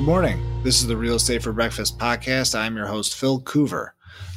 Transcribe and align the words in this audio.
Good 0.00 0.06
morning. 0.06 0.62
This 0.62 0.80
is 0.80 0.86
the 0.86 0.96
Real 0.96 1.16
Estate 1.16 1.42
for 1.42 1.52
Breakfast 1.52 1.98
podcast. 1.98 2.58
I'm 2.58 2.74
your 2.74 2.86
host, 2.86 3.14
Phil 3.14 3.38
Coover. 3.42 3.90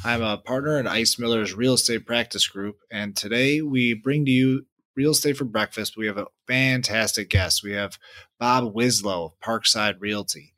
I'm 0.04 0.20
a 0.20 0.36
partner 0.36 0.76
at 0.76 0.86
Ice 0.86 1.18
Miller's 1.18 1.54
Real 1.54 1.72
Estate 1.72 2.04
Practice 2.04 2.46
Group, 2.46 2.80
and 2.90 3.16
today 3.16 3.62
we 3.62 3.94
bring 3.94 4.26
to 4.26 4.30
you 4.30 4.66
Real 4.94 5.12
Estate 5.12 5.38
for 5.38 5.46
Breakfast. 5.46 5.96
We 5.96 6.06
have 6.06 6.18
a 6.18 6.26
fantastic 6.46 7.30
guest. 7.30 7.62
We 7.62 7.72
have 7.72 7.98
Bob 8.38 8.74
Wislow 8.74 9.24
of 9.24 9.40
Parkside 9.40 9.96
Realty. 10.00 10.52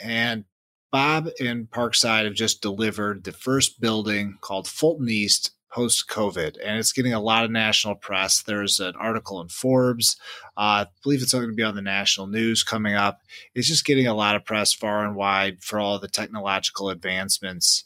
And 0.00 0.46
Bob 0.90 1.28
and 1.38 1.70
Parkside 1.70 2.24
have 2.24 2.34
just 2.34 2.60
delivered 2.60 3.22
the 3.22 3.32
first 3.32 3.80
building 3.80 4.36
called 4.40 4.66
Fulton 4.66 5.08
East 5.08 5.52
post 5.72 6.08
COVID, 6.08 6.56
and 6.64 6.78
it's 6.78 6.92
getting 6.92 7.12
a 7.12 7.20
lot 7.20 7.44
of 7.44 7.50
national 7.50 7.94
press. 7.94 8.42
There's 8.42 8.80
an 8.80 8.94
article 8.98 9.40
in 9.40 9.48
Forbes. 9.48 10.16
Uh, 10.56 10.84
I 10.84 10.86
believe 11.02 11.22
it's 11.22 11.32
going 11.32 11.48
to 11.48 11.54
be 11.54 11.62
on 11.62 11.74
the 11.74 11.82
national 11.82 12.26
news 12.26 12.62
coming 12.62 12.94
up. 12.94 13.20
It's 13.54 13.68
just 13.68 13.84
getting 13.84 14.06
a 14.06 14.14
lot 14.14 14.36
of 14.36 14.44
press 14.44 14.72
far 14.72 15.04
and 15.04 15.16
wide 15.16 15.62
for 15.62 15.78
all 15.78 15.98
the 15.98 16.08
technological 16.08 16.90
advancements 16.90 17.84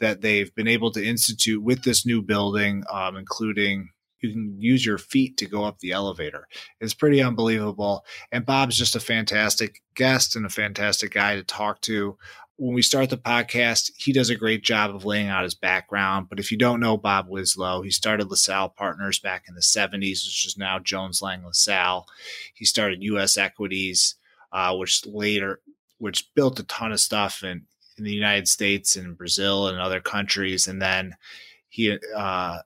that 0.00 0.20
they've 0.20 0.54
been 0.54 0.68
able 0.68 0.90
to 0.92 1.04
institute 1.04 1.62
with 1.62 1.82
this 1.84 2.04
new 2.04 2.22
building, 2.22 2.84
um, 2.90 3.16
including 3.16 3.90
you 4.20 4.32
can 4.32 4.56
use 4.58 4.84
your 4.84 4.98
feet 4.98 5.36
to 5.36 5.46
go 5.46 5.64
up 5.64 5.78
the 5.78 5.92
elevator. 5.92 6.48
It's 6.80 6.94
pretty 6.94 7.22
unbelievable. 7.22 8.04
And 8.32 8.46
Bob's 8.46 8.76
just 8.76 8.96
a 8.96 9.00
fantastic 9.00 9.82
guest 9.94 10.36
and 10.36 10.46
a 10.46 10.50
fantastic 10.50 11.12
guy 11.12 11.36
to 11.36 11.42
talk 11.42 11.80
to 11.82 12.16
when 12.58 12.74
we 12.74 12.82
start 12.82 13.10
the 13.10 13.18
podcast, 13.18 13.92
he 13.96 14.12
does 14.12 14.30
a 14.30 14.36
great 14.36 14.62
job 14.62 14.94
of 14.94 15.04
laying 15.04 15.28
out 15.28 15.44
his 15.44 15.54
background. 15.54 16.28
But 16.28 16.40
if 16.40 16.50
you 16.50 16.56
don't 16.56 16.80
know 16.80 16.96
Bob 16.96 17.28
Wislow, 17.28 17.82
he 17.82 17.90
started 17.90 18.30
LaSalle 18.30 18.70
Partners 18.70 19.18
back 19.18 19.44
in 19.46 19.54
the 19.54 19.60
70s, 19.60 20.24
which 20.24 20.46
is 20.46 20.56
now 20.56 20.78
Jones 20.78 21.20
Lang 21.20 21.44
LaSalle. 21.44 22.06
He 22.54 22.64
started 22.64 23.02
US 23.02 23.36
Equities, 23.36 24.14
uh, 24.52 24.74
which 24.74 25.04
later, 25.06 25.60
which 25.98 26.32
built 26.34 26.58
a 26.58 26.64
ton 26.64 26.92
of 26.92 27.00
stuff 27.00 27.42
in, 27.42 27.66
in 27.98 28.04
the 28.04 28.14
United 28.14 28.48
States 28.48 28.96
and 28.96 29.18
Brazil 29.18 29.68
and 29.68 29.78
other 29.78 30.00
countries. 30.00 30.66
And 30.66 30.80
then 30.80 31.16
he, 31.68 31.98
uh, 32.16 32.58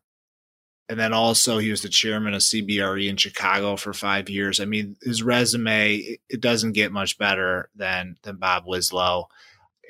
and 0.89 0.99
then 0.99 1.13
also 1.13 1.59
he 1.59 1.71
was 1.71 1.83
the 1.83 1.89
chairman 1.89 2.35
of 2.35 2.43
CBRE 2.43 3.09
in 3.09 3.17
Chicago 3.17 3.77
for 3.77 3.93
five 3.93 4.29
years. 4.29 4.61
I 4.61 4.67
mean, 4.67 4.97
his 5.03 5.23
resume 5.23 6.19
it 6.29 6.41
doesn't 6.41 6.73
get 6.73 6.91
much 6.91 7.17
better 7.17 7.71
than 7.77 8.17
than 8.23 8.37
Bob 8.37 8.65
Wislow 8.67 9.29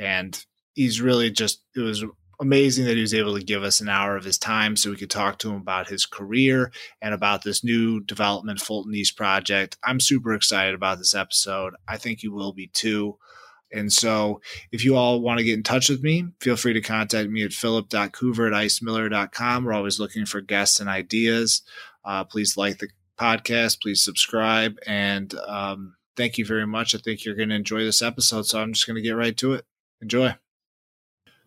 and 0.00 0.44
he's 0.74 1.00
really 1.00 1.30
just 1.30 1.62
it 1.76 1.80
was 1.80 2.04
amazing 2.40 2.86
that 2.86 2.96
he 2.96 3.02
was 3.02 3.14
able 3.14 3.38
to 3.38 3.44
give 3.44 3.62
us 3.62 3.80
an 3.80 3.88
hour 3.88 4.16
of 4.16 4.24
his 4.24 4.38
time 4.38 4.74
so 4.74 4.90
we 4.90 4.96
could 4.96 5.10
talk 5.10 5.38
to 5.38 5.50
him 5.50 5.56
about 5.56 5.88
his 5.88 6.06
career 6.06 6.72
and 7.02 7.12
about 7.12 7.44
this 7.44 7.62
new 7.62 8.00
development 8.00 8.60
Fulton 8.60 8.94
East 8.94 9.16
project. 9.16 9.76
I'm 9.84 10.00
super 10.00 10.32
excited 10.32 10.74
about 10.74 10.98
this 10.98 11.14
episode. 11.14 11.74
I 11.86 11.98
think 11.98 12.22
you 12.22 12.32
will 12.32 12.54
be 12.54 12.68
too. 12.68 13.18
And 13.72 13.92
so 13.92 14.40
if 14.72 14.84
you 14.84 14.96
all 14.96 15.20
want 15.20 15.38
to 15.38 15.44
get 15.44 15.54
in 15.54 15.62
touch 15.62 15.90
with 15.90 16.02
me, 16.02 16.24
feel 16.40 16.56
free 16.56 16.72
to 16.72 16.80
contact 16.80 17.28
me 17.28 17.44
at 17.44 17.52
philip.coover 17.52 18.46
at 18.46 18.64
icemiller.com. 18.64 19.64
We're 19.64 19.74
always 19.74 20.00
looking 20.00 20.24
for 20.24 20.40
guests 20.40 20.80
and 20.80 20.88
ideas. 20.88 21.62
Uh, 22.04 22.24
please 22.24 22.56
like 22.56 22.78
the 22.78 22.88
podcast, 23.18 23.82
please 23.82 24.02
subscribe, 24.02 24.78
and 24.86 25.34
um, 25.46 25.96
thank 26.16 26.38
you 26.38 26.46
very 26.46 26.66
much. 26.66 26.94
I 26.94 26.98
think 26.98 27.24
you're 27.24 27.34
going 27.34 27.50
to 27.50 27.54
enjoy 27.54 27.84
this 27.84 28.00
episode, 28.00 28.46
so 28.46 28.60
I'm 28.60 28.72
just 28.72 28.86
going 28.86 28.96
to 28.96 29.02
get 29.02 29.12
right 29.12 29.36
to 29.36 29.52
it. 29.52 29.66
Enjoy. 30.02 30.34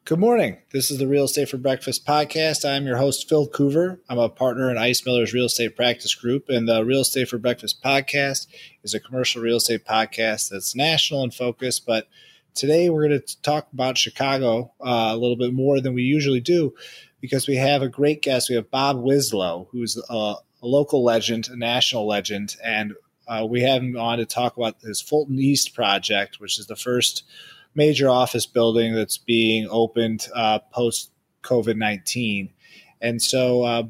Good 0.06 0.20
morning. 0.20 0.60
This 0.72 0.92
is 0.92 1.00
the 1.00 1.08
Real 1.08 1.24
Estate 1.24 1.50
for 1.50 1.58
Breakfast 1.58 2.06
podcast. 2.06 2.70
I'm 2.70 2.86
your 2.86 2.98
host, 2.98 3.28
Phil 3.28 3.50
Coover. 3.50 3.98
I'm 4.08 4.20
a 4.20 4.30
partner 4.30 4.70
in 4.70 4.78
Ice 4.78 5.04
Miller's 5.04 5.34
Real 5.34 5.46
Estate 5.46 5.76
Practice 5.76 6.14
Group, 6.14 6.50
and 6.50 6.70
the 6.70 6.86
Real 6.86 7.02
Estate 7.02 7.30
for 7.30 7.40
Breakfast 7.40 7.82
podcast 7.82 8.46
is 8.84 8.94
a 8.94 9.00
commercial 9.00 9.42
real 9.42 9.58
estate 9.58 9.86
podcast 9.86 10.52
that's 10.52 10.76
national 10.76 11.24
in 11.24 11.32
focus. 11.32 11.80
But 11.80 12.08
today 12.54 12.92
we're 12.92 13.08
going 13.08 13.20
to 13.20 13.42
talk 13.42 13.70
about 13.74 13.98
Chicago 13.98 14.72
uh, 14.80 15.10
a 15.14 15.18
little 15.18 15.38
bit 15.38 15.52
more 15.52 15.82
than 15.82 15.96
we 15.96 16.04
usually 16.04 16.42
do 16.42 16.76
because 17.22 17.48
we 17.48 17.56
have 17.56 17.82
a 17.82 17.90
great 17.90 18.22
guest. 18.22 18.52
We 18.52 18.56
have 18.56 18.70
Bob 18.70 19.02
Wislow, 19.02 19.68
who's 19.72 19.98
a, 19.98 20.14
a 20.14 20.38
local 20.62 21.04
legend, 21.04 21.50
a 21.50 21.56
national 21.56 22.06
legend, 22.06 22.56
and 22.64 22.94
uh, 23.28 23.48
we 23.50 23.62
have 23.62 23.82
him 23.82 23.98
on 23.98 24.20
to 24.20 24.28
talk 24.28 24.58
about 24.58 24.80
his 24.82 25.02
Fulton 25.02 25.40
East 25.40 25.74
project, 25.74 26.40
which 26.40 26.60
is 26.60 26.68
the 26.68 26.76
first– 26.76 27.24
major 27.76 28.10
office 28.10 28.46
building 28.46 28.94
that's 28.94 29.18
being 29.18 29.68
opened 29.70 30.28
uh, 30.34 30.60
post 30.72 31.12
COVID 31.44 31.78
19. 31.78 32.54
And 33.02 33.22
so 33.22 33.64
uh, 33.64 33.84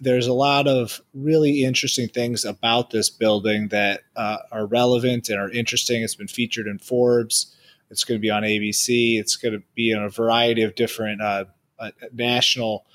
there's 0.00 0.26
a 0.26 0.32
lot 0.32 0.66
of 0.66 1.00
really 1.14 1.62
interesting 1.62 2.08
things 2.08 2.44
about 2.44 2.90
this 2.90 3.10
building 3.10 3.68
that 3.68 4.00
uh, 4.16 4.38
are 4.50 4.66
relevant 4.66 5.28
and 5.28 5.38
are 5.38 5.50
interesting. 5.50 6.02
It's 6.02 6.14
been 6.14 6.28
featured 6.28 6.66
in 6.66 6.78
Forbes. 6.78 7.54
It's 7.90 8.04
going 8.04 8.18
to 8.18 8.22
be 8.22 8.30
on 8.30 8.42
ABC. 8.42 9.18
It's 9.18 9.36
going 9.36 9.54
to 9.54 9.62
be 9.74 9.90
in 9.90 10.02
a 10.02 10.08
variety 10.08 10.62
of 10.62 10.74
different 10.74 11.20
uh, 11.20 11.44
uh, 11.78 11.90
national 12.12 12.86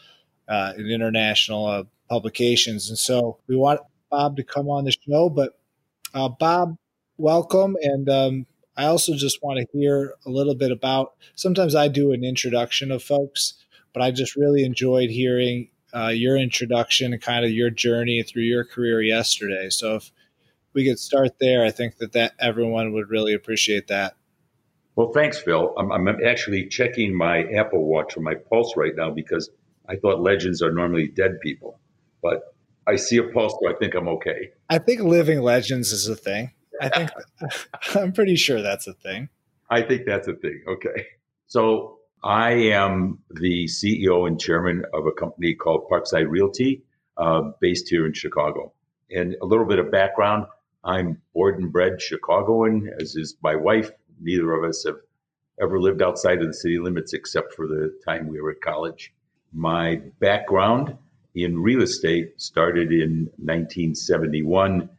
uh, 0.48 0.74
and 0.76 0.90
international 0.90 1.88
publications. 2.10 2.90
And 2.90 2.98
so 2.98 3.40
we 3.48 3.56
want 3.56 3.82
Bob 4.10 4.38
to 4.38 4.44
come 4.44 4.70
on 4.70 4.86
the 4.86 4.92
show. 4.92 5.30
But 5.30 5.58
Bob, 6.40 6.78
welcome. 7.18 7.76
And 7.82 8.10
um, 8.10 8.46
I 8.78 8.86
also 8.86 9.16
just 9.16 9.42
want 9.42 9.60
to 9.60 9.78
hear 9.78 10.16
a 10.26 10.30
little 10.30 10.56
bit 10.56 10.72
about. 10.72 11.14
Sometimes 11.36 11.76
I 11.76 11.88
do 11.88 12.12
an 12.12 12.24
introduction 12.24 12.92
of 12.92 13.04
folks, 13.04 13.54
but 13.94 14.02
I 14.02 14.12
just 14.12 14.36
really 14.36 14.64
enjoyed 14.66 15.10
hearing 15.10 15.70
uh, 15.94 16.10
your 16.10 16.36
introduction 16.36 17.14
and 17.14 17.22
kind 17.22 17.46
of 17.46 17.52
your 17.52 17.70
journey 17.70 18.22
through 18.24 18.44
your 18.44 18.66
career 18.66 19.02
yesterday. 19.02 19.70
So 19.70 19.96
if 19.96 20.12
we 20.74 20.86
could 20.86 21.00
start 21.00 21.40
there, 21.40 21.64
I 21.64 21.72
think 21.72 21.98
that 21.98 22.12
that 22.14 22.34
everyone 22.40 22.92
would 22.94 23.10
really 23.10 23.34
appreciate 23.34 23.88
that. 23.88 24.16
Well, 24.96 25.12
thanks, 25.14 25.40
Phil. 25.40 25.74
I'm, 25.78 25.92
I'm 25.92 26.08
actually 26.26 26.68
checking 26.68 27.16
my 27.16 27.44
Apple 27.44 27.86
Watch 27.86 28.14
for 28.14 28.22
my 28.22 28.36
pulse 28.36 28.76
right 28.78 28.94
now 28.96 29.10
because 29.10 29.50
I 29.88 29.96
thought 29.96 30.22
legends 30.22 30.62
are 30.62 30.72
normally 30.72 31.08
dead 31.08 31.40
people, 31.42 31.80
but 32.22 32.56
I 32.88 32.96
see 32.98 33.18
a 33.18 33.24
pulse, 33.24 33.54
so 33.62 33.70
I 33.70 33.74
think 33.78 33.94
I'm 33.94 34.08
okay. 34.08 34.52
I 34.70 34.78
think 34.80 35.02
living 35.02 35.42
legends 35.42 35.92
is 35.92 36.08
a 36.08 36.16
thing. 36.16 36.52
I 36.82 36.90
think 36.90 37.10
I'm 37.96 38.12
pretty 38.12 38.36
sure 38.36 38.62
that's 38.62 38.88
a 38.88 38.94
thing. 38.94 39.30
I 39.70 39.82
think 39.82 40.06
that's 40.06 40.28
a 40.28 40.36
thing. 40.36 40.62
Okay. 40.68 41.08
So 41.48 42.00
I 42.24 42.52
am 42.52 43.20
the 43.30 43.66
CEO 43.66 44.28
and 44.28 44.40
chairman 44.40 44.84
of 44.94 45.06
a 45.06 45.12
company 45.12 45.54
called 45.56 45.90
Parkside 45.90 46.30
Realty, 46.30 46.84
uh, 47.18 47.52
based 47.60 47.90
here 47.90 48.06
in 48.06 48.14
Chicago. 48.14 48.74
And 49.12 49.36
a 49.42 49.46
little 49.46 49.66
bit 49.66 49.80
of 49.80 49.92
background 49.92 50.46
I'm 50.86 51.20
born 51.34 51.56
and 51.56 51.72
bred 51.72 52.00
Chicagoan, 52.00 52.92
as 53.00 53.16
is 53.16 53.36
my 53.42 53.56
wife. 53.56 53.90
Neither 54.22 54.54
of 54.54 54.64
us 54.64 54.84
have 54.86 54.98
ever 55.60 55.82
lived 55.82 56.02
outside 56.02 56.42
of 56.42 56.48
the 56.48 56.54
city 56.54 56.78
limits 56.78 57.14
except 57.14 57.54
for 57.56 57.66
the 57.66 57.98
time 58.06 58.28
we 58.28 58.40
were 58.40 58.52
at 58.52 58.62
college. 58.62 59.12
My 59.52 60.02
background 60.20 60.96
in 61.34 61.62
real 61.62 61.82
estate 61.82 62.40
started 62.40 62.92
in 62.92 63.30
1971 63.38 64.90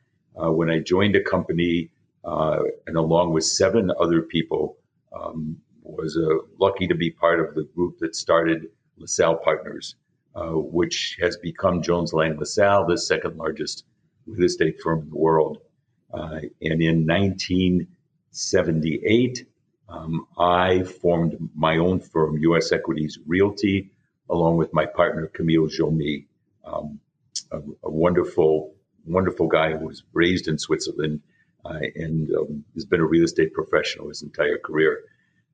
uh, 0.40 0.50
when 0.50 0.70
I 0.70 0.80
joined 0.80 1.16
a 1.16 1.22
company 1.22 1.90
uh, 2.24 2.60
and 2.86 2.96
along 2.96 3.32
with 3.32 3.44
seven 3.44 3.90
other 4.00 4.22
people, 4.22 4.76
um, 5.18 5.56
was 5.82 6.16
uh, 6.16 6.36
lucky 6.58 6.86
to 6.86 6.94
be 6.94 7.10
part 7.10 7.40
of 7.40 7.54
the 7.54 7.64
group 7.74 7.98
that 7.98 8.16
started 8.16 8.68
LaSalle 8.98 9.36
Partners, 9.36 9.94
uh, 10.34 10.50
which 10.50 11.16
has 11.20 11.36
become 11.36 11.82
Jones 11.82 12.12
Lang 12.12 12.36
LaSalle, 12.36 12.86
the 12.86 12.98
second 12.98 13.36
largest 13.36 13.84
real 14.26 14.44
estate 14.44 14.80
firm 14.82 15.02
in 15.02 15.10
the 15.10 15.16
world. 15.16 15.58
Uh, 16.12 16.40
and 16.62 16.82
in 16.82 17.06
1978, 17.06 19.46
um, 19.88 20.26
I 20.38 20.82
formed 20.82 21.36
my 21.54 21.78
own 21.78 22.00
firm, 22.00 22.38
U.S. 22.38 22.72
Equities 22.72 23.20
Realty, 23.26 23.92
along 24.28 24.56
with 24.56 24.72
my 24.72 24.86
partner 24.86 25.28
Camille 25.28 25.68
Julmy, 25.68 26.26
um, 26.64 26.98
a, 27.52 27.58
a, 27.84 27.90
wonderful 27.90 28.74
wonderful 29.06 29.46
guy 29.48 29.72
who 29.72 29.86
was 29.86 30.02
raised 30.12 30.48
in 30.48 30.58
Switzerland 30.58 31.20
uh, 31.64 31.78
and 31.94 32.30
um, 32.34 32.64
has 32.74 32.84
been 32.84 33.00
a 33.00 33.06
real 33.06 33.24
estate 33.24 33.52
professional 33.52 34.08
his 34.08 34.22
entire 34.22 34.58
career. 34.58 35.00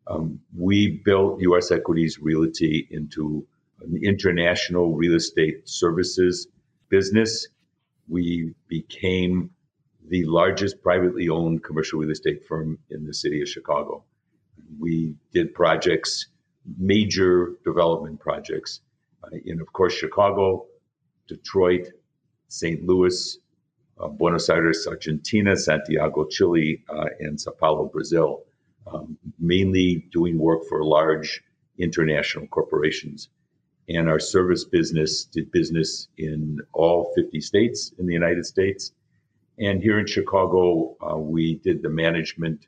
Um, 0.06 0.40
we 0.56 0.88
built 1.04 1.40
U.S. 1.42 1.70
Equities 1.70 2.18
Realty 2.18 2.88
into 2.90 3.46
an 3.80 4.00
international 4.02 4.94
real 4.94 5.14
estate 5.14 5.68
services 5.68 6.48
business. 6.88 7.48
We 8.08 8.54
became 8.68 9.50
the 10.08 10.24
largest 10.24 10.82
privately 10.82 11.28
owned 11.28 11.62
commercial 11.62 12.00
real 12.00 12.10
estate 12.10 12.44
firm 12.46 12.78
in 12.90 13.06
the 13.06 13.14
city 13.14 13.40
of 13.40 13.48
Chicago. 13.48 14.04
We 14.78 15.14
did 15.32 15.54
projects, 15.54 16.26
major 16.78 17.52
development 17.64 18.20
projects 18.20 18.80
uh, 19.24 19.36
in, 19.44 19.60
of 19.60 19.72
course, 19.72 19.94
Chicago, 19.94 20.66
Detroit, 21.28 21.88
St. 22.48 22.84
Louis, 22.84 23.38
Buenos 24.08 24.48
Aires, 24.48 24.86
Argentina, 24.86 25.56
Santiago, 25.56 26.24
Chile, 26.26 26.82
uh, 26.88 27.06
and 27.20 27.40
Sao 27.40 27.52
Paulo, 27.52 27.86
Brazil, 27.86 28.44
um, 28.86 29.16
mainly 29.38 30.06
doing 30.10 30.38
work 30.38 30.62
for 30.68 30.84
large 30.84 31.42
international 31.78 32.46
corporations. 32.48 33.28
And 33.88 34.08
our 34.08 34.18
service 34.18 34.64
business 34.64 35.24
did 35.24 35.50
business 35.50 36.08
in 36.18 36.58
all 36.72 37.12
50 37.14 37.40
states 37.40 37.92
in 37.98 38.06
the 38.06 38.14
United 38.14 38.46
States. 38.46 38.92
And 39.58 39.82
here 39.82 39.98
in 39.98 40.06
Chicago, 40.06 40.96
uh, 41.00 41.16
we 41.16 41.56
did 41.56 41.82
the 41.82 41.90
management 41.90 42.66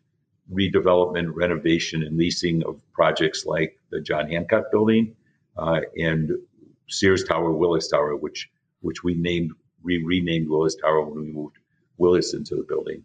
redevelopment, 0.53 1.31
renovation, 1.35 2.03
and 2.03 2.17
leasing 2.17 2.63
of 2.65 2.79
projects 2.93 3.47
like 3.47 3.79
the 3.91 4.01
John 4.01 4.29
Hancock 4.29 4.71
Building 4.71 5.15
uh, 5.57 5.81
and 5.97 6.33
Sears 6.89 7.25
Tower, 7.25 7.53
Willis 7.53 7.89
Tower, 7.89 8.17
which 8.17 8.51
which 8.81 9.03
we 9.03 9.15
named 9.15 9.51
we 9.85 10.03
renamed 10.03 10.49
Willis 10.49 10.77
Tower 10.77 11.05
when 11.05 11.21
we 11.27 11.31
moved 11.31 11.59
Willis 11.99 12.35
into 12.35 12.57
the 12.57 12.65
building. 12.65 13.05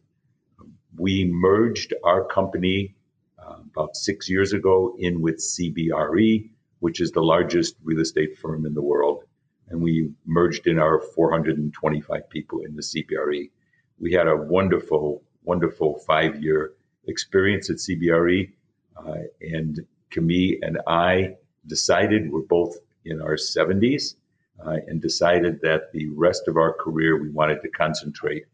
We 0.98 1.26
merged 1.26 1.94
our 2.04 2.26
company 2.26 2.96
uh, 3.38 3.58
about 3.72 3.96
six 3.96 4.30
years 4.30 4.54
ago 4.54 4.96
in 4.98 5.22
with 5.22 5.38
CBRE, 5.38 6.50
which 6.80 7.02
is 7.02 7.12
the 7.12 7.22
largest 7.22 7.76
real 7.84 8.00
estate 8.00 8.38
firm 8.38 8.66
in 8.66 8.74
the 8.74 8.82
world, 8.82 9.24
and 9.68 9.82
we 9.82 10.12
merged 10.26 10.66
in 10.66 10.80
our 10.80 11.00
425 11.00 12.30
people 12.30 12.62
in 12.62 12.76
the 12.76 12.82
CBRE. 12.82 13.52
We 14.00 14.14
had 14.14 14.28
a 14.28 14.36
wonderful, 14.36 15.22
wonderful 15.44 16.00
five 16.08 16.42
year 16.42 16.74
experience 17.08 17.70
at 17.70 17.78
CBRE. 17.78 18.52
Uh, 18.98 19.14
and 19.42 19.80
Camille 20.10 20.58
and 20.62 20.80
I 20.88 21.36
decided 21.68 22.32
we're 22.32 22.42
both 22.42 22.76
in 23.06 23.22
our 23.22 23.36
70s 23.36 24.16
uh, 24.16 24.18
and 24.66 25.02
decided 25.02 25.62
that 25.62 25.92
the 25.94 26.08
rest 26.10 26.48
of 26.48 26.58
our 26.58 26.74
career 26.74 27.22
we 27.22 27.30
wanted 27.30 27.62
to 27.62 27.70
concentrate 27.70 28.46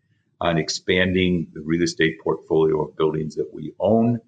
on 0.42 0.58
expanding 0.58 1.48
the 1.54 1.62
real 1.62 1.82
estate 1.82 2.20
portfolio 2.22 2.84
of 2.84 2.96
buildings 2.96 3.36
that 3.36 3.54
we 3.54 3.74
own, 3.80 4.20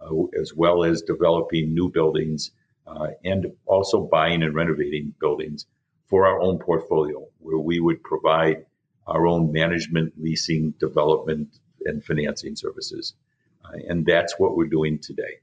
uh, 0.00 0.24
as 0.40 0.54
well 0.54 0.84
as 0.84 1.02
developing 1.02 1.72
new 1.72 1.88
buildings 1.88 2.50
uh, 2.86 3.08
and 3.24 3.46
also 3.66 4.00
buying 4.00 4.42
and 4.42 4.54
renovating 4.54 5.14
buildings 5.20 5.66
for 6.08 6.26
our 6.26 6.40
own 6.40 6.58
portfolio, 6.58 7.26
where 7.38 7.58
we 7.58 7.80
would 7.80 8.02
provide 8.02 8.66
our 9.06 9.26
own 9.26 9.52
management, 9.52 10.12
leasing, 10.20 10.72
development, 10.78 11.58
and 11.84 12.04
financing 12.04 12.54
services. 12.56 13.14
Uh, 13.64 13.78
and 13.88 14.04
that's 14.04 14.38
what 14.38 14.56
we're 14.56 14.66
doing 14.66 14.98
today. 14.98 15.38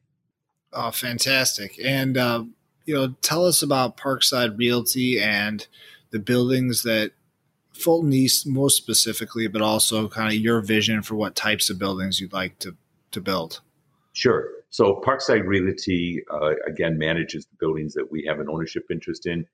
Oh, 0.72 0.92
fantastic. 0.92 1.80
And, 1.84 2.18
uh, 2.18 2.44
you 2.90 2.96
know, 2.96 3.14
tell 3.22 3.46
us 3.46 3.62
about 3.62 3.98
Parkside 3.98 4.58
Realty 4.58 5.20
and 5.20 5.68
the 6.10 6.18
buildings 6.18 6.82
that 6.82 7.12
Fulton 7.72 8.12
East, 8.12 8.48
most 8.48 8.78
specifically, 8.78 9.46
but 9.46 9.62
also 9.62 10.08
kind 10.08 10.30
of 10.30 10.40
your 10.40 10.60
vision 10.60 11.04
for 11.04 11.14
what 11.14 11.36
types 11.36 11.70
of 11.70 11.78
buildings 11.78 12.20
you'd 12.20 12.34
like 12.34 12.58
to, 12.58 12.76
to 13.12 13.22
build. 13.22 13.62
Sure. 14.14 14.50
So, 14.72 15.04
Parkside 15.06 15.46
Realty, 15.46 16.24
uh, 16.34 16.56
again, 16.66 16.98
manages 16.98 17.46
the 17.46 17.58
buildings 17.60 17.94
that 17.94 18.12
we 18.12 18.26
have 18.26 18.40
an 18.40 18.50
ownership 18.50 18.88
interest 18.90 19.28
in. 19.28 19.46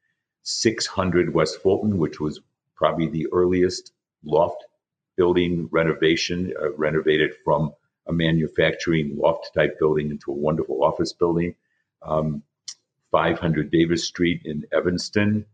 600 0.44 1.34
West 1.34 1.62
Fulton, 1.62 1.98
which 1.98 2.22
was 2.22 2.40
probably 2.74 3.10
the 3.10 3.28
earliest 3.34 3.92
loft 4.24 4.64
building 5.18 5.68
renovation, 5.74 6.54
uh, 6.62 6.72
renovated 6.78 7.34
from 7.44 7.74
a 8.08 8.14
manufacturing 8.14 9.18
loft 9.18 9.54
type 9.54 9.78
building 9.78 10.10
into 10.10 10.32
a 10.32 10.36
wonderful 10.36 10.86
office 10.86 11.12
building. 11.12 11.54
Um, 12.02 12.42
500 13.16 13.72
Davis 13.72 14.04
Street 14.04 14.42
in 14.44 14.66
Evanston. 14.74 15.46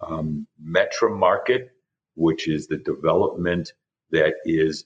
Um, 0.00 0.46
Metra 0.64 1.10
Market, 1.10 1.72
which 2.14 2.46
is 2.46 2.68
the 2.68 2.76
development 2.76 3.72
that 4.12 4.34
is 4.44 4.84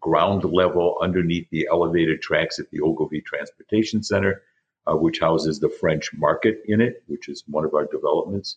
ground 0.00 0.42
level 0.44 0.96
underneath 1.02 1.46
the 1.50 1.68
elevated 1.70 2.22
tracks 2.22 2.58
at 2.58 2.70
the 2.70 2.80
Ogilvie 2.80 3.20
Transportation 3.20 4.02
Center, 4.02 4.40
uh, 4.86 4.96
which 4.96 5.20
houses 5.20 5.60
the 5.60 5.68
French 5.68 6.14
Market 6.14 6.62
in 6.64 6.80
it, 6.80 7.02
which 7.08 7.28
is 7.28 7.44
one 7.46 7.66
of 7.66 7.74
our 7.74 7.84
developments. 7.84 8.56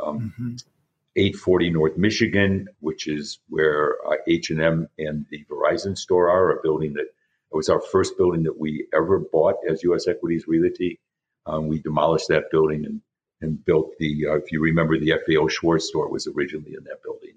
Um, 0.00 0.32
mm-hmm. 0.38 0.54
840 1.16 1.70
North 1.70 1.96
Michigan, 1.96 2.68
which 2.78 3.08
is 3.08 3.40
where 3.48 3.96
uh, 4.08 4.18
H&M 4.28 4.86
and 5.00 5.26
the 5.30 5.44
Verizon 5.50 5.98
store 5.98 6.30
are, 6.30 6.52
a 6.52 6.62
building 6.62 6.92
that 6.92 7.06
it 7.50 7.56
was 7.56 7.68
our 7.68 7.80
first 7.80 8.16
building 8.16 8.44
that 8.44 8.56
we 8.56 8.86
ever 8.94 9.18
bought 9.18 9.56
as 9.68 9.82
U.S. 9.82 10.06
Equities 10.06 10.46
Realty. 10.46 11.00
Um, 11.48 11.66
we 11.66 11.80
demolished 11.80 12.28
that 12.28 12.50
building 12.50 12.84
and, 12.84 13.00
and 13.40 13.64
built 13.64 13.96
the, 13.98 14.26
uh, 14.26 14.34
if 14.34 14.52
you 14.52 14.60
remember, 14.60 14.98
the 14.98 15.14
FAO 15.26 15.48
Schwarz 15.48 15.88
store 15.88 16.08
was 16.08 16.26
originally 16.26 16.74
in 16.74 16.84
that 16.84 17.02
building. 17.02 17.34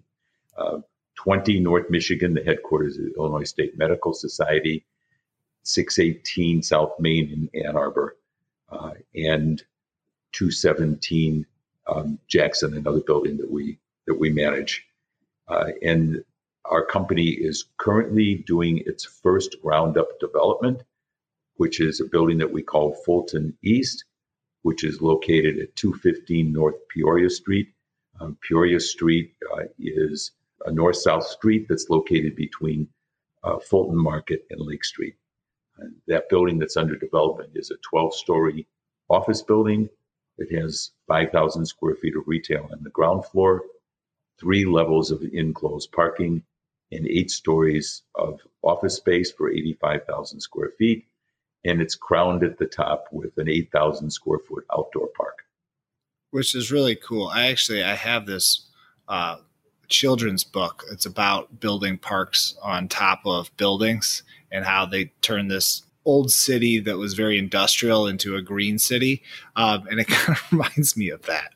Uh, 0.58 0.80
20 1.16 1.60
North 1.60 1.90
Michigan, 1.90 2.34
the 2.34 2.44
headquarters 2.44 2.98
of 2.98 3.06
the 3.06 3.14
Illinois 3.18 3.44
State 3.44 3.78
Medical 3.78 4.14
Society, 4.14 4.86
618 5.64 6.62
South 6.64 6.94
Main 7.00 7.50
in 7.54 7.66
Ann 7.66 7.78
Arbor, 7.78 8.18
uh, 8.70 8.92
and 9.16 9.64
217 10.34 11.46
um, 11.88 12.20
Jackson, 12.28 12.76
another 12.76 13.02
building 13.02 13.38
that 13.38 13.50
we 13.50 13.78
that 14.08 14.20
we 14.20 14.32
manage, 14.32 14.88
uh, 15.48 15.68
and 15.84 16.24
our 16.66 16.84
company 16.86 17.30
is 17.30 17.66
currently 17.78 18.44
doing 18.48 18.80
its 18.86 19.06
first 19.06 19.62
ground 19.62 19.98
up 19.98 20.20
development, 20.20 20.82
which 21.56 21.80
is 21.80 22.00
a 22.00 22.06
building 22.06 22.38
that 22.40 22.52
we 22.52 22.62
call 22.62 22.94
Fulton 23.06 23.58
East, 23.64 24.06
which 24.64 24.84
is 24.84 25.02
located 25.02 25.60
at 25.60 25.76
215 25.76 26.52
North 26.52 26.76
Peoria 26.90 27.30
Street. 27.30 27.70
Um, 28.20 28.38
Peoria 28.48 28.80
Street 28.80 29.34
uh, 29.54 29.64
is 29.80 30.32
a 30.66 30.72
north 30.72 30.98
south 30.98 31.26
street 31.26 31.68
that's 31.68 31.90
located 31.90 32.36
between 32.36 32.88
uh, 33.44 33.58
Fulton 33.60 33.98
Market 33.98 34.46
and 34.50 34.62
Lake 34.62 34.84
Street. 34.84 35.16
And 35.80 35.96
that 36.08 36.30
building 36.30 36.60
that's 36.60 36.78
under 36.78 36.96
development 36.96 37.52
is 37.56 37.72
a 37.72 37.78
12 37.90 38.14
story 38.14 38.68
office 39.10 39.42
building 39.42 39.90
it 40.42 40.52
has 40.60 40.92
5,000 41.08 41.66
square 41.66 41.96
feet 41.96 42.16
of 42.16 42.28
retail 42.28 42.68
on 42.72 42.84
the 42.84 42.90
ground 42.90 43.26
floor, 43.26 43.64
three 44.40 44.66
levels 44.66 45.12
of 45.12 45.22
enclosed 45.22 45.92
parking, 45.92 46.44
and 46.92 47.08
eight 47.08 47.30
stories 47.30 48.04
of 48.16 48.42
office 48.64 48.96
space 48.96 49.32
for 49.32 49.52
85,000 49.52 50.40
square 50.40 50.72
feet. 50.78 51.06
And 51.64 51.82
it's 51.82 51.96
crowned 51.96 52.44
at 52.44 52.58
the 52.58 52.66
top 52.66 53.06
with 53.12 53.38
an 53.38 53.48
8,000 53.48 54.10
square 54.12 54.40
foot 54.40 54.66
outdoor 54.76 55.10
park. 55.16 55.40
Which 56.32 56.56
is 56.56 56.72
really 56.72 56.96
cool. 56.96 57.28
I 57.28 57.48
actually 57.48 57.84
I 57.84 57.96
have 57.96 58.26
this 58.26 58.68
uh, 59.08 59.38
children's 59.90 60.44
book. 60.44 60.84
It's 60.92 61.06
about 61.06 61.60
building 61.60 61.98
parks 61.98 62.56
on 62.64 62.88
top 62.88 63.22
of 63.26 63.56
buildings 63.58 64.24
and 64.52 64.66
how 64.66 64.86
they 64.86 65.12
turn 65.22 65.50
this 65.50 65.84
old 66.06 66.32
city 66.32 66.80
that 66.80 66.98
was 66.98 67.14
very 67.14 67.38
industrial 67.38 68.08
into 68.08 68.36
a 68.36 68.42
green 68.42 68.80
city. 68.80 69.22
Um, 69.56 69.88
and 69.90 70.00
it 70.00 70.08
kind 70.08 70.38
of 70.38 70.52
reminds 70.52 70.98
me 70.98 71.10
of 71.10 71.24
that, 71.24 71.52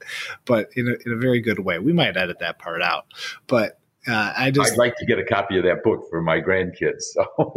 but 0.46 0.70
in 0.76 0.88
a, 0.88 0.92
in 1.06 1.14
a 1.14 1.18
very 1.18 1.42
good 1.42 1.60
way. 1.60 1.80
We 1.80 1.94
might 1.94 2.18
edit 2.18 2.40
that 2.40 2.60
part 2.60 2.82
out, 2.82 3.06
but 3.48 3.80
uh, 4.08 4.34
I 4.38 4.52
just. 4.52 4.74
I'd 4.74 4.78
like 4.78 4.96
to 4.98 5.06
get 5.06 5.18
a 5.18 5.24
copy 5.24 5.58
of 5.58 5.64
that 5.64 5.84
book 5.84 6.10
for 6.10 6.22
my 6.22 6.40
grandkids. 6.40 7.02
So 7.02 7.26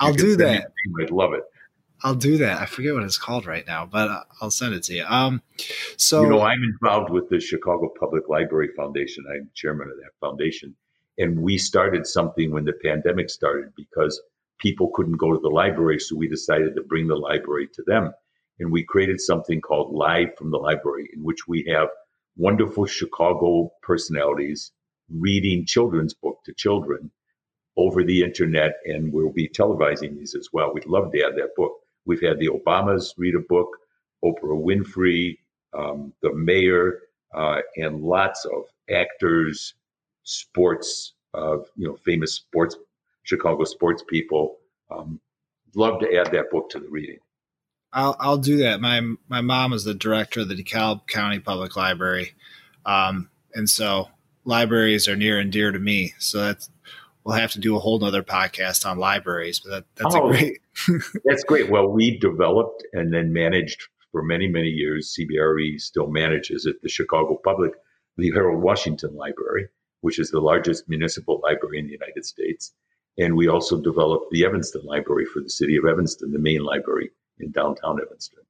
I'll 0.00 0.12
do 0.12 0.36
that. 0.36 0.72
I'd 1.00 1.10
love 1.10 1.32
it. 1.32 1.44
I'll 2.02 2.14
do 2.14 2.38
that. 2.38 2.60
I 2.60 2.66
forget 2.66 2.94
what 2.94 3.02
it's 3.02 3.18
called 3.18 3.46
right 3.46 3.66
now, 3.66 3.86
but 3.86 4.08
uh, 4.08 4.22
I'll 4.40 4.50
send 4.50 4.74
it 4.74 4.82
to 4.84 4.94
you. 4.94 5.04
Um, 5.06 5.42
so 5.96 6.22
you 6.22 6.28
know, 6.28 6.42
I'm 6.42 6.62
involved 6.62 7.10
with 7.10 7.28
the 7.28 7.40
Chicago 7.40 7.92
Public 7.98 8.28
Library 8.28 8.68
Foundation. 8.76 9.24
I'm 9.30 9.50
chairman 9.54 9.88
of 9.90 9.96
that 9.96 10.12
foundation, 10.20 10.76
and 11.18 11.40
we 11.40 11.58
started 11.58 12.06
something 12.06 12.50
when 12.50 12.64
the 12.64 12.74
pandemic 12.84 13.30
started 13.30 13.72
because 13.76 14.20
people 14.58 14.90
couldn't 14.94 15.16
go 15.16 15.32
to 15.32 15.40
the 15.40 15.48
library, 15.48 15.98
so 15.98 16.16
we 16.16 16.28
decided 16.28 16.74
to 16.74 16.82
bring 16.82 17.06
the 17.06 17.16
library 17.16 17.68
to 17.74 17.82
them. 17.86 18.12
And 18.58 18.72
we 18.72 18.84
created 18.84 19.20
something 19.20 19.60
called 19.60 19.94
Live 19.94 20.36
from 20.38 20.50
the 20.50 20.56
Library, 20.58 21.10
in 21.12 21.22
which 21.22 21.46
we 21.46 21.66
have 21.70 21.88
wonderful 22.36 22.86
Chicago 22.86 23.70
personalities 23.82 24.72
reading 25.10 25.66
children's 25.66 26.14
book 26.14 26.38
to 26.44 26.54
children 26.54 27.10
over 27.76 28.02
the 28.02 28.22
internet, 28.22 28.74
and 28.86 29.12
we'll 29.12 29.32
be 29.32 29.48
televising 29.48 30.16
these 30.16 30.34
as 30.34 30.48
well. 30.52 30.72
We'd 30.72 30.86
love 30.86 31.12
to 31.12 31.20
have 31.20 31.34
that 31.36 31.54
book. 31.56 31.72
We've 32.06 32.22
had 32.22 32.38
the 32.38 32.48
Obamas 32.48 33.14
read 33.18 33.34
a 33.34 33.40
book, 33.40 33.68
Oprah 34.24 34.62
Winfrey, 34.62 35.38
um, 35.76 36.12
the 36.22 36.32
mayor, 36.32 37.00
uh, 37.34 37.60
and 37.76 38.02
lots 38.02 38.44
of 38.46 38.64
actors, 38.90 39.74
sports, 40.22 41.12
uh, 41.34 41.58
you 41.76 41.86
know, 41.86 41.96
famous 42.04 42.34
sports 42.34 42.76
Chicago 43.26 43.64
sports 43.64 44.04
people. 44.06 44.56
Um, 44.90 45.20
love 45.74 46.00
to 46.00 46.16
add 46.16 46.32
that 46.32 46.50
book 46.50 46.70
to 46.70 46.80
the 46.80 46.88
reading. 46.88 47.18
I'll 47.92 48.16
I'll 48.18 48.38
do 48.38 48.58
that. 48.58 48.80
My 48.80 49.00
my 49.28 49.40
mom 49.40 49.72
is 49.72 49.84
the 49.84 49.94
director 49.94 50.40
of 50.40 50.48
the 50.48 50.54
DeKalb 50.54 51.06
County 51.06 51.40
Public 51.40 51.76
Library, 51.76 52.34
um, 52.84 53.28
and 53.54 53.68
so 53.68 54.08
libraries 54.44 55.08
are 55.08 55.16
near 55.16 55.38
and 55.38 55.50
dear 55.50 55.72
to 55.72 55.78
me. 55.78 56.14
So 56.18 56.38
that's 56.38 56.70
we'll 57.26 57.36
have 57.36 57.50
to 57.50 57.58
do 57.58 57.74
a 57.74 57.80
whole 57.80 57.98
nother 57.98 58.22
podcast 58.22 58.88
on 58.88 58.98
libraries. 58.98 59.58
But 59.58 59.70
that, 59.70 59.84
that's 59.96 60.14
oh, 60.14 60.28
great. 60.28 60.60
that's 61.24 61.42
great. 61.42 61.68
Well, 61.68 61.88
we 61.88 62.16
developed 62.16 62.84
and 62.92 63.12
then 63.12 63.32
managed 63.32 63.82
for 64.12 64.22
many 64.22 64.46
many 64.46 64.68
years. 64.68 65.14
CBRE 65.18 65.80
still 65.80 66.06
manages 66.06 66.64
it. 66.64 66.80
The 66.82 66.88
Chicago 66.88 67.38
Public, 67.44 67.72
the 68.16 68.30
Harold 68.30 68.62
Washington 68.62 69.16
Library, 69.16 69.68
which 70.00 70.20
is 70.20 70.30
the 70.30 70.40
largest 70.40 70.88
municipal 70.88 71.40
library 71.42 71.80
in 71.80 71.86
the 71.86 71.92
United 71.92 72.24
States. 72.24 72.72
And 73.18 73.36
we 73.36 73.48
also 73.48 73.80
developed 73.80 74.30
the 74.30 74.44
Evanston 74.44 74.82
Library 74.84 75.24
for 75.24 75.40
the 75.40 75.50
city 75.50 75.76
of 75.76 75.84
Evanston, 75.84 76.32
the 76.32 76.38
main 76.38 76.62
library 76.62 77.10
in 77.40 77.50
downtown 77.50 77.98
Evanston. 78.00 78.40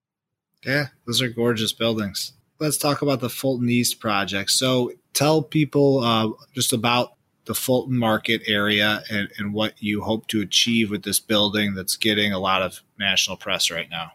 Yeah, 0.64 0.88
those 1.06 1.22
are 1.22 1.28
gorgeous 1.28 1.72
buildings. 1.72 2.32
Let's 2.58 2.76
talk 2.76 3.00
about 3.00 3.20
the 3.20 3.30
Fulton 3.30 3.68
East 3.68 4.00
project. 4.00 4.50
So 4.50 4.92
tell 5.12 5.42
people 5.42 6.00
uh, 6.00 6.30
just 6.54 6.72
about 6.72 7.15
the 7.46 7.54
Fulton 7.54 7.96
Market 7.96 8.42
area 8.46 9.02
and, 9.10 9.28
and 9.38 9.54
what 9.54 9.80
you 9.80 10.02
hope 10.02 10.26
to 10.28 10.40
achieve 10.40 10.90
with 10.90 11.04
this 11.04 11.20
building 11.20 11.74
that's 11.74 11.96
getting 11.96 12.32
a 12.32 12.38
lot 12.38 12.62
of 12.62 12.82
national 12.98 13.36
press 13.36 13.70
right 13.70 13.88
now. 13.90 14.12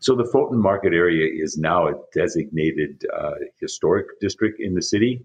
So 0.00 0.14
the 0.16 0.24
Fulton 0.24 0.58
Market 0.58 0.92
area 0.92 1.30
is 1.32 1.56
now 1.56 1.88
a 1.88 1.94
designated 2.14 3.04
uh, 3.16 3.34
historic 3.60 4.18
district 4.20 4.60
in 4.60 4.74
the 4.74 4.82
city. 4.82 5.24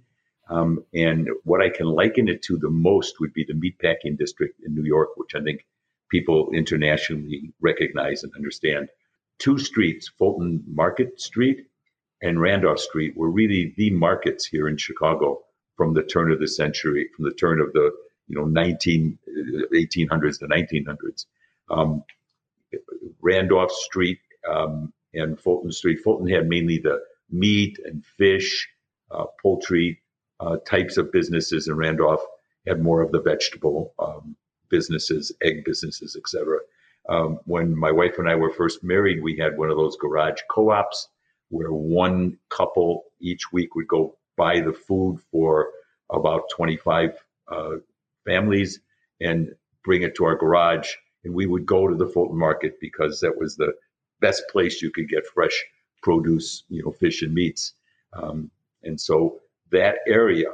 Um, 0.49 0.83
and 0.93 1.29
what 1.43 1.61
I 1.61 1.69
can 1.69 1.87
liken 1.87 2.27
it 2.27 2.43
to 2.43 2.57
the 2.57 2.69
most 2.69 3.19
would 3.19 3.33
be 3.33 3.45
the 3.45 3.53
meatpacking 3.53 4.17
district 4.17 4.59
in 4.63 4.75
New 4.75 4.83
York, 4.83 5.09
which 5.15 5.33
I 5.33 5.41
think 5.41 5.65
people 6.11 6.51
internationally 6.53 7.51
recognize 7.61 8.23
and 8.23 8.31
understand. 8.35 8.89
Two 9.39 9.57
streets, 9.57 10.11
Fulton 10.19 10.63
Market 10.67 11.19
Street 11.19 11.65
and 12.21 12.39
Randolph 12.39 12.79
Street, 12.79 13.17
were 13.17 13.31
really 13.31 13.73
the 13.77 13.89
markets 13.89 14.45
here 14.45 14.67
in 14.67 14.77
Chicago 14.77 15.41
from 15.75 15.93
the 15.93 16.03
turn 16.03 16.31
of 16.31 16.39
the 16.39 16.47
century, 16.47 17.09
from 17.15 17.25
the 17.25 17.33
turn 17.33 17.59
of 17.59 17.71
the 17.73 17.91
you 18.27 18.35
know 18.35 18.45
19 18.45 19.17
1800s 19.73 20.39
to 20.39 20.47
1900s. 20.47 21.25
Um, 21.69 22.03
Randolph 23.21 23.71
Street 23.71 24.19
um, 24.49 24.93
and 25.13 25.39
Fulton 25.39 25.71
Street. 25.71 25.99
Fulton 26.03 26.27
had 26.27 26.47
mainly 26.47 26.77
the 26.77 26.99
meat 27.29 27.79
and 27.85 28.05
fish, 28.05 28.67
uh, 29.11 29.25
poultry 29.41 30.01
uh, 30.39 30.57
types 30.67 30.97
of 30.97 31.11
businesses, 31.11 31.67
and 31.67 31.77
Randolph 31.77 32.23
had 32.67 32.81
more 32.81 33.01
of 33.01 33.11
the 33.11 33.21
vegetable 33.21 33.93
um, 33.99 34.35
businesses, 34.69 35.31
egg 35.41 35.63
businesses, 35.65 36.15
etc. 36.15 36.59
Um, 37.07 37.39
when 37.45 37.77
my 37.77 37.91
wife 37.91 38.17
and 38.17 38.27
I 38.27 38.35
were 38.35 38.51
first 38.51 38.83
married, 38.83 39.21
we 39.21 39.37
had 39.37 39.57
one 39.57 39.69
of 39.69 39.77
those 39.77 39.95
garage 39.97 40.41
co-ops 40.49 41.07
where 41.49 41.71
one 41.71 42.37
couple 42.49 43.03
each 43.19 43.51
week 43.51 43.75
would 43.75 43.87
go 43.87 44.17
buy 44.37 44.59
the 44.59 44.73
food 44.73 45.19
for 45.31 45.69
about 46.11 46.43
25 46.55 47.11
uh, 47.51 47.69
families 48.25 48.79
and 49.21 49.49
bring 49.83 50.01
it 50.01 50.15
to 50.15 50.25
our 50.25 50.35
garage. 50.35 50.89
And 51.23 51.33
we 51.33 51.45
would 51.45 51.65
go 51.65 51.87
to 51.87 51.95
the 51.95 52.07
Fulton 52.07 52.37
Market 52.37 52.73
because 52.79 53.19
that 53.21 53.37
was 53.37 53.55
the 53.55 53.73
best 54.21 54.43
place 54.51 54.81
you 54.81 54.91
could 54.91 55.09
get 55.09 55.25
fresh 55.27 55.63
produce, 56.01 56.63
you 56.69 56.83
know, 56.83 56.91
fish 56.91 57.21
and 57.23 57.33
meats. 57.33 57.73
Um, 58.13 58.51
and 58.83 58.99
so 58.99 59.39
that 59.71 59.97
area, 60.07 60.49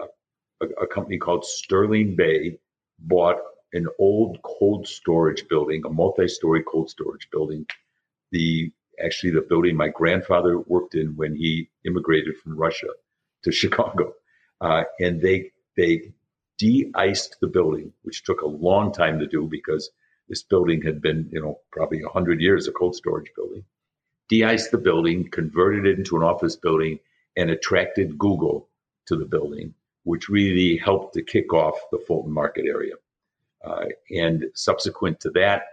a, 0.62 0.66
a, 0.82 0.88
company 0.88 1.18
called 1.18 1.46
Sterling 1.46 2.16
Bay 2.16 2.58
bought 3.00 3.38
an 3.74 3.88
old 4.00 4.42
cold 4.44 4.88
storage 4.88 5.48
building, 5.50 5.84
a 5.86 5.90
multi-story 5.90 6.64
cold 6.64 6.90
storage 6.90 7.28
building. 7.32 7.66
The 8.32 8.72
actually 9.04 9.32
the 9.32 9.42
building 9.42 9.76
my 9.76 9.90
grandfather 9.90 10.60
worked 10.60 10.96
in 10.96 11.16
when 11.16 11.36
he 11.36 11.70
immigrated 11.86 12.38
from 12.38 12.58
Russia 12.58 12.88
to 13.44 13.52
Chicago, 13.52 14.14
uh, 14.62 14.84
and 15.00 15.22
they 15.22 15.52
they 15.78 16.12
de-iced 16.58 17.38
the 17.42 17.48
building, 17.48 17.92
which 18.04 18.24
took 18.24 18.42
a 18.42 18.48
long 18.48 18.94
time 18.94 19.20
to 19.20 19.26
do 19.26 19.48
because 19.48 19.90
this 20.30 20.44
building 20.44 20.82
had 20.84 21.02
been, 21.02 21.28
you 21.32 21.42
know, 21.42 21.60
probably 21.72 22.04
100 22.04 22.40
years 22.40 22.68
a 22.68 22.72
cold 22.72 22.96
storage 22.96 23.32
building. 23.36 23.66
De-iced 24.30 24.70
the 24.72 24.78
building, 24.78 25.28
converted 25.30 25.88
it 25.88 25.98
into 25.98 26.16
an 26.16 26.24
office 26.24 26.56
building, 26.56 27.00
and 27.36 27.50
attracted 27.50 28.18
Google 28.18 28.70
to 29.08 29.16
the 29.16 29.26
building, 29.26 29.74
which 30.04 30.30
really 30.30 30.78
helped 30.78 31.16
to 31.16 31.24
kick 31.24 31.52
off 31.52 31.76
the 31.92 31.98
Fulton 31.98 32.32
Market 32.32 32.66
area. 32.68 32.94
Uh, 33.66 33.86
and 34.12 34.46
subsequent 34.54 35.20
to 35.22 35.32
that, 35.32 35.64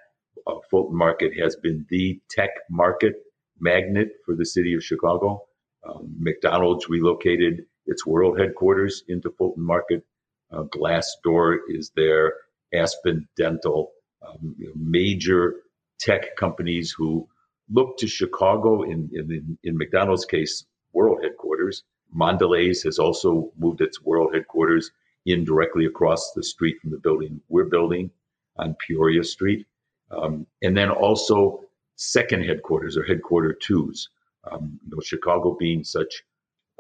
uh, 0.46 0.54
Fulton 0.70 0.96
Market 0.96 1.38
has 1.38 1.54
been 1.56 1.86
the 1.90 2.20
tech 2.30 2.50
market 2.70 3.22
magnet 3.60 4.12
for 4.24 4.34
the 4.34 4.46
city 4.46 4.74
of 4.74 4.82
Chicago. 4.82 5.44
Um, 5.88 6.14
McDonald's 6.18 6.88
relocated 6.88 7.64
its 7.86 8.06
world 8.06 8.38
headquarters 8.38 9.02
into 9.08 9.30
Fulton 9.30 9.64
Market. 9.64 10.04
Uh, 10.52 10.64
Glassdoor 10.64 11.58
is 11.68 11.90
there. 11.96 12.34
Aspen 12.74 13.26
Dental 13.36 13.92
um, 14.26 14.54
you 14.58 14.66
know, 14.66 14.72
major 14.76 15.54
tech 15.98 16.36
companies 16.36 16.94
who 16.96 17.26
look 17.70 17.96
to 17.98 18.06
Chicago 18.06 18.82
in, 18.82 19.10
in, 19.12 19.58
in 19.62 19.76
McDonald's 19.76 20.24
case, 20.24 20.64
world 20.92 21.18
headquarters. 21.22 21.82
Mondelez 22.14 22.84
has 22.84 22.98
also 22.98 23.52
moved 23.58 23.80
its 23.80 24.02
world 24.02 24.34
headquarters 24.34 24.90
in 25.26 25.44
directly 25.44 25.84
across 25.84 26.32
the 26.32 26.42
street 26.42 26.80
from 26.80 26.90
the 26.90 26.98
building 26.98 27.40
we're 27.48 27.64
building 27.64 28.10
on 28.56 28.74
Peoria 28.86 29.22
Street. 29.24 29.66
Um, 30.10 30.46
and 30.62 30.76
then 30.76 30.90
also 30.90 31.60
second 31.96 32.44
headquarters 32.44 32.96
or 32.96 33.04
headquarter 33.04 33.52
twos. 33.52 34.08
Um, 34.50 34.78
you 34.84 34.96
know, 34.96 35.00
Chicago 35.00 35.56
being 35.58 35.84
such 35.84 36.22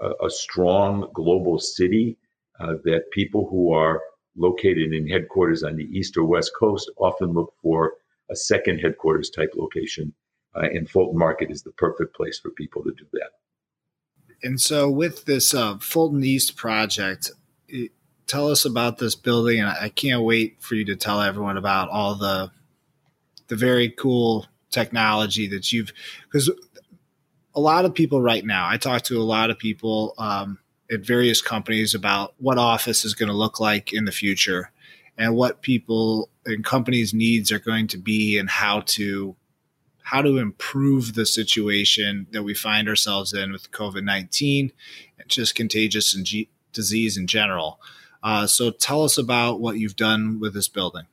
a, 0.00 0.26
a 0.26 0.30
strong 0.30 1.08
global 1.14 1.58
city 1.58 2.16
uh, 2.60 2.74
that 2.84 3.10
people 3.12 3.48
who 3.48 3.72
are 3.72 4.00
located 4.36 4.92
in 4.92 5.08
headquarters 5.08 5.62
on 5.62 5.76
the 5.76 5.84
east 5.84 6.16
or 6.16 6.24
west 6.24 6.52
coast 6.58 6.90
often 6.98 7.32
look 7.32 7.52
for 7.62 7.94
a 8.30 8.36
second 8.36 8.78
headquarters 8.78 9.30
type 9.30 9.52
location. 9.56 10.12
Uh, 10.54 10.68
and 10.72 10.88
Fulton 10.88 11.18
Market 11.18 11.50
is 11.50 11.62
the 11.62 11.72
perfect 11.72 12.14
place 12.14 12.38
for 12.38 12.50
people 12.50 12.82
to 12.82 12.92
do 12.92 13.04
that. 13.12 13.30
And 14.42 14.60
so, 14.60 14.88
with 14.88 15.24
this 15.24 15.52
uh, 15.52 15.78
Fulton 15.78 16.24
East 16.24 16.56
project, 16.56 17.30
it, 17.68 17.90
tell 18.26 18.50
us 18.50 18.64
about 18.64 18.98
this 18.98 19.14
building. 19.14 19.60
And 19.60 19.68
I 19.68 19.88
can't 19.88 20.22
wait 20.22 20.62
for 20.62 20.74
you 20.74 20.84
to 20.86 20.96
tell 20.96 21.20
everyone 21.20 21.56
about 21.56 21.88
all 21.88 22.14
the 22.14 22.50
the 23.48 23.56
very 23.56 23.90
cool 23.90 24.46
technology 24.70 25.48
that 25.48 25.72
you've 25.72 25.92
because 26.24 26.50
a 27.58 27.60
lot 27.60 27.84
of 27.84 27.94
people 27.94 28.20
right 28.20 28.44
now. 28.44 28.68
I 28.68 28.76
talk 28.76 29.02
to 29.02 29.20
a 29.20 29.24
lot 29.24 29.50
of 29.50 29.58
people. 29.58 30.14
Um, 30.18 30.58
at 30.90 31.00
various 31.00 31.42
companies 31.42 31.94
about 31.94 32.34
what 32.38 32.58
office 32.58 33.04
is 33.04 33.14
going 33.14 33.28
to 33.28 33.34
look 33.34 33.60
like 33.60 33.92
in 33.92 34.04
the 34.04 34.12
future 34.12 34.70
and 35.16 35.34
what 35.34 35.62
people 35.62 36.30
and 36.46 36.64
companies 36.64 37.12
needs 37.12 37.52
are 37.52 37.58
going 37.58 37.86
to 37.88 37.98
be 37.98 38.38
and 38.38 38.48
how 38.48 38.80
to 38.80 39.36
how 40.02 40.22
to 40.22 40.38
improve 40.38 41.14
the 41.14 41.26
situation 41.26 42.26
that 42.30 42.42
we 42.42 42.54
find 42.54 42.88
ourselves 42.88 43.34
in 43.34 43.52
with 43.52 43.70
COVID-19 43.72 44.72
and 45.18 45.28
just 45.28 45.54
contagious 45.54 46.14
and 46.14 46.26
disease 46.72 47.18
in 47.18 47.26
general. 47.26 47.78
Uh, 48.22 48.46
so 48.46 48.70
tell 48.70 49.04
us 49.04 49.18
about 49.18 49.60
what 49.60 49.76
you've 49.76 49.96
done 49.96 50.40
with 50.40 50.54
this 50.54 50.68
building. 50.68 51.04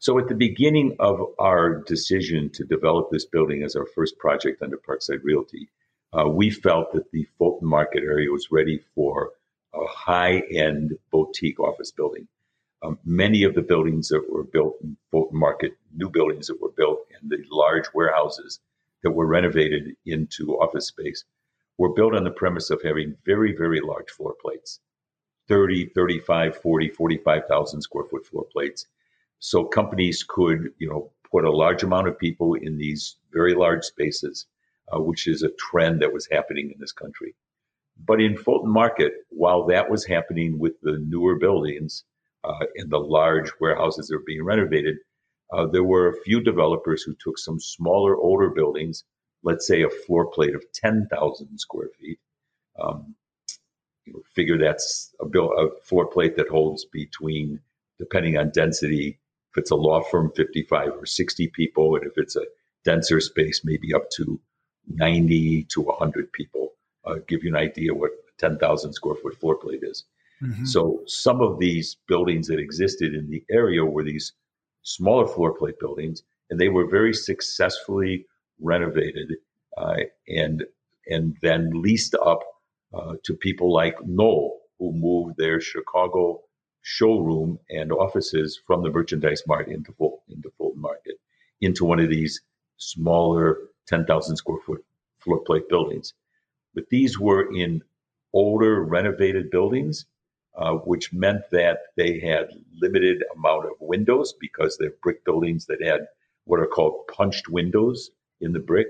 So 0.00 0.16
at 0.18 0.28
the 0.28 0.34
beginning 0.34 0.94
of 1.00 1.20
our 1.40 1.82
decision 1.82 2.50
to 2.50 2.64
develop 2.64 3.10
this 3.10 3.24
building 3.24 3.64
as 3.64 3.74
our 3.74 3.86
first 3.86 4.16
project 4.18 4.62
under 4.62 4.78
Parkside 4.78 5.24
Realty, 5.24 5.68
uh, 6.12 6.28
we 6.28 6.50
felt 6.50 6.92
that 6.92 7.10
the 7.10 7.26
Fulton 7.36 7.68
Market 7.68 8.04
area 8.04 8.30
was 8.30 8.52
ready 8.52 8.78
for 8.94 9.32
a 9.74 9.84
high 9.86 10.42
end 10.52 10.96
boutique 11.10 11.58
office 11.58 11.90
building. 11.90 12.28
Um, 12.82 12.98
many 13.04 13.42
of 13.42 13.56
the 13.56 13.62
buildings 13.62 14.08
that 14.08 14.24
were 14.30 14.44
built 14.44 14.76
in 14.82 14.96
Fulton 15.10 15.38
Market, 15.38 15.72
new 15.92 16.08
buildings 16.08 16.46
that 16.46 16.60
were 16.60 16.70
built, 16.70 17.00
and 17.20 17.28
the 17.28 17.44
large 17.50 17.86
warehouses 17.92 18.60
that 19.02 19.10
were 19.10 19.26
renovated 19.26 19.96
into 20.06 20.58
office 20.60 20.86
space 20.86 21.24
were 21.76 21.92
built 21.92 22.14
on 22.14 22.22
the 22.22 22.30
premise 22.30 22.70
of 22.70 22.80
having 22.82 23.16
very, 23.26 23.52
very 23.52 23.80
large 23.80 24.10
floor 24.10 24.36
plates 24.40 24.78
30, 25.48 25.86
35, 25.86 26.56
40, 26.58 26.88
45,000 26.90 27.82
square 27.82 28.04
foot 28.04 28.26
floor 28.26 28.46
plates. 28.52 28.86
So 29.40 29.64
companies 29.64 30.24
could, 30.26 30.72
you 30.78 30.88
know, 30.88 31.10
put 31.30 31.44
a 31.44 31.50
large 31.50 31.82
amount 31.82 32.08
of 32.08 32.18
people 32.18 32.54
in 32.54 32.78
these 32.78 33.16
very 33.32 33.54
large 33.54 33.84
spaces 33.84 34.46
uh, 34.92 35.00
which 35.00 35.26
is 35.26 35.42
a 35.42 35.50
trend 35.50 36.00
that 36.00 36.12
was 36.12 36.28
happening 36.30 36.70
in 36.70 36.80
this 36.80 36.92
country. 36.92 37.34
But 38.06 38.20
in 38.20 38.36
Fulton 38.36 38.70
Market, 38.70 39.12
while 39.30 39.66
that 39.66 39.90
was 39.90 40.04
happening 40.04 40.58
with 40.58 40.80
the 40.82 40.98
newer 40.98 41.36
buildings 41.36 42.04
uh, 42.44 42.66
and 42.76 42.90
the 42.90 43.00
large 43.00 43.50
warehouses 43.60 44.08
that 44.08 44.16
were 44.16 44.22
being 44.24 44.44
renovated, 44.44 44.96
uh, 45.52 45.66
there 45.66 45.84
were 45.84 46.08
a 46.08 46.20
few 46.22 46.40
developers 46.40 47.02
who 47.02 47.14
took 47.14 47.38
some 47.38 47.58
smaller, 47.58 48.16
older 48.16 48.50
buildings, 48.50 49.04
let's 49.42 49.66
say 49.66 49.82
a 49.82 49.90
floor 49.90 50.30
plate 50.30 50.54
of 50.54 50.64
10,000 50.74 51.58
square 51.58 51.88
feet. 51.98 52.18
Um, 52.80 53.14
you 54.04 54.22
figure 54.34 54.58
that's 54.58 55.14
a, 55.20 55.26
bill, 55.26 55.52
a 55.52 55.80
floor 55.82 56.06
plate 56.06 56.36
that 56.36 56.48
holds 56.48 56.84
between, 56.84 57.60
depending 57.98 58.36
on 58.36 58.50
density, 58.50 59.18
if 59.50 59.58
it's 59.58 59.70
a 59.70 59.76
law 59.76 60.02
firm, 60.02 60.30
55 60.36 60.88
or 60.90 61.06
60 61.06 61.48
people, 61.48 61.96
and 61.96 62.04
if 62.06 62.12
it's 62.16 62.36
a 62.36 62.44
denser 62.84 63.20
space, 63.20 63.62
maybe 63.64 63.94
up 63.94 64.10
to 64.10 64.40
90 64.88 65.64
to 65.64 65.80
100 65.80 66.32
people. 66.32 66.72
Uh, 67.04 67.16
give 67.26 67.42
you 67.42 67.50
an 67.50 67.56
idea 67.56 67.94
what 67.94 68.10
10,000 68.38 68.92
square 68.92 69.14
foot 69.14 69.38
floor 69.38 69.56
plate 69.56 69.82
is. 69.82 70.04
Mm-hmm. 70.42 70.64
So 70.64 71.02
some 71.06 71.40
of 71.40 71.58
these 71.58 71.96
buildings 72.06 72.46
that 72.48 72.58
existed 72.58 73.14
in 73.14 73.28
the 73.30 73.42
area 73.50 73.84
were 73.84 74.04
these 74.04 74.32
smaller 74.82 75.26
floor 75.26 75.54
plate 75.54 75.78
buildings, 75.80 76.22
and 76.50 76.60
they 76.60 76.68
were 76.68 76.86
very 76.86 77.12
successfully 77.12 78.26
renovated 78.60 79.34
uh, 79.76 79.96
and 80.28 80.64
and 81.06 81.36
then 81.42 81.70
leased 81.74 82.14
up 82.14 82.40
uh, 82.94 83.14
to 83.24 83.34
people 83.34 83.72
like 83.72 83.96
Knoll, 84.04 84.60
who 84.78 84.92
moved 84.92 85.38
their 85.38 85.60
Chicago 85.60 86.42
showroom 86.82 87.58
and 87.70 87.92
offices 87.92 88.60
from 88.66 88.82
the 88.82 88.90
merchandise 88.90 89.42
mart 89.46 89.68
into 89.68 89.92
Fulton, 89.92 90.36
into 90.36 90.50
Fulton 90.58 90.80
Market 90.80 91.16
into 91.60 91.84
one 91.84 92.00
of 92.00 92.08
these 92.08 92.40
smaller 92.76 93.58
10,000 93.88 94.36
square 94.36 94.60
foot 94.64 94.84
floor 95.18 95.40
plate 95.44 95.68
buildings. 95.68 96.14
But 96.74 96.88
these 96.90 97.18
were 97.18 97.52
in 97.54 97.82
older 98.32 98.84
renovated 98.84 99.50
buildings 99.50 100.06
uh, 100.58 100.72
which 100.74 101.12
meant 101.12 101.42
that 101.52 101.78
they 101.96 102.18
had 102.18 102.48
limited 102.80 103.22
amount 103.36 103.66
of 103.66 103.72
windows 103.80 104.34
because 104.40 104.76
they're 104.76 104.94
brick 105.02 105.24
buildings 105.24 105.66
that 105.66 105.82
had 105.82 106.00
what 106.44 106.60
are 106.60 106.66
called 106.66 107.06
punched 107.06 107.48
windows 107.48 108.10
in 108.40 108.52
the 108.52 108.58
brick. 108.58 108.88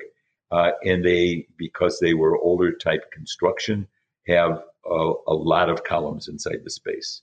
Uh, 0.50 0.71
and 0.83 1.04
they, 1.04 1.47
because 1.59 1.99
they 2.00 2.14
were 2.14 2.38
older 2.38 2.73
type 2.73 3.11
construction, 3.12 3.87
have 4.26 4.62
a, 4.90 5.12
a 5.26 5.35
lot 5.35 5.68
of 5.68 5.85
columns 5.85 6.28
inside 6.28 6.61
the 6.64 6.71
space. 6.71 7.21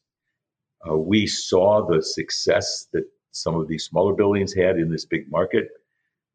Uh, 0.87 0.97
we 0.97 1.27
saw 1.27 1.85
the 1.85 2.01
success 2.01 2.87
that 2.93 3.05
some 3.31 3.55
of 3.55 3.67
these 3.67 3.85
smaller 3.85 4.13
buildings 4.13 4.53
had 4.53 4.77
in 4.77 4.89
this 4.89 5.05
big 5.05 5.29
market. 5.29 5.69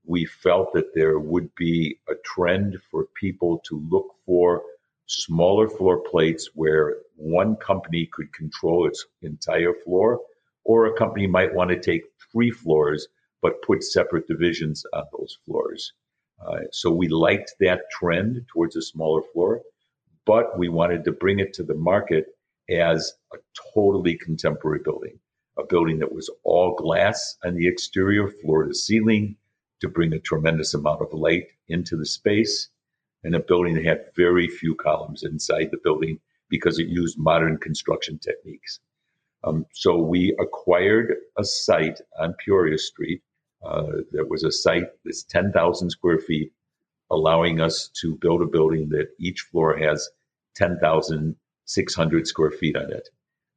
We 0.04 0.26
felt 0.26 0.72
that 0.74 0.94
there 0.94 1.18
would 1.18 1.54
be 1.54 1.98
a 2.08 2.14
trend 2.24 2.78
for 2.90 3.06
people 3.18 3.60
to 3.66 3.82
look 3.90 4.06
for 4.26 4.62
smaller 5.06 5.68
floor 5.68 6.02
plates 6.10 6.50
where 6.54 6.96
one 7.16 7.56
company 7.56 8.08
could 8.12 8.32
control 8.32 8.86
its 8.86 9.04
entire 9.22 9.74
floor, 9.84 10.20
or 10.64 10.86
a 10.86 10.96
company 10.96 11.26
might 11.26 11.54
want 11.54 11.70
to 11.70 11.80
take 11.80 12.02
three 12.32 12.50
floors 12.50 13.08
but 13.42 13.62
put 13.62 13.82
separate 13.82 14.26
divisions 14.28 14.84
on 14.92 15.04
those 15.18 15.38
floors. 15.46 15.92
Uh, 16.46 16.60
so 16.70 16.90
we 16.90 17.08
liked 17.08 17.54
that 17.60 17.80
trend 17.90 18.44
towards 18.52 18.76
a 18.76 18.82
smaller 18.82 19.22
floor, 19.32 19.62
but 20.26 20.58
we 20.58 20.68
wanted 20.68 21.04
to 21.04 21.12
bring 21.12 21.38
it 21.40 21.54
to 21.54 21.62
the 21.62 21.74
market 21.74 22.26
as 22.70 23.14
a 23.32 23.38
totally 23.74 24.16
contemporary 24.16 24.80
building, 24.82 25.18
a 25.58 25.64
building 25.64 25.98
that 25.98 26.12
was 26.12 26.30
all 26.44 26.74
glass 26.76 27.36
on 27.44 27.54
the 27.54 27.66
exterior, 27.66 28.28
floor 28.28 28.64
to 28.64 28.74
ceiling, 28.74 29.36
to 29.80 29.88
bring 29.88 30.12
a 30.12 30.20
tremendous 30.20 30.74
amount 30.74 31.00
of 31.00 31.12
light 31.12 31.48
into 31.68 31.96
the 31.96 32.06
space, 32.06 32.68
and 33.24 33.34
a 33.34 33.40
building 33.40 33.74
that 33.74 33.84
had 33.84 34.04
very 34.16 34.48
few 34.48 34.74
columns 34.74 35.24
inside 35.24 35.68
the 35.70 35.78
building 35.82 36.18
because 36.48 36.78
it 36.78 36.88
used 36.88 37.18
modern 37.18 37.56
construction 37.58 38.18
techniques. 38.18 38.80
Um, 39.44 39.64
so 39.72 39.96
we 39.96 40.36
acquired 40.38 41.14
a 41.38 41.44
site 41.44 42.00
on 42.18 42.34
Peoria 42.44 42.78
Street. 42.78 43.22
Uh, 43.64 44.02
that 44.12 44.28
was 44.28 44.44
a 44.44 44.52
site 44.52 44.88
that's 45.04 45.22
10,000 45.24 45.90
square 45.90 46.18
feet, 46.18 46.52
allowing 47.10 47.60
us 47.60 47.90
to 48.00 48.16
build 48.16 48.42
a 48.42 48.46
building 48.46 48.88
that 48.90 49.08
each 49.18 49.40
floor 49.50 49.76
has 49.76 50.08
10,600 51.74 52.26
square 52.26 52.50
feet 52.50 52.76
on 52.76 52.92
it. 52.92 53.08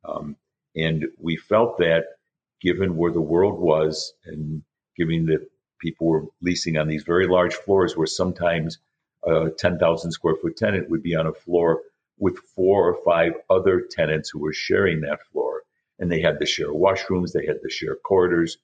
Um, 0.06 0.36
and 0.76 1.06
we 1.20 1.38
felt 1.38 1.78
that 1.78 2.04
given 2.62 2.96
where 2.96 3.12
the 3.12 3.22
world 3.22 3.60
was 3.60 4.14
and 4.26 4.64
given 4.98 5.26
that 5.28 5.48
people 5.80 6.08
were 6.08 6.26
leasing 6.42 6.78
on 6.78 6.88
these 6.88 7.04
very 7.04 7.28
large 7.28 7.54
floors 7.54 7.98
where 7.98 8.08
sometimes 8.08 8.78
a 9.26 9.50
10,000 9.58 10.12
square 10.12 10.36
foot 10.36 10.58
tenant 10.58 10.90
would 10.90 11.04
be 11.04 11.16
on 11.16 11.28
a 11.28 11.34
floor 11.34 11.82
with 12.20 12.38
four 12.56 12.90
or 12.90 13.04
five 13.04 13.34
other 13.50 13.82
tenants 13.90 14.30
who 14.30 14.40
were 14.40 14.54
sharing 14.54 15.02
that 15.02 15.20
floor. 15.32 15.64
And 16.00 16.12
they 16.12 16.22
had 16.22 16.40
to 16.40 16.46
share 16.46 16.70
washrooms, 16.70 17.32
they 17.32 17.46
had 17.46 17.62
to 17.62 17.70
share 17.70 17.96
corridors, 18.06 18.58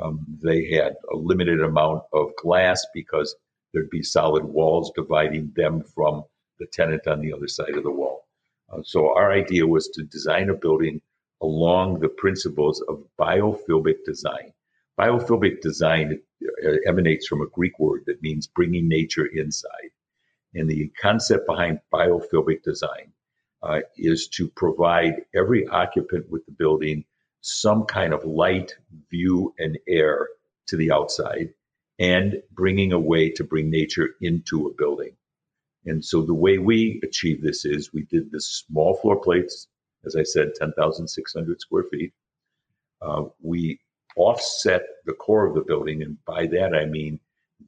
um, 0.00 0.24
they 0.42 0.70
had 0.70 0.94
a 1.12 1.16
limited 1.16 1.60
amount 1.60 2.02
of 2.12 2.30
glass 2.40 2.86
because 2.94 3.34
there'd 3.72 3.90
be 3.90 4.02
solid 4.02 4.44
walls 4.44 4.92
dividing 4.94 5.52
them 5.56 5.82
from 5.82 6.24
the 6.58 6.66
tenant 6.72 7.06
on 7.06 7.20
the 7.20 7.32
other 7.32 7.48
side 7.48 7.76
of 7.76 7.82
the 7.82 7.90
wall. 7.90 8.24
Uh, 8.70 8.82
so 8.84 9.14
our 9.14 9.32
idea 9.32 9.66
was 9.66 9.88
to 9.88 10.02
design 10.04 10.50
a 10.50 10.54
building 10.54 11.00
along 11.42 12.00
the 12.00 12.08
principles 12.08 12.82
of 12.88 13.02
biophilic 13.18 14.04
design. 14.04 14.52
Biophilic 14.98 15.60
design 15.60 16.20
uh, 16.64 16.70
emanates 16.86 17.26
from 17.26 17.40
a 17.40 17.46
Greek 17.46 17.78
word 17.78 18.02
that 18.06 18.22
means 18.22 18.46
bringing 18.46 18.88
nature 18.88 19.26
inside. 19.26 19.90
And 20.54 20.68
the 20.68 20.90
concept 21.00 21.46
behind 21.46 21.80
biophilic 21.92 22.62
design 22.62 23.12
uh, 23.62 23.80
is 23.96 24.28
to 24.28 24.48
provide 24.48 25.22
every 25.34 25.66
occupant 25.66 26.30
with 26.30 26.44
the 26.46 26.52
building 26.52 27.04
some 27.40 27.84
kind 27.84 28.12
of 28.12 28.24
light, 28.24 28.74
view, 29.10 29.54
and 29.58 29.78
air 29.88 30.28
to 30.66 30.76
the 30.76 30.92
outside, 30.92 31.54
and 31.98 32.42
bringing 32.52 32.92
a 32.92 32.98
way 32.98 33.30
to 33.30 33.44
bring 33.44 33.70
nature 33.70 34.10
into 34.20 34.66
a 34.66 34.74
building. 34.74 35.16
And 35.86 36.04
so 36.04 36.22
the 36.22 36.34
way 36.34 36.58
we 36.58 37.00
achieve 37.02 37.42
this 37.42 37.64
is 37.64 37.92
we 37.92 38.04
did 38.04 38.30
the 38.30 38.40
small 38.40 38.96
floor 38.96 39.20
plates, 39.20 39.68
as 40.04 40.16
I 40.16 40.22
said, 40.22 40.54
10,600 40.54 41.60
square 41.60 41.84
feet. 41.84 42.12
Uh, 43.00 43.24
we 43.40 43.80
offset 44.16 44.82
the 45.06 45.14
core 45.14 45.46
of 45.46 45.54
the 45.54 45.62
building, 45.62 46.02
and 46.02 46.22
by 46.24 46.46
that 46.48 46.74
I 46.74 46.84
mean 46.84 47.18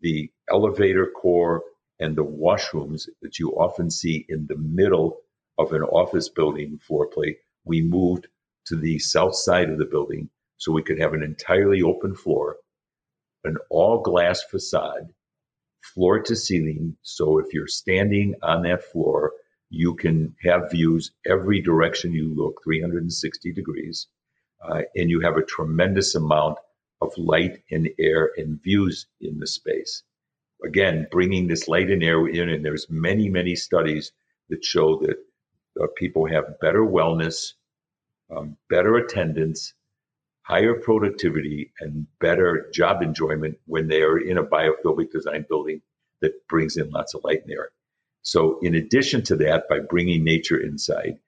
the 0.00 0.30
elevator 0.50 1.06
core 1.06 1.62
and 2.00 2.16
the 2.16 2.24
washrooms 2.24 3.08
that 3.22 3.38
you 3.38 3.50
often 3.52 3.90
see 3.90 4.26
in 4.28 4.46
the 4.46 4.56
middle 4.56 5.18
of 5.58 5.72
an 5.72 5.82
office 5.82 6.28
building 6.28 6.78
floor 6.78 7.06
plate, 7.06 7.38
we 7.64 7.80
moved 7.80 8.28
to 8.66 8.76
the 8.76 8.98
south 8.98 9.34
side 9.34 9.70
of 9.70 9.78
the 9.78 9.86
building 9.86 10.28
so 10.56 10.72
we 10.72 10.82
could 10.82 10.98
have 10.98 11.14
an 11.14 11.22
entirely 11.22 11.82
open 11.82 12.14
floor, 12.14 12.56
an 13.44 13.56
all 13.70 14.00
glass 14.02 14.42
facade, 14.42 15.12
floor 15.82 16.20
to 16.22 16.36
ceiling. 16.36 16.96
So 17.02 17.38
if 17.38 17.52
you're 17.52 17.66
standing 17.66 18.34
on 18.42 18.62
that 18.62 18.84
floor, 18.84 19.32
you 19.70 19.94
can 19.94 20.34
have 20.42 20.70
views 20.70 21.12
every 21.26 21.60
direction 21.60 22.12
you 22.12 22.34
look, 22.34 22.60
360 22.64 23.52
degrees, 23.52 24.06
uh, 24.62 24.82
and 24.94 25.10
you 25.10 25.20
have 25.20 25.36
a 25.36 25.44
tremendous 25.44 26.14
amount 26.14 26.58
of 27.00 27.12
light 27.16 27.62
and 27.70 27.88
air 27.98 28.30
and 28.36 28.62
views 28.62 29.06
in 29.20 29.38
the 29.38 29.46
space 29.46 30.02
again, 30.64 31.06
bringing 31.10 31.46
this 31.46 31.68
light 31.68 31.90
and 31.90 32.02
air 32.02 32.26
in. 32.26 32.48
And 32.48 32.64
there's 32.64 32.88
many, 32.90 33.28
many 33.28 33.54
studies 33.56 34.12
that 34.48 34.64
show 34.64 34.98
that 35.00 35.16
uh, 35.80 35.86
people 35.96 36.26
have 36.26 36.60
better 36.60 36.80
wellness, 36.82 37.52
um, 38.34 38.56
better 38.68 38.96
attendance, 38.96 39.74
higher 40.42 40.74
productivity, 40.74 41.72
and 41.80 42.06
better 42.18 42.68
job 42.72 43.02
enjoyment 43.02 43.58
when 43.66 43.88
they 43.88 44.02
are 44.02 44.18
in 44.18 44.38
a 44.38 44.44
biophilic 44.44 45.10
design 45.10 45.46
building 45.48 45.80
that 46.20 46.46
brings 46.48 46.76
in 46.76 46.90
lots 46.90 47.14
of 47.14 47.24
light 47.24 47.42
and 47.42 47.52
air. 47.52 47.70
So, 48.22 48.58
in 48.60 48.74
addition 48.74 49.22
to 49.24 49.36
that, 49.36 49.68
by 49.68 49.80
bringing 49.80 50.24
nature 50.24 50.60
inside, 50.60 51.18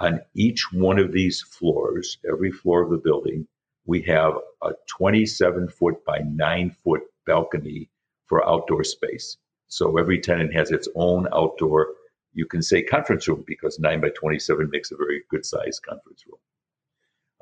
on 0.00 0.20
each 0.34 0.72
one 0.72 0.98
of 0.98 1.12
these 1.12 1.40
floors, 1.40 2.18
every 2.28 2.50
floor 2.50 2.82
of 2.82 2.90
the 2.90 2.98
building, 2.98 3.46
we 3.86 4.02
have 4.02 4.34
a 4.62 4.72
27 4.88 5.68
foot 5.68 6.04
by 6.04 6.18
9 6.18 6.70
foot 6.82 7.02
balcony 7.26 7.90
for 8.26 8.46
outdoor 8.48 8.84
space. 8.84 9.36
So 9.68 9.98
every 9.98 10.20
tenant 10.20 10.52
has 10.54 10.70
its 10.70 10.88
own 10.94 11.28
outdoor, 11.32 11.88
you 12.32 12.46
can 12.46 12.62
say 12.62 12.82
conference 12.82 13.28
room 13.28 13.44
because 13.46 13.78
9 13.78 14.00
by 14.00 14.10
27 14.10 14.68
makes 14.70 14.90
a 14.90 14.96
very 14.96 15.22
good 15.30 15.44
sized 15.44 15.82
conference 15.82 16.24
room. 16.26 16.38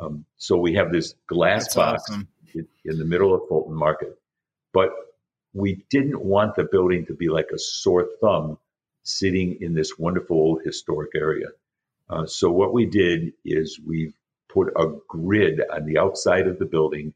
Um, 0.02 0.24
so 0.36 0.56
we 0.56 0.74
have 0.74 0.92
this 0.92 1.14
glass 1.26 1.64
That's 1.64 1.74
box 1.74 2.02
awesome. 2.08 2.28
in, 2.54 2.66
in 2.84 2.98
the 2.98 3.04
middle 3.04 3.34
of 3.34 3.42
Fulton 3.48 3.74
Market. 3.74 4.18
But 4.72 4.90
we 5.52 5.84
didn't 5.90 6.22
want 6.22 6.56
the 6.56 6.64
building 6.64 7.06
to 7.06 7.14
be 7.14 7.28
like 7.28 7.48
a 7.54 7.58
sore 7.58 8.08
thumb 8.20 8.58
sitting 9.04 9.58
in 9.60 9.74
this 9.74 9.98
wonderful 9.98 10.36
old 10.36 10.62
historic 10.64 11.10
area. 11.14 11.48
Uh, 12.08 12.26
so 12.26 12.50
what 12.50 12.72
we 12.72 12.86
did 12.86 13.32
is 13.44 13.80
we 13.86 14.12
put 14.48 14.68
a 14.76 14.86
grid 15.08 15.60
on 15.72 15.86
the 15.86 15.98
outside 15.98 16.46
of 16.46 16.58
the 16.58 16.66
building 16.66 17.12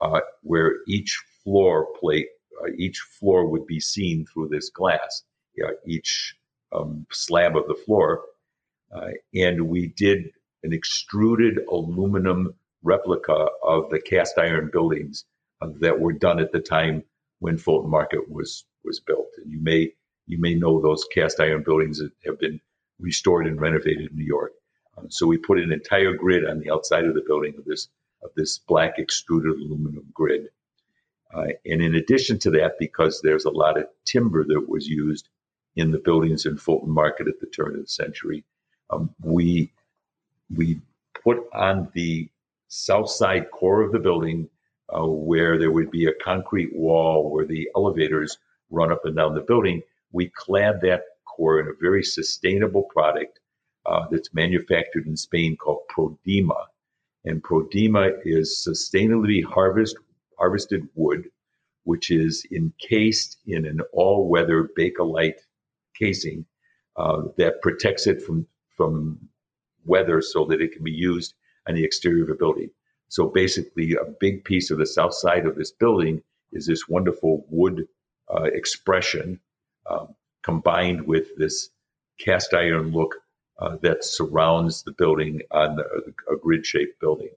uh, 0.00 0.20
where 0.42 0.76
each 0.86 1.22
floor 1.42 1.86
plate 1.98 2.28
uh, 2.62 2.70
each 2.76 2.98
floor 2.98 3.46
would 3.46 3.66
be 3.66 3.80
seen 3.80 4.26
through 4.26 4.48
this 4.48 4.68
glass, 4.68 5.22
each 5.86 6.36
um, 6.72 7.06
slab 7.10 7.56
of 7.56 7.66
the 7.68 7.74
floor. 7.74 8.22
Uh, 8.94 9.08
and 9.34 9.68
we 9.68 9.88
did 9.88 10.30
an 10.62 10.72
extruded 10.72 11.58
aluminum 11.70 12.54
replica 12.82 13.46
of 13.62 13.90
the 13.90 14.00
cast 14.00 14.38
iron 14.38 14.70
buildings 14.72 15.24
uh, 15.60 15.68
that 15.80 16.00
were 16.00 16.12
done 16.12 16.38
at 16.38 16.52
the 16.52 16.60
time 16.60 17.02
when 17.40 17.58
Fulton 17.58 17.90
Market 17.90 18.30
was 18.30 18.64
was 18.84 19.00
built. 19.00 19.28
And 19.38 19.50
you 19.50 19.60
may 19.60 19.92
you 20.26 20.38
may 20.38 20.54
know 20.54 20.80
those 20.80 21.06
cast 21.12 21.40
iron 21.40 21.62
buildings 21.62 21.98
that 21.98 22.12
have 22.24 22.38
been 22.38 22.60
restored 22.98 23.46
and 23.46 23.60
renovated 23.60 24.10
in 24.10 24.16
New 24.16 24.24
York. 24.24 24.52
Um, 24.96 25.10
so 25.10 25.26
we 25.26 25.38
put 25.38 25.58
an 25.58 25.72
entire 25.72 26.14
grid 26.14 26.44
on 26.44 26.60
the 26.60 26.70
outside 26.70 27.04
of 27.04 27.14
the 27.14 27.24
building 27.26 27.54
of 27.58 27.64
this 27.64 27.88
of 28.22 28.30
this 28.36 28.58
black 28.58 28.98
extruded 28.98 29.52
aluminum 29.52 30.06
grid. 30.12 30.48
Uh, 31.32 31.46
and 31.64 31.80
in 31.80 31.94
addition 31.94 32.38
to 32.40 32.50
that, 32.50 32.72
because 32.78 33.20
there's 33.22 33.44
a 33.44 33.50
lot 33.50 33.78
of 33.78 33.86
timber 34.04 34.44
that 34.44 34.68
was 34.68 34.86
used 34.86 35.28
in 35.76 35.92
the 35.92 35.98
buildings 35.98 36.44
in 36.44 36.56
Fulton 36.56 36.90
Market 36.90 37.28
at 37.28 37.38
the 37.40 37.46
turn 37.46 37.76
of 37.76 37.82
the 37.82 37.86
century, 37.86 38.44
um, 38.90 39.14
we 39.22 39.72
we 40.54 40.80
put 41.22 41.38
on 41.54 41.90
the 41.94 42.28
south 42.68 43.10
side 43.10 43.50
core 43.50 43.82
of 43.82 43.92
the 43.92 43.98
building 43.98 44.48
uh, 44.94 45.06
where 45.06 45.58
there 45.58 45.70
would 45.70 45.90
be 45.90 46.06
a 46.06 46.24
concrete 46.24 46.74
wall 46.74 47.30
where 47.30 47.46
the 47.46 47.68
elevators 47.76 48.38
run 48.70 48.92
up 48.92 49.04
and 49.04 49.16
down 49.16 49.34
the 49.34 49.40
building. 49.40 49.82
We 50.12 50.30
clad 50.36 50.80
that 50.82 51.02
core 51.24 51.60
in 51.60 51.68
a 51.68 51.80
very 51.80 52.02
sustainable 52.02 52.84
product 52.84 53.38
uh, 53.86 54.06
that's 54.10 54.34
manufactured 54.34 55.06
in 55.06 55.16
Spain 55.16 55.56
called 55.56 55.82
Prodema. 55.90 56.66
And 57.24 57.42
Prodema 57.42 58.12
is 58.24 58.66
sustainably 58.66 59.44
harvest, 59.44 59.96
harvested 60.38 60.88
wood, 60.94 61.28
which 61.84 62.10
is 62.10 62.46
encased 62.52 63.38
in 63.46 63.66
an 63.66 63.80
all-weather 63.92 64.70
Bakelite 64.78 65.40
casing 65.98 66.46
uh, 66.96 67.22
that 67.36 67.62
protects 67.62 68.06
it 68.06 68.22
from 68.22 68.46
from 68.76 69.18
weather 69.84 70.20
so 70.20 70.44
that 70.46 70.60
it 70.60 70.72
can 70.72 70.84
be 70.84 70.90
used 70.90 71.34
on 71.68 71.74
the 71.74 71.84
exterior 71.84 72.24
of 72.24 72.30
a 72.30 72.34
building. 72.34 72.70
So 73.08 73.28
basically, 73.28 73.94
a 73.94 74.04
big 74.20 74.44
piece 74.44 74.70
of 74.70 74.78
the 74.78 74.86
south 74.86 75.14
side 75.14 75.46
of 75.46 75.56
this 75.56 75.72
building 75.72 76.22
is 76.52 76.66
this 76.66 76.88
wonderful 76.88 77.44
wood 77.48 77.86
uh, 78.32 78.44
expression 78.44 79.40
um, 79.90 80.14
combined 80.42 81.06
with 81.06 81.36
this 81.36 81.70
cast 82.18 82.54
iron 82.54 82.92
look 82.92 83.16
uh, 83.58 83.76
that 83.82 84.04
surrounds 84.04 84.82
the 84.82 84.92
building 84.92 85.42
on 85.50 85.76
the, 85.76 85.84
a 86.32 86.36
grid 86.36 86.64
shaped 86.64 87.00
building. 87.00 87.30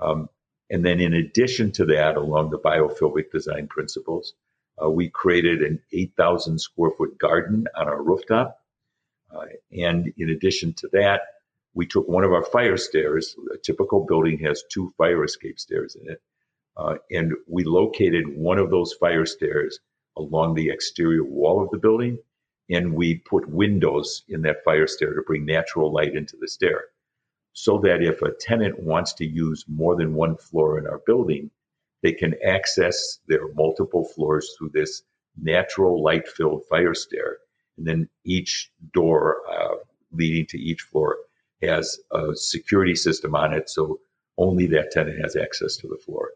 Um, 0.00 0.28
and 0.70 0.84
then, 0.84 1.00
in 1.00 1.14
addition 1.14 1.72
to 1.72 1.86
that, 1.86 2.16
along 2.16 2.50
the 2.50 2.58
biophilic 2.58 3.30
design 3.32 3.66
principles, 3.68 4.34
uh, 4.82 4.90
we 4.90 5.08
created 5.08 5.62
an 5.62 5.80
8,000 5.92 6.58
square 6.58 6.92
foot 6.96 7.18
garden 7.18 7.66
on 7.74 7.88
our 7.88 8.02
rooftop. 8.02 8.60
Uh, 9.34 9.46
and 9.72 10.12
in 10.16 10.30
addition 10.30 10.74
to 10.74 10.88
that, 10.92 11.22
we 11.78 11.86
took 11.86 12.08
one 12.08 12.24
of 12.24 12.32
our 12.32 12.42
fire 12.42 12.76
stairs. 12.76 13.36
A 13.54 13.56
typical 13.56 14.04
building 14.04 14.40
has 14.40 14.64
two 14.68 14.92
fire 14.98 15.22
escape 15.22 15.60
stairs 15.60 15.94
in 15.94 16.10
it. 16.10 16.20
Uh, 16.76 16.96
and 17.12 17.32
we 17.46 17.62
located 17.62 18.24
one 18.36 18.58
of 18.58 18.68
those 18.68 18.94
fire 18.94 19.24
stairs 19.24 19.78
along 20.16 20.54
the 20.54 20.70
exterior 20.70 21.22
wall 21.22 21.62
of 21.62 21.70
the 21.70 21.78
building. 21.78 22.18
And 22.68 22.94
we 22.94 23.18
put 23.18 23.48
windows 23.48 24.24
in 24.28 24.42
that 24.42 24.64
fire 24.64 24.88
stair 24.88 25.14
to 25.14 25.22
bring 25.22 25.46
natural 25.46 25.92
light 25.92 26.16
into 26.16 26.36
the 26.40 26.48
stair. 26.48 26.86
So 27.52 27.78
that 27.84 28.02
if 28.02 28.22
a 28.22 28.34
tenant 28.40 28.80
wants 28.80 29.12
to 29.14 29.24
use 29.24 29.64
more 29.68 29.94
than 29.94 30.14
one 30.14 30.36
floor 30.36 30.80
in 30.80 30.86
our 30.88 31.00
building, 31.06 31.48
they 32.02 32.12
can 32.12 32.34
access 32.44 33.20
their 33.28 33.52
multiple 33.54 34.04
floors 34.04 34.52
through 34.58 34.70
this 34.74 35.04
natural 35.40 36.02
light 36.02 36.26
filled 36.26 36.64
fire 36.68 36.94
stair. 36.94 37.38
And 37.76 37.86
then 37.86 38.08
each 38.24 38.72
door 38.92 39.42
uh, 39.48 39.76
leading 40.10 40.46
to 40.46 40.58
each 40.58 40.82
floor 40.82 41.18
has 41.62 41.98
a 42.12 42.34
security 42.34 42.94
system 42.94 43.34
on 43.34 43.52
it. 43.52 43.68
So 43.68 44.00
only 44.36 44.66
that 44.68 44.92
tenant 44.92 45.20
has 45.22 45.36
access 45.36 45.76
to 45.78 45.88
the 45.88 45.98
floor. 46.04 46.30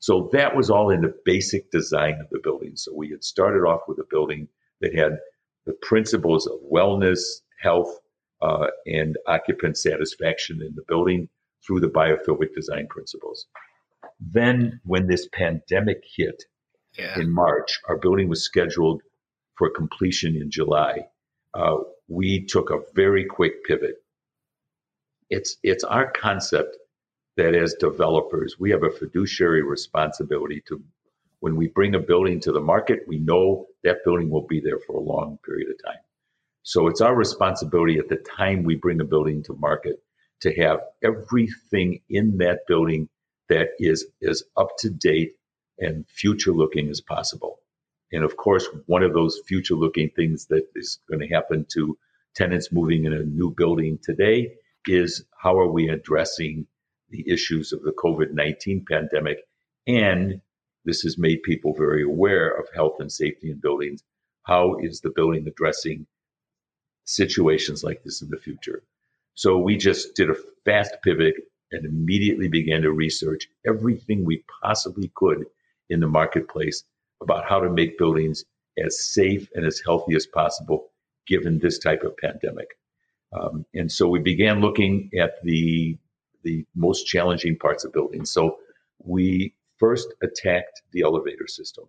So 0.00 0.28
that 0.32 0.56
was 0.56 0.70
all 0.70 0.90
in 0.90 1.00
the 1.00 1.14
basic 1.24 1.70
design 1.70 2.18
of 2.20 2.28
the 2.30 2.40
building. 2.42 2.72
So 2.76 2.92
we 2.94 3.10
had 3.10 3.24
started 3.24 3.66
off 3.66 3.82
with 3.88 3.98
a 3.98 4.06
building 4.08 4.48
that 4.80 4.94
had 4.94 5.18
the 5.66 5.72
principles 5.82 6.46
of 6.46 6.58
wellness, 6.72 7.20
health, 7.60 7.98
uh, 8.40 8.68
and 8.86 9.16
occupant 9.26 9.76
satisfaction 9.76 10.62
in 10.62 10.74
the 10.76 10.84
building 10.86 11.28
through 11.66 11.80
the 11.80 11.88
biophilic 11.88 12.54
design 12.54 12.86
principles. 12.88 13.46
Then, 14.20 14.80
when 14.84 15.08
this 15.08 15.28
pandemic 15.32 16.02
hit 16.16 16.44
yeah. 16.96 17.18
in 17.18 17.32
March, 17.32 17.80
our 17.88 17.96
building 17.96 18.28
was 18.28 18.44
scheduled 18.44 19.02
for 19.56 19.70
completion 19.70 20.36
in 20.36 20.50
July. 20.50 21.06
Uh, 21.54 21.78
we 22.06 22.46
took 22.46 22.70
a 22.70 22.80
very 22.94 23.24
quick 23.24 23.64
pivot. 23.64 23.96
It's 25.30 25.56
it's 25.62 25.84
our 25.84 26.10
concept 26.10 26.76
that 27.36 27.54
as 27.54 27.74
developers 27.74 28.56
we 28.58 28.70
have 28.70 28.82
a 28.82 28.90
fiduciary 28.90 29.62
responsibility 29.62 30.62
to 30.68 30.82
when 31.40 31.56
we 31.56 31.68
bring 31.68 31.94
a 31.94 32.00
building 32.00 32.40
to 32.40 32.52
the 32.52 32.60
market, 32.60 33.00
we 33.06 33.18
know 33.18 33.66
that 33.84 34.04
building 34.04 34.28
will 34.28 34.46
be 34.46 34.60
there 34.60 34.80
for 34.80 34.96
a 34.96 35.00
long 35.00 35.38
period 35.44 35.68
of 35.70 35.76
time. 35.84 36.00
So 36.64 36.88
it's 36.88 37.00
our 37.00 37.14
responsibility 37.14 37.98
at 37.98 38.08
the 38.08 38.16
time 38.16 38.64
we 38.64 38.74
bring 38.74 39.00
a 39.00 39.04
building 39.04 39.42
to 39.44 39.54
market 39.54 40.02
to 40.40 40.52
have 40.56 40.80
everything 41.02 42.00
in 42.08 42.38
that 42.38 42.60
building 42.66 43.08
that 43.48 43.68
is 43.78 44.06
as 44.28 44.42
up 44.56 44.68
to 44.78 44.90
date 44.90 45.32
and 45.78 46.04
future 46.08 46.52
looking 46.52 46.88
as 46.88 47.00
possible. 47.00 47.60
And 48.12 48.24
of 48.24 48.36
course, 48.36 48.66
one 48.86 49.02
of 49.02 49.12
those 49.12 49.40
future 49.46 49.74
looking 49.74 50.10
things 50.10 50.46
that 50.46 50.66
is 50.74 50.98
going 51.08 51.20
to 51.20 51.28
happen 51.34 51.66
to 51.74 51.96
tenants 52.34 52.72
moving 52.72 53.04
in 53.04 53.12
a 53.12 53.22
new 53.22 53.50
building 53.50 53.98
today 54.02 54.54
is 54.86 55.24
how 55.40 55.58
are 55.58 55.70
we 55.70 55.88
addressing 55.88 56.66
the 57.10 57.24
issues 57.28 57.72
of 57.72 57.82
the 57.82 57.92
COVID 57.92 58.32
19 58.32 58.84
pandemic? 58.88 59.38
And 59.86 60.40
this 60.84 61.00
has 61.02 61.18
made 61.18 61.42
people 61.42 61.74
very 61.74 62.02
aware 62.02 62.48
of 62.48 62.68
health 62.74 62.96
and 62.98 63.10
safety 63.10 63.50
in 63.50 63.58
buildings. 63.58 64.02
How 64.44 64.76
is 64.78 65.00
the 65.00 65.10
building 65.10 65.46
addressing 65.46 66.06
situations 67.04 67.84
like 67.84 68.02
this 68.02 68.22
in 68.22 68.30
the 68.30 68.38
future? 68.38 68.82
So 69.34 69.58
we 69.58 69.76
just 69.76 70.14
did 70.14 70.30
a 70.30 70.36
fast 70.64 70.94
pivot 71.02 71.34
and 71.72 71.84
immediately 71.84 72.48
began 72.48 72.82
to 72.82 72.92
research 72.92 73.48
everything 73.66 74.24
we 74.24 74.44
possibly 74.62 75.10
could 75.14 75.44
in 75.90 76.00
the 76.00 76.08
marketplace 76.08 76.84
about 77.22 77.44
how 77.44 77.60
to 77.60 77.70
make 77.70 77.98
buildings 77.98 78.44
as 78.84 79.04
safe 79.12 79.48
and 79.54 79.66
as 79.66 79.82
healthy 79.84 80.14
as 80.14 80.26
possible 80.26 80.90
given 81.26 81.58
this 81.58 81.78
type 81.78 82.02
of 82.02 82.16
pandemic. 82.16 82.77
Um, 83.32 83.64
and 83.74 83.90
so 83.90 84.08
we 84.08 84.20
began 84.20 84.60
looking 84.60 85.10
at 85.20 85.42
the 85.42 85.98
the 86.44 86.64
most 86.74 87.04
challenging 87.06 87.58
parts 87.58 87.84
of 87.84 87.92
buildings. 87.92 88.30
So 88.30 88.58
we 89.04 89.54
first 89.76 90.14
attacked 90.22 90.82
the 90.92 91.02
elevator 91.02 91.46
system. 91.46 91.84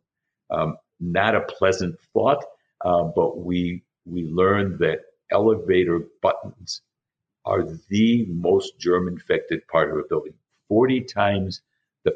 Um, 0.49 0.77
not 0.99 1.35
a 1.35 1.41
pleasant 1.41 1.99
thought, 2.13 2.43
uh, 2.83 3.03
but 3.03 3.39
we 3.39 3.83
we 4.05 4.23
learned 4.23 4.79
that 4.79 5.01
elevator 5.31 6.01
buttons 6.21 6.81
are 7.45 7.63
the 7.89 8.25
most 8.27 8.79
germ 8.79 9.07
infected 9.07 9.67
part 9.67 9.91
of 9.91 9.97
a 9.97 10.03
building. 10.09 10.33
40 10.67 11.01
times 11.01 11.61
the 12.03 12.11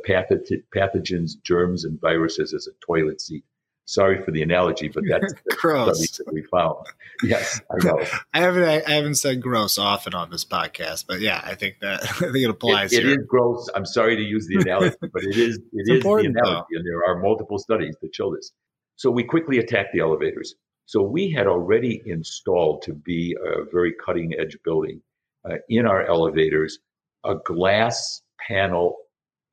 pathogens, 0.76 1.42
germs, 1.42 1.86
and 1.86 2.00
viruses 2.00 2.54
as 2.54 2.68
a 2.68 2.86
toilet 2.86 3.22
seat. 3.22 3.44
Sorry 3.86 4.22
for 4.24 4.32
the 4.32 4.42
analogy, 4.42 4.88
but 4.88 5.04
that's 5.08 5.34
the 5.46 5.56
gross 5.56 6.18
that 6.18 6.32
we 6.32 6.44
found. 6.44 6.86
Yes, 7.22 7.60
I 7.70 7.86
know. 7.86 8.00
I 8.34 8.40
haven't 8.40 8.64
I 8.64 8.92
haven't 8.92 9.16
said 9.16 9.42
gross 9.42 9.78
often 9.78 10.14
on 10.14 10.30
this 10.30 10.46
podcast, 10.46 11.06
but 11.08 11.20
yeah, 11.20 11.42
I 11.44 11.56
think 11.56 11.80
that 11.82 12.02
I 12.04 12.06
think 12.14 12.38
it 12.38 12.50
applies. 12.50 12.94
It, 12.94 13.06
it 13.06 13.20
is 13.20 13.26
gross. 13.28 13.70
I'm 13.76 13.86
sorry 13.86 14.16
to 14.16 14.22
use 14.22 14.48
the 14.48 14.62
analogy, 14.62 14.96
but 15.02 15.24
it 15.24 15.38
is 15.38 15.58
it 15.74 15.94
is 15.94 16.04
the 16.04 16.10
analogy, 16.10 16.32
though. 16.34 16.66
and 16.72 16.86
there 16.86 17.04
are 17.08 17.22
multiple 17.22 17.60
studies 17.60 17.96
that 18.02 18.16
show 18.16 18.34
this. 18.34 18.52
So 18.96 19.12
we 19.12 19.24
quickly 19.24 19.58
attacked 19.58 19.90
the 19.94 20.00
elevators. 20.00 20.56
So 20.86 21.02
we 21.02 21.32
had 21.32 21.48
already 21.48 22.02
installed 22.06 22.84
to 22.84 22.94
be 22.94 23.36
a 23.42 23.64
very 23.72 23.94
cutting 23.94 24.34
edge 24.38 24.58
building 24.64 25.02
uh, 25.50 25.56
in 25.70 25.86
our 25.86 26.06
elevators 26.06 26.80
a 27.26 27.36
glass 27.36 28.22
panel 28.48 28.98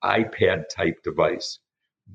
iPad 0.03 0.65
type 0.75 1.03
device 1.05 1.59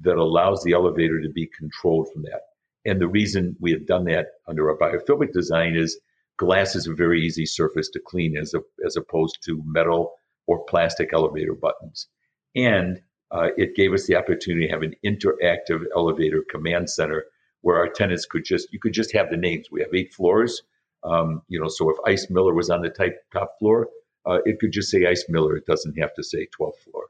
that 0.01 0.17
allows 0.17 0.63
the 0.63 0.73
elevator 0.73 1.21
to 1.21 1.29
be 1.29 1.47
controlled 1.47 2.10
from 2.12 2.23
that. 2.23 2.41
And 2.86 3.01
the 3.01 3.08
reason 3.08 3.55
we 3.60 3.71
have 3.71 3.88
done 3.88 4.05
that 4.05 4.27
under 4.47 4.69
our 4.69 4.77
biophilic 4.77 5.34
design 5.34 5.75
is 5.75 5.99
glass 6.38 6.75
is 6.75 6.88
a 6.88 6.93
very 6.93 7.21
easy 7.25 7.45
surface 7.45 7.89
to 7.89 7.99
clean 7.99 8.38
as, 8.38 8.53
a, 8.53 8.60
as 8.86 8.95
opposed 8.95 9.39
to 9.45 9.63
metal 9.65 10.13
or 10.47 10.63
plastic 10.65 11.12
elevator 11.13 11.53
buttons. 11.53 12.08
And 12.55 13.01
uh, 13.31 13.49
it 13.58 13.75
gave 13.75 13.93
us 13.93 14.05
the 14.05 14.15
opportunity 14.15 14.67
to 14.67 14.73
have 14.73 14.84
an 14.84 14.95
interactive 15.03 15.84
elevator 15.95 16.43
command 16.49 16.89
center 16.89 17.25
where 17.62 17.77
our 17.77 17.89
tenants 17.89 18.25
could 18.25 18.45
just, 18.45 18.71
you 18.71 18.79
could 18.79 18.93
just 18.93 19.12
have 19.13 19.31
the 19.31 19.38
names. 19.38 19.71
We 19.71 19.81
have 19.81 19.93
eight 19.93 20.13
floors. 20.13 20.62
Um, 21.03 21.41
you 21.47 21.60
know, 21.60 21.67
so 21.67 21.89
if 21.89 21.97
Ice 22.05 22.29
Miller 22.29 22.53
was 22.53 22.69
on 22.69 22.81
the 22.81 22.89
type, 22.89 23.17
top 23.34 23.58
floor, 23.60 23.89
uh, 24.25 24.39
it 24.45 24.60
could 24.60 24.71
just 24.71 24.89
say 24.89 25.05
Ice 25.05 25.25
Miller. 25.29 25.58
It 25.58 25.65
doesn't 25.65 25.97
have 25.99 26.13
to 26.15 26.23
say 26.23 26.47
12th 26.60 26.77
floor. 26.79 27.05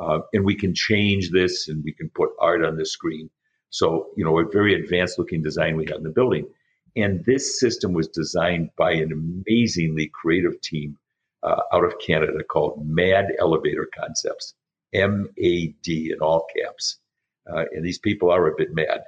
Uh, 0.00 0.20
and 0.32 0.44
we 0.44 0.56
can 0.56 0.74
change 0.74 1.30
this 1.30 1.68
and 1.68 1.84
we 1.84 1.92
can 1.92 2.08
put 2.14 2.30
art 2.40 2.64
on 2.64 2.76
the 2.76 2.86
screen. 2.86 3.28
So, 3.68 4.06
you 4.16 4.24
know, 4.24 4.38
a 4.38 4.44
very 4.50 4.74
advanced 4.74 5.18
looking 5.18 5.42
design 5.42 5.76
we 5.76 5.84
had 5.84 5.98
in 5.98 6.02
the 6.02 6.10
building. 6.20 6.46
And 6.96 7.24
this 7.24 7.60
system 7.60 7.92
was 7.92 8.08
designed 8.08 8.70
by 8.76 8.92
an 8.92 9.12
amazingly 9.12 10.10
creative 10.20 10.60
team 10.60 10.96
uh, 11.42 11.60
out 11.72 11.84
of 11.84 12.00
Canada 12.04 12.42
called 12.42 12.84
MAD 12.84 13.26
Elevator 13.38 13.86
Concepts, 13.96 14.54
M 14.92 15.28
A 15.38 15.68
D 15.84 16.10
in 16.12 16.20
all 16.20 16.46
caps. 16.56 16.98
Uh, 17.50 17.64
and 17.72 17.84
these 17.84 17.98
people 17.98 18.30
are 18.30 18.46
a 18.46 18.56
bit 18.56 18.74
mad. 18.74 19.02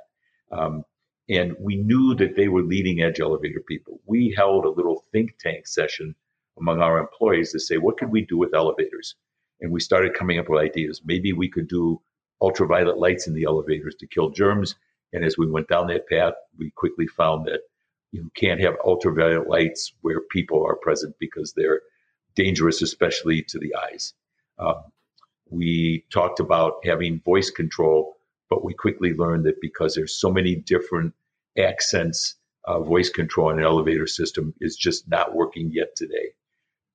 Um, 0.51 0.85
and 1.29 1.57
we 1.59 1.77
knew 1.77 2.15
that 2.17 2.37
they 2.37 2.49
were 2.49 2.63
leading 2.63 3.01
edge 3.01 3.21
elevator 3.21 3.63
people. 3.67 4.01
We 4.07 4.35
held 4.37 4.65
a 4.65 4.71
little 4.71 5.05
think 5.11 5.39
tank 5.39 5.67
session 5.67 6.15
among 6.59 6.83
our 6.83 6.99
employees 6.99 7.53
to 7.53 7.61
say, 7.61 7.79
what 7.79 7.97
could 7.97 8.11
we 8.11 8.27
do 8.27 8.37
with 8.37 8.55
elevators? 8.55 9.17
And 9.63 9.71
we 9.71 9.81
started 9.81 10.15
coming 10.15 10.39
up 10.39 10.49
with 10.49 10.61
ideas. 10.61 11.01
Maybe 11.05 11.33
we 11.33 11.49
could 11.49 11.69
do 11.69 12.03
ultraviolet 12.43 12.99
lights 12.99 13.29
in 13.29 13.33
the 13.33 13.45
elevators 13.45 13.95
to 14.01 14.07
kill 14.09 14.31
germs. 14.31 14.75
And 15.13 15.25
as 15.25 15.39
we 15.39 15.47
went 15.47 15.69
down 15.69 15.87
that 15.87 16.09
path, 16.09 16.35
we 16.59 16.71
quickly 16.73 17.07
found 17.07 17.47
that 17.47 17.61
you 18.11 18.31
can't 18.35 18.61
have 18.61 18.75
ultraviolet 18.85 19.49
lights 19.49 19.93
where 20.01 20.21
people 20.21 20.67
are 20.67 20.75
present 20.75 21.15
because 21.21 21.53
they're 21.53 21.81
dangerous, 22.35 22.83
especially 22.83 23.43
to 23.43 23.59
the 23.59 23.75
eyes. 23.75 24.15
Um, 24.59 24.83
we 25.49 26.05
talked 26.13 26.41
about 26.41 26.85
having 26.85 27.21
voice 27.21 27.51
control, 27.51 28.17
but 28.51 28.65
we 28.65 28.75
quickly 28.75 29.15
learned 29.15 29.45
that 29.45 29.61
because 29.61 29.95
there's 29.95 30.19
so 30.19 30.31
many 30.31 30.57
different 30.57 31.15
accents, 31.57 32.35
uh, 32.65 32.81
voice 32.81 33.11
control 33.11 33.51
in 33.51 33.59
an 33.59 33.65
elevator 33.65 34.07
system 34.07 34.55
is 34.61 34.77
just 34.77 35.09
not 35.09 35.35
working 35.35 35.71
yet 35.73 35.95
today. 35.95 36.33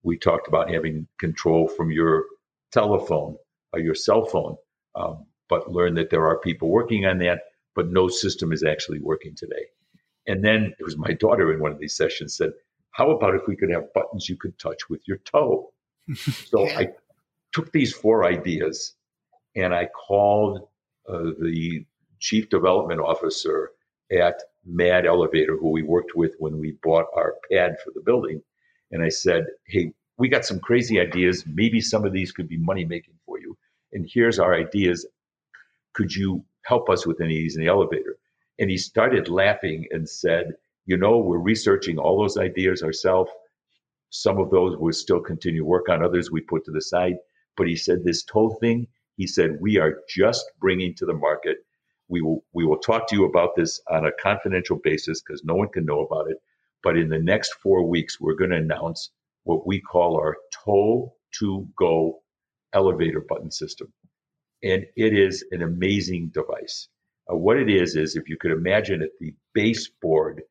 We 0.04 0.18
talked 0.18 0.48
about 0.48 0.70
having 0.70 1.08
control 1.18 1.68
from 1.68 1.92
your 1.92 2.26
telephone 2.72 3.38
or 3.74 3.80
your 3.80 3.96
cell 3.96 4.26
phone, 4.26 4.56
um, 4.96 5.26
but 5.50 5.72
learn 5.72 5.96
that 5.96 6.10
there 6.10 6.26
are 6.26 6.40
people 6.40 6.70
working 6.70 7.06
on 7.06 7.20
that, 7.20 7.40
but 7.76 7.90
no 7.90 8.08
system 8.08 8.52
is 8.52 8.64
actually 8.64 9.00
working 9.00 9.36
today. 9.36 9.66
And 10.28 10.44
then 10.44 10.74
it 10.78 10.84
was 10.84 10.98
my 10.98 11.14
daughter 11.14 11.54
in 11.54 11.60
one 11.60 11.72
of 11.72 11.80
these 11.80 11.96
sessions 11.96 12.36
said, 12.36 12.52
how 12.92 13.12
about 13.12 13.36
if 13.36 13.44
we 13.48 13.56
could 13.56 13.70
have 13.70 13.94
buttons 13.94 14.28
you 14.28 14.36
could 14.36 14.58
touch 14.60 14.90
with 14.90 15.02
your 15.08 15.18
toe? 15.18 15.72
So. 16.46 16.68
I 16.68 16.90
took 17.54 17.72
these 17.72 17.94
four 17.94 18.26
ideas 18.26 18.96
and 19.56 19.74
I 19.74 19.88
called 19.88 20.68
uh, 21.10 21.32
the 21.40 21.86
chief 22.20 22.50
development 22.50 23.02
officer 23.02 23.72
at 24.12 24.42
Mad 24.66 25.06
Elevator, 25.06 25.58
who 25.58 25.70
we 25.70 25.84
worked 25.84 26.16
with 26.16 26.36
when 26.40 26.60
we 26.60 26.78
bought 26.84 27.06
our 27.16 27.36
pad 27.52 27.78
for 27.84 27.92
the 27.94 28.02
building. 28.02 28.42
And 28.92 29.04
I 29.04 29.10
said, 29.10 29.46
Hey, 29.66 29.94
we 30.18 30.30
got 30.30 30.46
some 30.46 30.60
crazy 30.60 31.00
ideas. 31.00 31.46
Maybe 31.46 31.82
some 31.82 32.06
of 32.06 32.14
these 32.14 32.32
could 32.32 32.48
be 32.48 32.58
money 32.58 32.86
making 32.86 33.16
for 33.26 33.40
you. 33.40 33.58
And 33.94 34.10
here's 34.12 34.40
our 34.40 34.56
ideas. 34.56 35.06
Could 35.94 36.16
you 36.16 36.44
help 36.64 36.90
us 36.90 37.06
with 37.06 37.22
any 37.22 37.36
of 37.36 37.44
these 37.44 37.56
in 37.56 37.62
the 37.62 37.70
elevator? 37.70 38.18
And 38.60 38.70
he 38.70 38.78
started 38.78 39.30
laughing 39.30 39.86
and 39.92 40.10
said, 40.10 40.54
You 40.86 40.98
know, 40.98 41.18
we're 41.20 41.38
researching 41.38 41.98
all 41.98 42.20
those 42.20 42.38
ideas 42.38 42.84
ourselves. 42.84 43.32
Some 44.10 44.40
of 44.40 44.50
those 44.50 44.78
we'll 44.78 44.94
still 44.94 45.20
continue 45.20 45.64
work 45.66 45.90
on, 45.90 46.04
others 46.04 46.32
we 46.32 46.42
put 46.42 46.66
to 46.66 46.72
the 46.72 46.82
side. 46.82 47.18
But 47.56 47.68
he 47.68 47.76
said, 47.76 48.04
This 48.04 48.26
whole 48.32 48.56
thing, 48.56 48.88
he 49.18 49.28
said, 49.28 49.60
we 49.60 49.78
are 49.78 50.02
just 50.08 50.46
bringing 50.60 50.94
to 50.96 51.06
the 51.06 51.14
market. 51.14 51.58
We 52.08 52.22
will, 52.22 52.44
we 52.54 52.66
will 52.66 52.78
talk 52.78 53.08
to 53.08 53.16
you 53.16 53.26
about 53.26 53.56
this 53.56 53.82
on 53.90 54.06
a 54.06 54.12
confidential 54.22 54.78
basis 54.78 55.22
because 55.22 55.44
no 55.44 55.56
one 55.56 55.70
can 55.70 55.86
know 55.86 56.02
about 56.02 56.30
it. 56.30 56.38
But 56.84 56.98
in 56.98 57.10
the 57.10 57.20
next 57.20 57.54
four 57.56 57.84
weeks, 57.84 58.22
we're 58.22 58.36
going 58.36 58.52
to 58.52 58.58
announce 58.58 59.12
what 59.48 59.66
we 59.66 59.80
call 59.80 60.18
our 60.18 60.36
toe 60.66 61.14
to 61.40 61.68
go 61.80 62.20
elevator 62.74 63.22
button 63.22 63.50
system. 63.50 63.88
And 64.62 64.86
it 64.98 65.14
is 65.14 65.46
an 65.52 65.62
amazing 65.62 66.32
device. 66.34 66.90
Uh, 67.32 67.38
what 67.38 67.58
it 67.58 67.70
is, 67.70 67.96
is 67.96 68.16
if 68.16 68.28
you 68.28 68.38
could 68.38 68.52
imagine 68.52 69.02
at 69.02 69.12
the 69.22 69.34
baseboard 69.54 70.42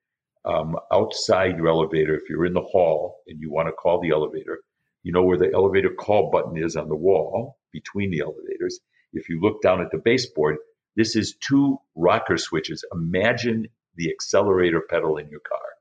um, 0.47 0.77
outside 0.91 1.59
your 1.59 1.69
elevator, 1.69 2.15
if 2.15 2.23
you're 2.31 2.47
in 2.47 2.55
the 2.55 2.61
hall 2.63 3.19
and 3.27 3.39
you 3.39 3.51
want 3.51 3.69
to 3.69 3.73
call 3.73 4.01
the 4.01 4.11
elevator, 4.11 4.61
you 5.03 5.13
know 5.13 5.25
where 5.25 5.39
the 5.39 5.53
elevator 5.53 5.91
call 5.91 6.31
button 6.31 6.57
is 6.57 6.75
on 6.75 6.89
the 6.89 6.97
wall 6.97 7.59
between 7.73 8.11
the 8.11 8.21
elevators. 8.21 8.81
If 9.13 9.29
you 9.29 9.41
look 9.41 9.61
down 9.61 9.83
at 9.83 9.91
the 9.91 9.99
baseboard, 9.99 10.57
this 10.97 11.17
is 11.17 11.37
two 11.47 11.79
rocker 11.95 12.39
switches. 12.39 12.83
Imagine 12.95 13.67
the 13.97 14.11
accelerator 14.11 14.83
pedal 14.89 15.19
in 15.19 15.29
your 15.29 15.41
car. 15.41 15.76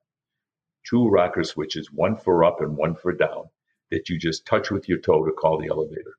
Two 0.90 1.08
rocker 1.08 1.44
switches, 1.44 1.92
one 1.92 2.16
for 2.16 2.44
up 2.44 2.62
and 2.62 2.78
one 2.78 2.96
for 2.96 3.12
down, 3.12 3.46
that 3.92 4.10
you 4.10 4.20
just 4.20 4.46
touch 4.46 4.72
with 4.72 4.88
your 4.88 5.00
toe 5.00 5.26
to 5.26 5.32
call 5.32 5.60
the 5.60 5.70
elevator. 5.70 6.16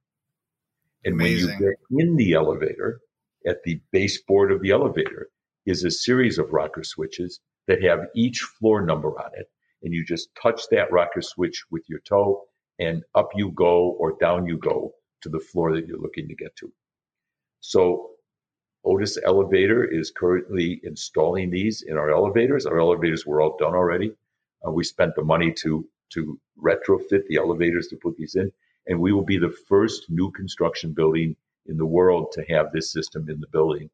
And 1.04 1.14
Amazing. 1.14 1.48
when 1.48 1.60
you 1.60 1.68
get 1.68 2.04
in 2.04 2.16
the 2.16 2.32
elevator, 2.32 3.00
at 3.46 3.62
the 3.62 3.80
baseboard 3.92 4.50
of 4.50 4.60
the 4.60 4.72
elevator 4.72 5.28
is 5.66 5.84
a 5.84 5.90
series 5.90 6.38
of 6.38 6.52
rocker 6.52 6.82
switches 6.82 7.40
that 7.68 7.82
have 7.82 8.08
each 8.14 8.40
floor 8.40 8.84
number 8.84 9.10
on 9.20 9.30
it. 9.34 9.46
And 9.82 9.92
you 9.92 10.04
just 10.04 10.28
touch 10.40 10.62
that 10.70 10.90
rocker 10.90 11.22
switch 11.22 11.64
with 11.70 11.84
your 11.88 12.00
toe, 12.00 12.44
and 12.78 13.04
up 13.14 13.30
you 13.34 13.52
go 13.52 13.90
or 13.98 14.16
down 14.18 14.46
you 14.46 14.58
go 14.58 14.92
to 15.22 15.28
the 15.28 15.38
floor 15.38 15.74
that 15.74 15.86
you're 15.86 16.00
looking 16.00 16.28
to 16.28 16.34
get 16.34 16.56
to. 16.56 16.72
So, 17.60 18.10
Otis 18.84 19.18
Elevator 19.24 19.84
is 19.84 20.12
currently 20.12 20.80
installing 20.84 21.50
these 21.50 21.82
in 21.82 21.96
our 21.96 22.10
elevators. 22.10 22.66
Our 22.66 22.78
elevators 22.78 23.26
were 23.26 23.40
all 23.40 23.56
done 23.58 23.74
already. 23.74 24.12
Uh, 24.66 24.70
we 24.70 24.84
spent 24.84 25.14
the 25.14 25.24
money 25.24 25.52
to 25.52 25.86
to 26.12 26.38
retrofit 26.62 27.26
the 27.28 27.36
elevators 27.36 27.88
to 27.88 27.96
put 27.96 28.16
these 28.16 28.36
in, 28.36 28.50
and 28.86 29.00
we 29.00 29.12
will 29.12 29.24
be 29.24 29.38
the 29.38 29.56
first 29.68 30.06
new 30.08 30.30
construction 30.30 30.92
building 30.92 31.34
in 31.66 31.76
the 31.76 31.86
world 31.86 32.30
to 32.32 32.44
have 32.48 32.70
this 32.72 32.92
system 32.92 33.28
in 33.28 33.40
the 33.40 33.48
building. 33.48 33.90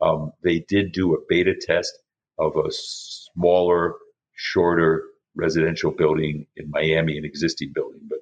Um, 0.00 0.32
they 0.42 0.60
did 0.60 0.92
do 0.92 1.14
a 1.14 1.18
beta 1.28 1.54
test 1.60 1.92
of 2.38 2.56
a 2.56 2.70
smaller, 2.70 3.94
shorter 4.34 5.04
residential 5.34 5.90
building 5.90 6.46
in 6.56 6.70
Miami, 6.70 7.18
an 7.18 7.24
existing 7.24 7.72
building. 7.74 8.00
But 8.08 8.18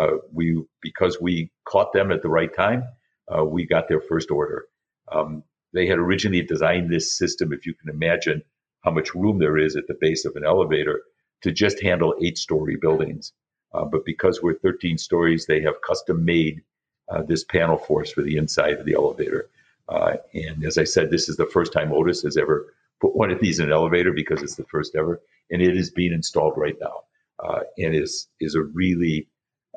uh, 0.00 0.16
we, 0.32 0.62
because 0.80 1.20
we 1.20 1.50
caught 1.64 1.92
them 1.92 2.10
at 2.10 2.22
the 2.22 2.28
right 2.28 2.52
time, 2.54 2.84
uh, 3.28 3.44
we 3.44 3.66
got 3.66 3.88
their 3.88 4.00
first 4.00 4.30
order. 4.30 4.66
Um, 5.12 5.42
they 5.72 5.86
had 5.86 5.98
originally 5.98 6.42
designed 6.42 6.90
this 6.90 7.16
system, 7.16 7.52
if 7.52 7.66
you 7.66 7.74
can 7.74 7.90
imagine 7.90 8.42
how 8.84 8.90
much 8.90 9.14
room 9.14 9.38
there 9.38 9.58
is 9.58 9.76
at 9.76 9.86
the 9.88 9.96
base 10.00 10.24
of 10.24 10.36
an 10.36 10.44
elevator, 10.44 11.02
to 11.42 11.52
just 11.52 11.82
handle 11.82 12.14
eight 12.22 12.38
story 12.38 12.76
buildings. 12.76 13.32
Uh, 13.74 13.84
but 13.84 14.04
because 14.04 14.42
we're 14.42 14.58
13 14.58 14.98
stories, 14.98 15.46
they 15.46 15.60
have 15.60 15.80
custom 15.82 16.24
made 16.24 16.62
uh, 17.08 17.22
this 17.22 17.44
panel 17.44 17.76
force 17.76 18.10
for 18.10 18.22
the 18.22 18.36
inside 18.36 18.74
of 18.74 18.86
the 18.86 18.94
elevator. 18.94 19.48
Uh, 19.88 20.14
and 20.34 20.64
as 20.64 20.78
I 20.78 20.84
said, 20.84 21.10
this 21.10 21.28
is 21.28 21.36
the 21.36 21.46
first 21.46 21.72
time 21.72 21.92
Otis 21.92 22.22
has 22.22 22.36
ever 22.36 22.74
put 23.00 23.14
one 23.14 23.30
of 23.30 23.40
these 23.40 23.60
in 23.60 23.66
an 23.66 23.72
elevator 23.72 24.12
because 24.12 24.42
it's 24.42 24.56
the 24.56 24.64
first 24.64 24.96
ever, 24.96 25.20
and 25.50 25.62
it 25.62 25.76
is 25.76 25.90
being 25.90 26.12
installed 26.12 26.54
right 26.56 26.76
now. 26.80 27.02
Uh, 27.38 27.60
and 27.78 27.94
is 27.94 28.28
is 28.40 28.54
a 28.54 28.62
really, 28.62 29.28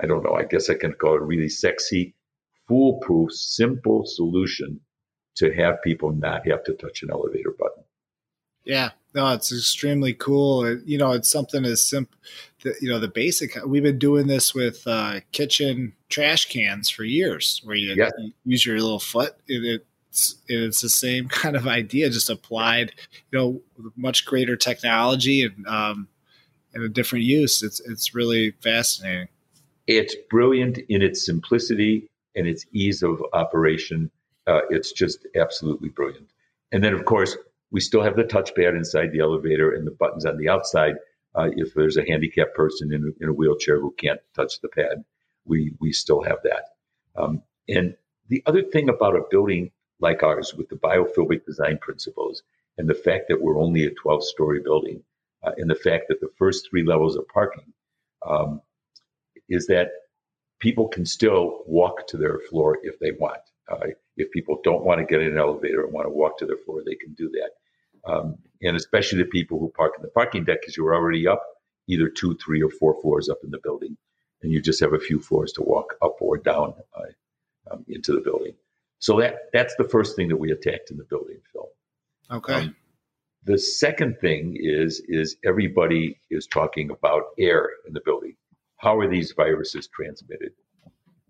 I 0.01 0.07
don't 0.07 0.23
know, 0.23 0.33
I 0.33 0.43
guess 0.43 0.69
I 0.69 0.75
can 0.75 0.93
call 0.93 1.15
it 1.15 1.21
really 1.21 1.49
sexy, 1.49 2.15
foolproof, 2.67 3.33
simple 3.33 4.05
solution 4.05 4.79
to 5.35 5.53
have 5.53 5.81
people 5.83 6.13
not 6.13 6.47
have 6.47 6.63
to 6.63 6.73
touch 6.73 7.03
an 7.03 7.11
elevator 7.11 7.53
button. 7.59 7.83
Yeah, 8.69 8.91
no, 9.15 9.33
it's 9.33 9.51
extremely 9.51 10.13
cool. 10.13 10.77
you 10.85 10.99
know, 10.99 11.13
it's 11.13 11.31
something 11.31 11.65
as 11.65 11.83
simple, 11.83 12.15
you 12.63 12.87
know, 12.87 12.99
the 12.99 13.07
basic. 13.07 13.57
We've 13.65 13.81
been 13.81 13.97
doing 13.97 14.27
this 14.27 14.53
with 14.53 14.83
uh, 14.85 15.21
kitchen 15.31 15.93
trash 16.07 16.45
cans 16.49 16.87
for 16.87 17.03
years, 17.03 17.61
where 17.63 17.75
you, 17.75 17.95
yeah. 17.95 18.11
you 18.19 18.31
use 18.45 18.67
your 18.67 18.79
little 18.79 18.99
foot. 18.99 19.35
It, 19.47 19.81
it's 20.11 20.35
it's 20.47 20.81
the 20.81 20.89
same 20.89 21.27
kind 21.29 21.55
of 21.55 21.67
idea, 21.67 22.11
just 22.11 22.29
applied, 22.29 22.93
you 23.31 23.39
know, 23.39 23.61
much 23.95 24.23
greater 24.23 24.55
technology 24.55 25.43
and 25.43 25.65
um, 25.65 26.07
and 26.75 26.83
a 26.83 26.89
different 26.89 27.25
use. 27.25 27.63
It's 27.63 27.79
it's 27.79 28.13
really 28.13 28.51
fascinating. 28.61 29.29
It's 29.87 30.15
brilliant 30.29 30.77
in 30.89 31.01
its 31.01 31.25
simplicity 31.25 32.07
and 32.35 32.47
its 32.47 32.67
ease 32.71 33.01
of 33.01 33.19
operation. 33.33 34.11
Uh, 34.45 34.61
it's 34.69 34.91
just 34.91 35.25
absolutely 35.35 35.89
brilliant. 35.89 36.29
And 36.71 36.83
then, 36.83 36.93
of 36.93 37.05
course, 37.05 37.35
we 37.71 37.79
still 37.79 38.01
have 38.01 38.15
the 38.15 38.23
touchpad 38.23 38.75
inside 38.75 39.11
the 39.11 39.19
elevator 39.19 39.71
and 39.71 39.85
the 39.85 39.91
buttons 39.91 40.25
on 40.25 40.37
the 40.37 40.49
outside. 40.49 40.95
Uh, 41.35 41.49
if 41.55 41.73
there's 41.73 41.97
a 41.97 42.05
handicapped 42.05 42.55
person 42.55 42.91
in, 42.91 43.13
in, 43.21 43.29
a 43.29 43.33
wheelchair 43.33 43.79
who 43.79 43.93
can't 43.97 44.19
touch 44.35 44.59
the 44.61 44.69
pad, 44.69 45.03
we 45.45 45.73
we 45.79 45.91
still 45.91 46.23
have 46.23 46.39
that. 46.43 46.69
Um, 47.15 47.43
and 47.67 47.95
the 48.27 48.41
other 48.45 48.63
thing 48.63 48.89
about 48.89 49.15
a 49.15 49.23
building 49.29 49.71
like 49.99 50.23
ours 50.23 50.53
with 50.55 50.69
the 50.69 50.75
biophilic 50.75 51.45
design 51.45 51.77
principles 51.79 52.43
and 52.77 52.89
the 52.89 52.95
fact 52.95 53.25
that 53.27 53.41
we're 53.41 53.59
only 53.59 53.85
a 53.85 53.91
12 53.91 54.23
story 54.23 54.61
building 54.61 55.03
uh, 55.43 55.51
and 55.57 55.69
the 55.69 55.75
fact 55.75 56.05
that 56.07 56.21
the 56.21 56.31
first 56.37 56.69
three 56.69 56.83
levels 56.83 57.15
of 57.15 57.27
parking 57.27 57.73
um, 58.27 58.61
is 59.49 59.67
that 59.67 59.91
people 60.59 60.87
can 60.87 61.05
still 61.05 61.63
walk 61.65 62.07
to 62.07 62.17
their 62.17 62.39
floor 62.49 62.77
if 62.83 62.99
they 62.99 63.11
want. 63.11 63.41
Uh, 63.69 63.87
if 64.17 64.31
people 64.31 64.59
don't 64.63 64.83
want 64.83 64.99
to 64.99 65.05
get 65.05 65.21
in 65.21 65.31
an 65.31 65.37
elevator 65.37 65.83
and 65.83 65.93
want 65.93 66.05
to 66.05 66.11
walk 66.11 66.37
to 66.37 66.45
their 66.45 66.57
floor, 66.57 66.81
they 66.85 66.95
can 66.95 67.13
do 67.13 67.29
that. 67.29 67.51
Um, 68.05 68.37
and 68.61 68.75
especially 68.75 69.19
the 69.19 69.29
people 69.29 69.59
who 69.59 69.71
park 69.75 69.93
in 69.97 70.01
the 70.01 70.09
parking 70.09 70.43
deck 70.43 70.59
because 70.61 70.75
you're 70.75 70.95
already 70.95 71.27
up 71.27 71.43
either 71.87 72.09
two, 72.09 72.37
three, 72.43 72.61
or 72.61 72.69
four 72.69 72.99
floors 73.01 73.29
up 73.29 73.39
in 73.43 73.51
the 73.51 73.59
building, 73.63 73.97
and 74.41 74.51
you 74.51 74.61
just 74.61 74.79
have 74.79 74.93
a 74.93 74.99
few 74.99 75.19
floors 75.19 75.51
to 75.53 75.63
walk 75.63 75.95
up 76.01 76.17
or 76.21 76.37
down 76.37 76.73
uh, 76.95 77.71
um, 77.73 77.85
into 77.87 78.13
the 78.13 78.21
building. 78.21 78.53
So 78.99 79.19
that 79.19 79.49
that's 79.53 79.75
the 79.77 79.87
first 79.87 80.15
thing 80.15 80.27
that 80.29 80.37
we 80.37 80.51
attacked 80.51 80.91
in 80.91 80.97
the 80.97 81.05
building, 81.05 81.39
Phil. 81.51 81.69
Okay. 82.31 82.53
Um, 82.53 82.75
the 83.45 83.57
second 83.57 84.19
thing 84.19 84.57
is 84.59 85.01
is 85.07 85.37
everybody 85.45 86.19
is 86.29 86.47
talking 86.47 86.91
about 86.91 87.23
air 87.39 87.69
in 87.87 87.93
the 87.93 88.01
building. 88.01 88.35
How 88.77 88.97
are 88.99 89.09
these 89.09 89.31
viruses 89.31 89.87
transmitted? 89.87 90.51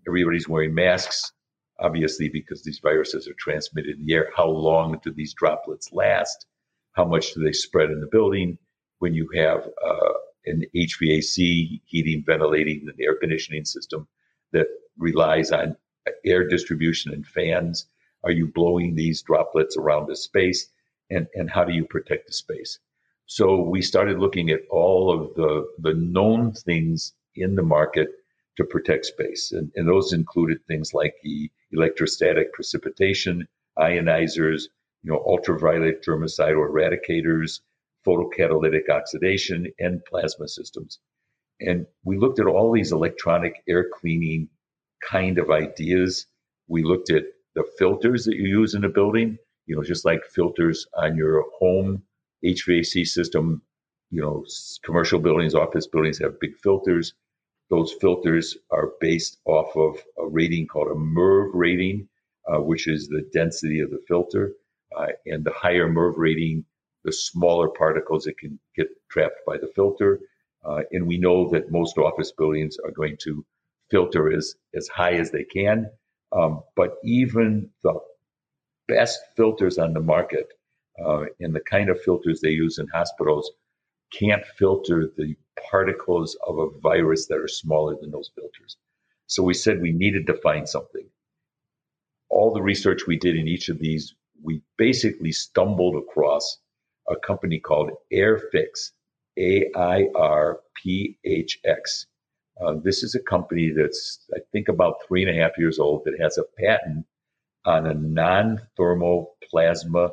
Everybody's 0.06 0.48
wearing 0.48 0.74
masks 0.74 1.32
obviously 1.80 2.28
because 2.28 2.62
these 2.62 2.78
viruses 2.78 3.26
are 3.26 3.34
transmitted 3.38 3.98
in 3.98 4.06
the 4.06 4.14
air. 4.14 4.30
How 4.36 4.46
long 4.46 5.00
do 5.02 5.10
these 5.10 5.34
droplets 5.34 5.92
last? 5.92 6.46
How 6.92 7.04
much 7.04 7.34
do 7.34 7.42
they 7.42 7.52
spread 7.52 7.90
in 7.90 8.00
the 8.00 8.08
building? 8.10 8.58
When 8.98 9.14
you 9.14 9.28
have 9.34 9.66
uh, 9.66 10.12
an 10.46 10.64
HVAC, 10.74 11.80
heating, 11.84 12.22
ventilating, 12.26 12.86
and 12.88 13.00
air 13.00 13.16
conditioning 13.16 13.64
system 13.64 14.06
that 14.52 14.66
relies 14.98 15.52
on 15.52 15.76
air 16.24 16.46
distribution 16.46 17.12
and 17.12 17.26
fans, 17.26 17.86
are 18.24 18.32
you 18.32 18.46
blowing 18.46 18.94
these 18.94 19.22
droplets 19.22 19.76
around 19.76 20.08
the 20.08 20.16
space? 20.16 20.68
And, 21.10 21.26
and 21.34 21.50
how 21.50 21.64
do 21.64 21.72
you 21.72 21.84
protect 21.84 22.26
the 22.26 22.32
space? 22.32 22.78
So 23.26 23.62
we 23.62 23.80
started 23.80 24.18
looking 24.18 24.50
at 24.50 24.62
all 24.70 25.12
of 25.12 25.34
the, 25.34 25.66
the 25.78 25.94
known 25.94 26.52
things 26.52 27.12
in 27.36 27.54
the 27.54 27.62
market 27.62 28.08
to 28.56 28.64
protect 28.64 29.06
space. 29.06 29.52
And, 29.52 29.70
and 29.76 29.88
those 29.88 30.12
included 30.12 30.58
things 30.66 30.92
like 30.92 31.14
the 31.22 31.50
electrostatic 31.72 32.52
precipitation, 32.52 33.46
ionizers, 33.78 34.64
you 35.02 35.12
know, 35.12 35.22
ultraviolet 35.26 36.04
germicidal 36.04 36.68
eradicators, 36.68 37.60
photocatalytic 38.06 38.88
oxidation, 38.90 39.66
and 39.78 40.04
plasma 40.04 40.48
systems. 40.48 40.98
And 41.60 41.86
we 42.04 42.18
looked 42.18 42.40
at 42.40 42.46
all 42.46 42.72
these 42.72 42.92
electronic 42.92 43.62
air 43.68 43.86
cleaning 43.92 44.48
kind 45.08 45.38
of 45.38 45.50
ideas. 45.50 46.26
We 46.68 46.82
looked 46.82 47.10
at 47.10 47.24
the 47.54 47.64
filters 47.78 48.24
that 48.24 48.36
you 48.36 48.48
use 48.48 48.74
in 48.74 48.84
a 48.84 48.88
building, 48.88 49.38
you 49.66 49.76
know, 49.76 49.82
just 49.82 50.04
like 50.04 50.24
filters 50.24 50.86
on 50.96 51.16
your 51.16 51.44
home 51.58 52.02
HVAC 52.44 53.06
system 53.06 53.62
you 54.10 54.20
know, 54.20 54.44
commercial 54.84 55.20
buildings, 55.20 55.54
office 55.54 55.86
buildings 55.86 56.18
have 56.18 56.40
big 56.40 56.56
filters. 56.62 57.14
Those 57.70 57.92
filters 58.00 58.56
are 58.70 58.92
based 59.00 59.38
off 59.44 59.76
of 59.76 60.02
a 60.18 60.26
rating 60.26 60.66
called 60.66 60.88
a 60.88 60.94
MERV 60.94 61.50
rating, 61.54 62.08
uh, 62.52 62.60
which 62.60 62.88
is 62.88 63.08
the 63.08 63.28
density 63.32 63.80
of 63.80 63.90
the 63.90 64.02
filter. 64.08 64.52
Uh, 64.96 65.06
and 65.26 65.44
the 65.44 65.52
higher 65.52 65.88
MERV 65.88 66.14
rating, 66.16 66.64
the 67.04 67.12
smaller 67.12 67.68
particles 67.68 68.24
that 68.24 68.38
can 68.38 68.58
get 68.76 68.88
trapped 69.10 69.40
by 69.46 69.56
the 69.56 69.70
filter. 69.74 70.20
Uh, 70.64 70.82
and 70.92 71.06
we 71.06 71.18
know 71.18 71.48
that 71.50 71.70
most 71.70 71.96
office 71.96 72.32
buildings 72.32 72.76
are 72.84 72.90
going 72.90 73.16
to 73.22 73.44
filter 73.90 74.32
as, 74.32 74.54
as 74.74 74.88
high 74.88 75.14
as 75.14 75.30
they 75.30 75.44
can. 75.44 75.90
Um, 76.32 76.62
but 76.76 76.96
even 77.02 77.70
the 77.82 77.98
best 78.88 79.20
filters 79.36 79.78
on 79.78 79.94
the 79.94 80.00
market 80.00 80.48
uh, 81.04 81.24
and 81.40 81.54
the 81.54 81.60
kind 81.60 81.88
of 81.88 82.00
filters 82.02 82.40
they 82.40 82.50
use 82.50 82.78
in 82.78 82.86
hospitals 82.88 83.50
can't 84.12 84.44
filter 84.58 85.10
the 85.16 85.36
particles 85.70 86.36
of 86.46 86.58
a 86.58 86.78
virus 86.80 87.26
that 87.26 87.38
are 87.38 87.48
smaller 87.48 87.96
than 88.00 88.10
those 88.10 88.30
filters. 88.34 88.76
So 89.26 89.42
we 89.42 89.54
said 89.54 89.80
we 89.80 89.92
needed 89.92 90.26
to 90.26 90.34
find 90.34 90.68
something. 90.68 91.06
All 92.28 92.52
the 92.52 92.62
research 92.62 93.06
we 93.06 93.16
did 93.16 93.36
in 93.36 93.48
each 93.48 93.68
of 93.68 93.78
these, 93.78 94.14
we 94.42 94.62
basically 94.76 95.32
stumbled 95.32 95.96
across 95.96 96.58
a 97.08 97.16
company 97.16 97.58
called 97.58 97.90
AirPHX, 98.12 98.90
A 99.38 99.70
I 99.76 100.06
R 100.14 100.60
P 100.82 101.18
H 101.24 101.58
X. 101.64 102.06
Uh, 102.60 102.74
this 102.82 103.02
is 103.02 103.14
a 103.14 103.20
company 103.20 103.70
that's, 103.70 104.26
I 104.34 104.40
think, 104.52 104.68
about 104.68 104.96
three 105.06 105.26
and 105.26 105.30
a 105.36 105.42
half 105.42 105.58
years 105.58 105.78
old 105.78 106.04
that 106.04 106.20
has 106.20 106.38
a 106.38 106.44
patent 106.58 107.06
on 107.64 107.86
a 107.86 107.94
non 107.94 108.60
thermal 108.76 109.36
plasma 109.48 110.10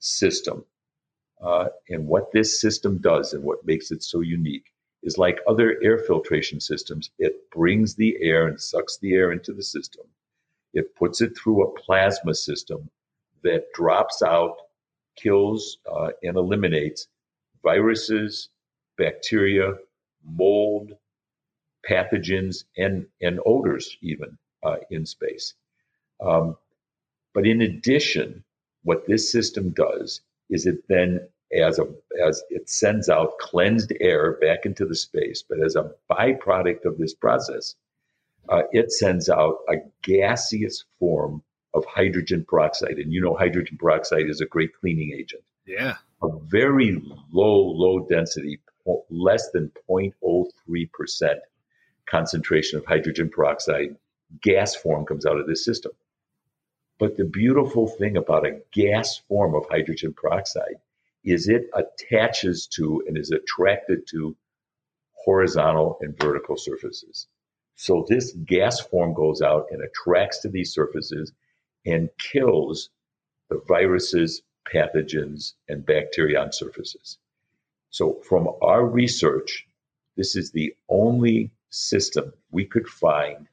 system. 0.00 0.64
Uh, 1.40 1.68
and 1.88 2.06
what 2.06 2.32
this 2.32 2.60
system 2.60 2.98
does 2.98 3.32
and 3.32 3.44
what 3.44 3.64
makes 3.64 3.90
it 3.90 4.02
so 4.02 4.20
unique 4.20 4.66
is 5.04 5.18
like 5.18 5.38
other 5.48 5.76
air 5.82 5.98
filtration 5.98 6.60
systems, 6.60 7.10
it 7.18 7.48
brings 7.52 7.94
the 7.94 8.16
air 8.20 8.48
and 8.48 8.60
sucks 8.60 8.98
the 8.98 9.14
air 9.14 9.30
into 9.30 9.52
the 9.52 9.62
system. 9.62 10.04
It 10.74 10.96
puts 10.96 11.20
it 11.20 11.36
through 11.36 11.62
a 11.62 11.80
plasma 11.80 12.34
system 12.34 12.90
that 13.48 13.72
drops 13.72 14.22
out, 14.22 14.56
kills, 15.16 15.78
uh, 15.90 16.10
and 16.22 16.36
eliminates 16.36 17.08
viruses, 17.62 18.50
bacteria, 18.98 19.74
mold, 20.24 20.92
pathogens, 21.88 22.64
and, 22.76 23.06
and 23.22 23.40
odors, 23.46 23.96
even 24.02 24.36
uh, 24.62 24.76
in 24.90 25.06
space. 25.06 25.54
Um, 26.20 26.56
but 27.32 27.46
in 27.46 27.62
addition, 27.62 28.44
what 28.82 29.06
this 29.06 29.32
system 29.32 29.70
does 29.70 30.20
is 30.50 30.66
it 30.66 30.86
then 30.88 31.20
as 31.56 31.78
a 31.78 31.86
as 32.26 32.42
it 32.50 32.68
sends 32.68 33.08
out 33.08 33.38
cleansed 33.38 33.92
air 34.00 34.32
back 34.40 34.66
into 34.66 34.84
the 34.84 34.94
space, 34.94 35.42
but 35.48 35.60
as 35.60 35.76
a 35.76 35.90
byproduct 36.10 36.84
of 36.84 36.98
this 36.98 37.14
process, 37.14 37.74
uh, 38.50 38.62
it 38.72 38.92
sends 38.92 39.30
out 39.30 39.58
a 39.70 39.76
gaseous 40.02 40.84
form 40.98 41.42
of 41.74 41.84
hydrogen 41.84 42.44
peroxide, 42.48 42.98
and 42.98 43.12
you 43.12 43.20
know 43.20 43.34
hydrogen 43.34 43.76
peroxide 43.78 44.28
is 44.28 44.40
a 44.40 44.46
great 44.46 44.70
cleaning 44.74 45.12
agent. 45.12 45.42
Yeah, 45.66 45.96
a 46.22 46.28
very 46.44 47.02
low 47.32 47.60
low 47.60 48.06
density, 48.06 48.60
less 49.10 49.50
than 49.50 49.70
0.03 49.88 50.92
percent 50.92 51.40
concentration 52.06 52.78
of 52.78 52.86
hydrogen 52.86 53.28
peroxide 53.28 53.96
gas 54.42 54.74
form 54.74 55.06
comes 55.06 55.26
out 55.26 55.38
of 55.38 55.46
this 55.46 55.64
system. 55.64 55.92
But 56.98 57.16
the 57.16 57.24
beautiful 57.24 57.86
thing 57.86 58.16
about 58.16 58.46
a 58.46 58.60
gas 58.72 59.18
form 59.28 59.54
of 59.54 59.66
hydrogen 59.70 60.14
peroxide 60.14 60.76
is 61.24 61.48
it 61.48 61.70
attaches 61.74 62.66
to 62.74 63.02
and 63.06 63.16
is 63.16 63.30
attracted 63.30 64.06
to 64.08 64.36
horizontal 65.12 65.98
and 66.00 66.18
vertical 66.18 66.56
surfaces. 66.56 67.26
So 67.76 68.04
this 68.08 68.32
gas 68.32 68.80
form 68.80 69.14
goes 69.14 69.42
out 69.42 69.66
and 69.70 69.82
attracts 69.82 70.40
to 70.40 70.48
these 70.48 70.72
surfaces 70.72 71.32
and 71.86 72.10
kills 72.18 72.90
the 73.48 73.60
viruses, 73.66 74.42
pathogens, 74.72 75.54
and 75.68 75.86
bacteria 75.86 76.40
on 76.40 76.52
surfaces. 76.52 77.18
So 77.90 78.20
from 78.28 78.48
our 78.62 78.84
research, 78.84 79.66
this 80.16 80.36
is 80.36 80.50
the 80.50 80.74
only 80.88 81.50
system 81.70 82.32
we 82.50 82.64
could 82.64 82.88
find 82.88 83.46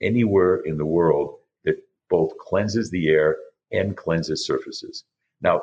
anywhere 0.00 0.56
in 0.56 0.76
the 0.76 0.86
world 0.86 1.36
that 1.64 1.82
both 2.10 2.36
cleanses 2.38 2.90
the 2.90 3.08
air 3.08 3.36
and 3.72 3.96
cleanses 3.96 4.44
surfaces. 4.46 5.04
Now, 5.40 5.62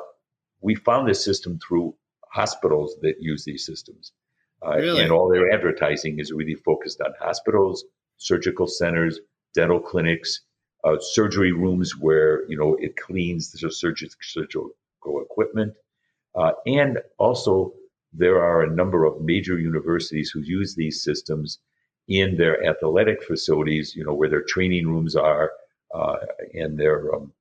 we 0.60 0.74
found 0.74 1.08
this 1.08 1.24
system 1.24 1.58
through 1.58 1.94
hospitals 2.32 2.96
that 3.02 3.20
use 3.20 3.44
these 3.44 3.64
systems. 3.64 4.12
Uh, 4.64 4.76
really? 4.76 5.02
And 5.02 5.12
all 5.12 5.28
their 5.28 5.52
advertising 5.52 6.18
is 6.18 6.32
really 6.32 6.54
focused 6.54 7.00
on 7.00 7.12
hospitals, 7.20 7.84
surgical 8.16 8.66
centers, 8.66 9.20
dental 9.54 9.80
clinics, 9.80 10.40
uh, 10.86 10.96
surgery 11.00 11.52
rooms 11.52 11.96
where 11.96 12.48
you 12.48 12.56
know 12.56 12.76
it 12.80 12.96
cleans 12.96 13.50
the 13.50 13.58
surgical, 13.70 14.70
equipment, 15.04 15.74
uh, 16.36 16.52
and 16.66 16.98
also 17.18 17.72
there 18.12 18.42
are 18.42 18.62
a 18.62 18.74
number 18.74 19.04
of 19.04 19.20
major 19.20 19.58
universities 19.58 20.30
who 20.30 20.40
use 20.40 20.74
these 20.74 21.02
systems 21.02 21.58
in 22.08 22.36
their 22.36 22.64
athletic 22.64 23.22
facilities. 23.22 23.96
You 23.96 24.04
know 24.04 24.14
where 24.14 24.28
their 24.28 24.42
training 24.42 24.86
rooms 24.86 25.16
are 25.16 25.50
uh, 25.92 26.16
and 26.54 26.78
their 26.78 27.14
um, 27.14 27.32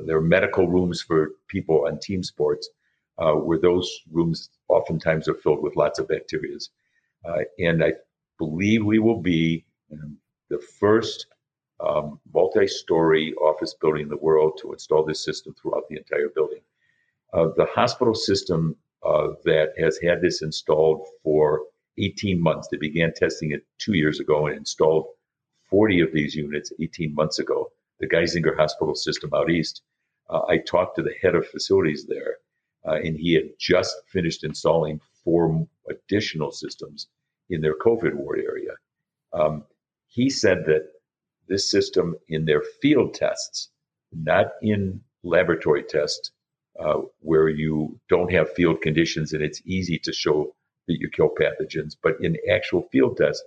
there 0.00 0.16
are 0.16 0.22
medical 0.22 0.66
rooms 0.66 1.02
for 1.02 1.32
people 1.48 1.86
on 1.86 1.98
team 1.98 2.22
sports, 2.22 2.70
uh, 3.18 3.32
where 3.32 3.58
those 3.58 4.00
rooms 4.10 4.48
oftentimes 4.68 5.28
are 5.28 5.34
filled 5.34 5.62
with 5.62 5.76
lots 5.76 5.98
of 5.98 6.08
bacteria. 6.08 6.56
Uh, 7.24 7.40
and 7.58 7.84
I 7.84 7.92
believe 8.38 8.84
we 8.84 8.98
will 8.98 9.20
be 9.20 9.64
the 10.48 10.58
first 10.58 11.26
um, 11.86 12.20
multi-story 12.32 13.34
office 13.34 13.74
building 13.74 14.02
in 14.02 14.08
the 14.08 14.16
world 14.16 14.58
to 14.62 14.72
install 14.72 15.04
this 15.04 15.24
system 15.24 15.54
throughout 15.54 15.88
the 15.88 15.96
entire 15.96 16.28
building. 16.28 16.60
Uh, 17.32 17.48
the 17.56 17.66
hospital 17.66 18.14
system 18.14 18.76
uh, 19.04 19.28
that 19.44 19.72
has 19.78 19.98
had 19.98 20.20
this 20.20 20.42
installed 20.42 21.06
for 21.22 21.62
18 21.98 22.40
months, 22.40 22.68
they 22.68 22.76
began 22.76 23.12
testing 23.14 23.52
it 23.52 23.64
two 23.78 23.94
years 23.94 24.20
ago 24.20 24.46
and 24.46 24.56
installed 24.56 25.06
40 25.70 26.00
of 26.00 26.12
these 26.12 26.34
units 26.34 26.72
18 26.80 27.14
months 27.14 27.38
ago 27.38 27.70
the 28.00 28.08
Geisinger 28.08 28.56
Hospital 28.56 28.94
System 28.94 29.30
out 29.34 29.50
east. 29.50 29.82
Uh, 30.28 30.42
I 30.48 30.58
talked 30.58 30.96
to 30.96 31.02
the 31.02 31.14
head 31.22 31.34
of 31.34 31.46
facilities 31.46 32.06
there, 32.06 32.36
uh, 32.86 32.94
and 32.94 33.16
he 33.16 33.34
had 33.34 33.50
just 33.58 33.94
finished 34.08 34.44
installing 34.44 35.00
four 35.24 35.66
additional 35.88 36.50
systems 36.50 37.08
in 37.50 37.60
their 37.60 37.76
COVID 37.78 38.14
ward 38.14 38.40
area. 38.40 38.72
Um, 39.32 39.64
he 40.06 40.30
said 40.30 40.64
that 40.66 40.88
this 41.48 41.70
system 41.70 42.16
in 42.28 42.44
their 42.44 42.62
field 42.80 43.14
tests, 43.14 43.68
not 44.12 44.52
in 44.62 45.00
laboratory 45.22 45.82
tests, 45.82 46.30
uh, 46.78 47.00
where 47.20 47.48
you 47.48 47.98
don't 48.08 48.32
have 48.32 48.52
field 48.52 48.80
conditions 48.80 49.32
and 49.32 49.42
it's 49.42 49.62
easy 49.64 49.98
to 49.98 50.12
show 50.12 50.54
that 50.86 50.98
you 51.00 51.08
kill 51.08 51.30
pathogens, 51.30 51.96
but 52.02 52.20
in 52.20 52.36
actual 52.50 52.88
field 52.90 53.16
tests, 53.16 53.42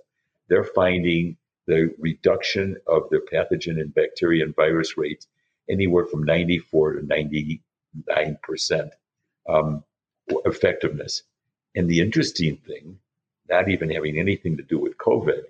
they're 0.48 0.64
finding 0.64 1.36
the 1.66 1.94
reduction 1.98 2.76
of 2.86 3.08
the 3.10 3.20
pathogen 3.32 3.80
and 3.80 3.94
bacteria 3.94 4.44
and 4.44 4.56
virus 4.56 4.96
rates 4.96 5.26
anywhere 5.68 6.06
from 6.06 6.22
94 6.24 6.94
to 6.94 7.06
99 7.06 8.38
percent 8.42 8.92
um, 9.48 9.84
effectiveness. 10.44 11.22
And 11.74 11.88
the 11.88 12.00
interesting 12.00 12.56
thing, 12.56 12.98
not 13.48 13.68
even 13.68 13.90
having 13.90 14.18
anything 14.18 14.56
to 14.56 14.62
do 14.62 14.78
with 14.78 14.96
COVID, 14.96 15.42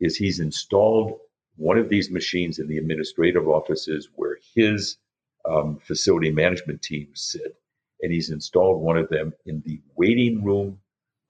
is 0.00 0.16
he's 0.16 0.40
installed 0.40 1.20
one 1.60 1.76
of 1.76 1.90
these 1.90 2.10
machines 2.10 2.58
in 2.58 2.68
the 2.68 2.78
administrative 2.78 3.46
offices 3.46 4.08
where 4.14 4.38
his 4.54 4.96
um, 5.44 5.76
facility 5.76 6.30
management 6.30 6.80
team 6.80 7.08
sit, 7.14 7.54
and 8.00 8.10
he's 8.10 8.30
installed 8.30 8.80
one 8.80 8.96
of 8.96 9.10
them 9.10 9.34
in 9.44 9.62
the 9.66 9.78
waiting 9.94 10.42
room 10.42 10.78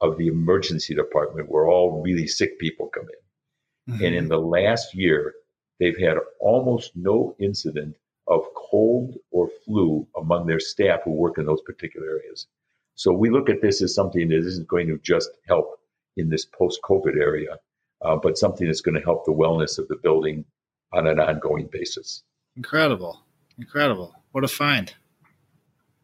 of 0.00 0.16
the 0.18 0.28
emergency 0.28 0.94
department 0.94 1.50
where 1.50 1.66
all 1.66 2.00
really 2.00 2.28
sick 2.28 2.60
people 2.60 2.86
come 2.86 3.06
in. 3.08 3.94
Mm-hmm. 3.94 4.04
And 4.04 4.14
in 4.14 4.28
the 4.28 4.38
last 4.38 4.94
year, 4.94 5.34
they've 5.80 5.98
had 5.98 6.16
almost 6.38 6.92
no 6.94 7.34
incident 7.40 7.96
of 8.28 8.42
cold 8.54 9.16
or 9.32 9.50
flu 9.64 10.06
among 10.16 10.46
their 10.46 10.60
staff 10.60 11.00
who 11.04 11.10
work 11.10 11.38
in 11.38 11.46
those 11.46 11.62
particular 11.62 12.06
areas. 12.06 12.46
So 12.94 13.12
we 13.12 13.30
look 13.30 13.50
at 13.50 13.62
this 13.62 13.82
as 13.82 13.96
something 13.96 14.28
that 14.28 14.46
isn't 14.46 14.68
going 14.68 14.86
to 14.86 14.98
just 14.98 15.30
help 15.48 15.80
in 16.16 16.28
this 16.28 16.44
post 16.44 16.80
COVID 16.84 17.20
area, 17.20 17.58
uh, 18.02 18.16
but 18.16 18.38
something 18.38 18.66
that's 18.66 18.80
going 18.80 18.94
to 18.94 19.00
help 19.00 19.24
the 19.24 19.32
wellness 19.32 19.78
of 19.78 19.86
the 19.88 19.96
building 20.02 20.44
on 20.92 21.06
an 21.06 21.20
ongoing 21.20 21.68
basis. 21.70 22.22
Incredible. 22.56 23.24
Incredible. 23.58 24.14
What 24.32 24.44
a 24.44 24.48
find. 24.48 24.92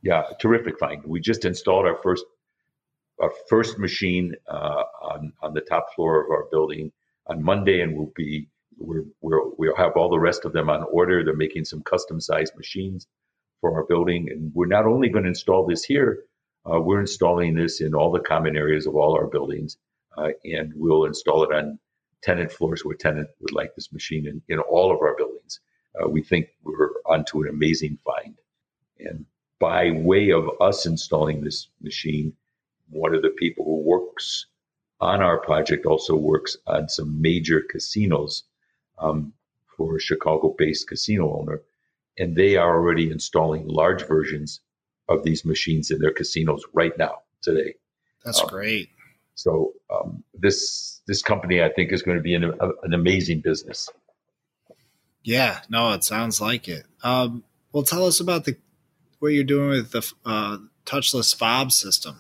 Yeah, 0.03 0.23
terrific 0.41 0.79
find. 0.79 1.03
We 1.05 1.21
just 1.21 1.45
installed 1.45 1.87
our 1.87 1.99
first 2.03 2.25
our 3.21 3.33
first 3.49 3.79
machine 3.79 4.35
uh, 4.47 4.85
on, 5.03 5.33
on 5.43 5.55
the 5.55 5.63
top 5.63 5.87
floor 5.95 6.25
of 6.25 6.31
our 6.31 6.47
building 6.51 6.93
on 7.27 7.43
Monday, 7.43 7.81
and 7.81 7.97
we'll 7.97 8.13
be 8.15 8.49
we're, 8.79 9.05
we're, 9.23 9.49
we'll 9.57 9.77
have 9.77 9.93
all 9.97 10.11
the 10.11 10.19
rest 10.19 10.45
of 10.45 10.53
them 10.53 10.69
on 10.69 10.85
order. 10.93 11.25
They're 11.25 11.35
making 11.35 11.65
some 11.65 11.83
custom 11.83 12.21
sized 12.21 12.55
machines 12.57 13.07
for 13.61 13.73
our 13.75 13.85
building, 13.85 14.29
and 14.31 14.53
we're 14.55 14.67
not 14.67 14.87
only 14.87 15.09
going 15.09 15.25
to 15.25 15.31
install 15.31 15.67
this 15.67 15.83
here, 15.83 16.25
Uh, 16.67 16.81
we're 16.81 17.01
installing 17.01 17.55
this 17.55 17.81
in 17.81 17.95
all 17.95 18.11
the 18.13 18.21
common 18.21 18.57
areas 18.57 18.87
of 18.87 18.97
all 18.97 19.15
our 19.15 19.29
buildings, 19.29 19.79
uh, 20.19 20.31
and 20.45 20.73
we'll 20.75 21.07
install 21.07 21.45
it 21.45 21.55
on 21.55 21.79
tenant 22.23 22.51
floors 22.53 22.85
where 22.85 22.97
tenant 22.97 23.29
would 23.41 23.53
like 23.53 23.75
this 23.75 23.93
machine 23.93 24.27
in, 24.27 24.43
in 24.49 24.59
all 24.59 24.93
of 24.93 25.01
our 25.01 25.17
buildings. 25.17 25.61
Uh, 25.95 26.09
we 26.09 26.23
think 26.23 26.49
we're 26.63 26.91
onto 27.07 27.43
an 27.43 27.49
amazing 27.49 27.99
find. 28.05 28.37
And 28.99 29.27
by 29.59 29.91
way 29.93 30.31
of 30.31 30.49
us 30.61 30.87
installing 30.87 31.43
this 31.43 31.69
machine, 31.81 32.33
one 32.91 33.15
of 33.15 33.23
the 33.23 33.31
people 33.31 33.65
who 33.65 33.81
works 33.81 34.47
on 35.01 35.23
our 35.23 35.39
project 35.39 35.87
also 35.87 36.17
works 36.17 36.57
on 36.67 36.89
some 36.89 37.21
major 37.21 37.61
casinos 37.61 38.45
um, 38.99 39.33
for 39.77 39.97
a 39.97 40.01
Chicago 40.01 40.55
based 40.57 40.89
casino 40.89 41.39
owner. 41.39 41.63
And 42.19 42.35
they 42.35 42.57
are 42.57 42.77
already 42.77 43.11
installing 43.11 43.69
large 43.69 44.07
versions 44.07 44.61
of 45.09 45.23
these 45.23 45.45
machines 45.45 45.91
in 45.91 46.01
their 46.01 46.13
casinos 46.13 46.63
right 46.73 46.97
now, 46.99 47.23
today. 47.43 47.75
That's 48.25 48.41
um, 48.41 48.49
great. 48.49 48.91
So 49.37 49.75
um, 49.91 50.25
this 50.35 51.01
this 51.07 51.23
company, 51.23 51.63
I 51.63 51.69
think, 51.69 51.93
is 51.93 52.03
going 52.03 52.17
to 52.17 52.23
be 52.23 52.35
an, 52.35 52.45
a, 52.45 52.69
an 52.83 52.95
amazing 52.95 53.43
business. 53.43 53.89
Yeah, 55.23 55.61
no, 55.69 55.93
it 55.93 56.03
sounds 56.05 56.41
like 56.41 56.69
it. 56.69 56.85
Um, 57.03 57.45
well, 57.71 57.83
tell 57.83 58.07
us 58.07 58.19
about 58.19 58.45
the 58.45 58.57
what 59.19 59.29
you're 59.29 59.45
doing 59.45 59.69
with 59.69 59.93
the 59.93 60.13
uh, 60.25 60.59
touchless 60.85 61.37
fob 61.37 61.71
system. 61.71 62.19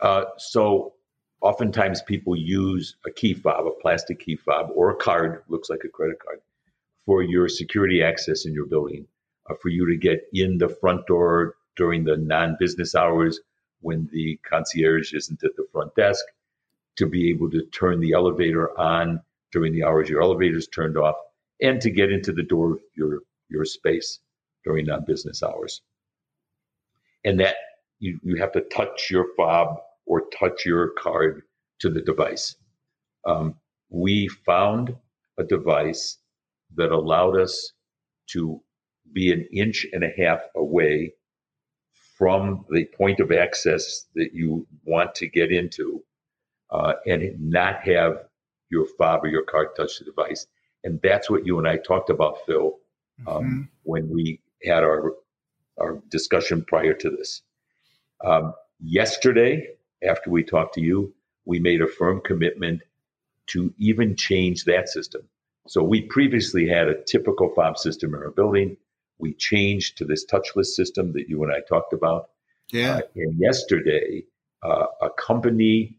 Uh, 0.00 0.24
so 0.38 0.94
oftentimes 1.40 2.00
people 2.02 2.36
use 2.36 2.96
a 3.04 3.10
key 3.10 3.34
fob, 3.34 3.66
a 3.66 3.70
plastic 3.82 4.20
key 4.20 4.36
fob, 4.36 4.70
or 4.74 4.90
a 4.90 4.96
card, 4.96 5.42
looks 5.48 5.68
like 5.68 5.82
a 5.84 5.88
credit 5.88 6.18
card, 6.24 6.40
for 7.06 7.22
your 7.22 7.48
security 7.48 8.02
access 8.02 8.46
in 8.46 8.52
your 8.52 8.66
building, 8.66 9.06
uh, 9.50 9.54
for 9.60 9.68
you 9.68 9.86
to 9.90 9.96
get 9.96 10.20
in 10.32 10.58
the 10.58 10.68
front 10.68 11.06
door 11.06 11.56
during 11.74 12.04
the 12.04 12.16
non-business 12.16 12.94
hours 12.94 13.40
when 13.80 14.08
the 14.12 14.38
concierge 14.48 15.12
isn't 15.12 15.42
at 15.44 15.56
the 15.56 15.66
front 15.72 15.94
desk, 15.94 16.24
to 16.96 17.06
be 17.06 17.30
able 17.30 17.50
to 17.50 17.62
turn 17.66 18.00
the 18.00 18.12
elevator 18.12 18.78
on 18.78 19.20
during 19.52 19.72
the 19.72 19.84
hours 19.84 20.08
your 20.08 20.22
elevator 20.22 20.56
is 20.56 20.68
turned 20.68 20.96
off, 20.96 21.16
and 21.62 21.80
to 21.80 21.90
get 21.90 22.10
into 22.10 22.32
the 22.32 22.42
door 22.42 22.72
of 22.72 22.80
your, 22.94 23.20
your 23.48 23.64
space 23.64 24.20
during 24.64 24.86
non-business 24.86 25.42
hours. 25.42 25.82
And 27.24 27.40
that 27.40 27.56
you, 27.98 28.18
you 28.22 28.36
have 28.36 28.52
to 28.52 28.60
touch 28.62 29.10
your 29.10 29.26
fob 29.36 29.78
or 30.04 30.22
touch 30.38 30.66
your 30.66 30.90
card 30.98 31.42
to 31.80 31.90
the 31.90 32.00
device. 32.00 32.56
Um, 33.26 33.54
we 33.88 34.28
found 34.28 34.94
a 35.38 35.44
device 35.44 36.18
that 36.74 36.92
allowed 36.92 37.38
us 37.38 37.72
to 38.30 38.60
be 39.12 39.32
an 39.32 39.46
inch 39.52 39.86
and 39.92 40.04
a 40.04 40.10
half 40.18 40.40
away 40.56 41.14
from 42.16 42.64
the 42.70 42.84
point 42.86 43.20
of 43.20 43.30
access 43.30 44.06
that 44.14 44.32
you 44.32 44.66
want 44.84 45.14
to 45.14 45.26
get 45.26 45.52
into 45.52 46.02
uh, 46.70 46.94
and 47.06 47.38
not 47.38 47.82
have 47.82 48.24
your 48.70 48.86
fob 48.98 49.24
or 49.24 49.28
your 49.28 49.42
card 49.42 49.68
touch 49.76 49.98
the 49.98 50.04
device. 50.04 50.46
And 50.82 51.00
that's 51.02 51.28
what 51.28 51.46
you 51.46 51.58
and 51.58 51.68
I 51.68 51.76
talked 51.76 52.10
about, 52.10 52.38
Phil, 52.46 52.78
um, 53.26 53.44
mm-hmm. 53.44 53.60
when 53.82 54.08
we 54.08 54.40
had 54.64 54.82
our, 54.82 55.12
our 55.78 56.00
discussion 56.08 56.64
prior 56.64 56.94
to 56.94 57.10
this. 57.10 57.42
Um, 58.24 58.54
yesterday, 58.80 59.68
after 60.06 60.30
we 60.30 60.42
talked 60.42 60.74
to 60.74 60.80
you, 60.80 61.12
we 61.44 61.58
made 61.58 61.82
a 61.82 61.86
firm 61.86 62.20
commitment 62.24 62.82
to 63.48 63.72
even 63.78 64.16
change 64.16 64.64
that 64.64 64.88
system. 64.88 65.22
So 65.68 65.82
we 65.82 66.02
previously 66.02 66.68
had 66.68 66.88
a 66.88 67.02
typical 67.02 67.52
fob 67.54 67.78
system 67.78 68.14
in 68.14 68.22
our 68.22 68.30
building. 68.30 68.76
We 69.18 69.32
changed 69.34 69.98
to 69.98 70.04
this 70.04 70.26
touchless 70.26 70.66
system 70.66 71.12
that 71.12 71.28
you 71.28 71.42
and 71.42 71.52
I 71.52 71.60
talked 71.60 71.92
about. 71.92 72.30
Yeah. 72.72 72.96
Uh, 72.96 73.00
and 73.16 73.38
yesterday, 73.38 74.24
uh, 74.62 74.86
a 75.00 75.10
company 75.10 75.96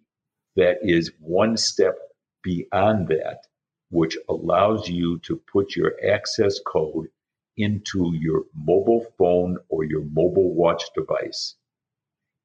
that 0.55 0.77
is 0.81 1.11
one 1.19 1.57
step 1.57 1.97
beyond 2.43 3.07
that, 3.09 3.45
which 3.89 4.17
allows 4.29 4.89
you 4.89 5.19
to 5.19 5.41
put 5.51 5.75
your 5.75 5.93
access 6.07 6.59
code 6.65 7.07
into 7.57 8.13
your 8.15 8.43
mobile 8.55 9.05
phone 9.17 9.57
or 9.69 9.83
your 9.83 10.03
mobile 10.03 10.53
watch 10.53 10.83
device 10.95 11.55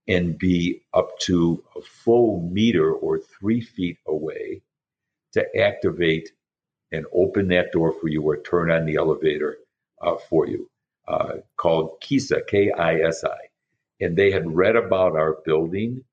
and 0.09 0.39
be 0.39 0.83
up 0.95 1.19
to 1.21 1.63
a 1.77 1.83
full 1.83 2.49
meter 2.51 2.93
or 2.93 3.19
three 3.19 3.61
feet 3.61 3.99
away 4.07 4.63
to 5.33 5.45
activate 5.59 6.31
and 6.91 7.07
open 7.15 7.49
that 7.49 7.73
door 7.73 7.93
for 7.93 8.09
you 8.09 8.23
or 8.23 8.37
turn 8.37 8.71
on 8.71 8.85
the 8.85 8.97
elevator 8.97 9.57
uh, 10.03 10.17
for 10.29 10.47
you, 10.47 10.69
uh, 11.09 11.35
called 11.57 12.01
KISI, 12.03 12.47
K 12.49 12.71
I 12.73 13.01
S 13.01 13.25
I. 13.25 13.39
And 14.01 14.17
they 14.17 14.31
had 14.31 14.57
read 14.57 14.77
about 14.77 15.17
our 15.17 15.39
building 15.45 16.05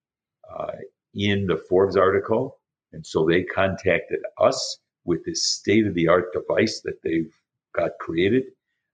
uh, 0.58 0.74
in 1.14 1.48
the 1.48 1.58
Forbes 1.58 1.98
article. 1.98 2.60
And 2.94 3.06
so 3.06 3.26
they 3.26 3.44
contacted 3.44 4.20
us 4.40 4.78
with 5.06 5.26
this 5.26 5.44
state 5.44 5.88
of 5.88 5.94
the 5.94 6.08
art 6.08 6.32
device 6.34 6.82
that 6.82 7.02
they've 7.04 7.34
got 7.76 7.92
created. 8.00 8.44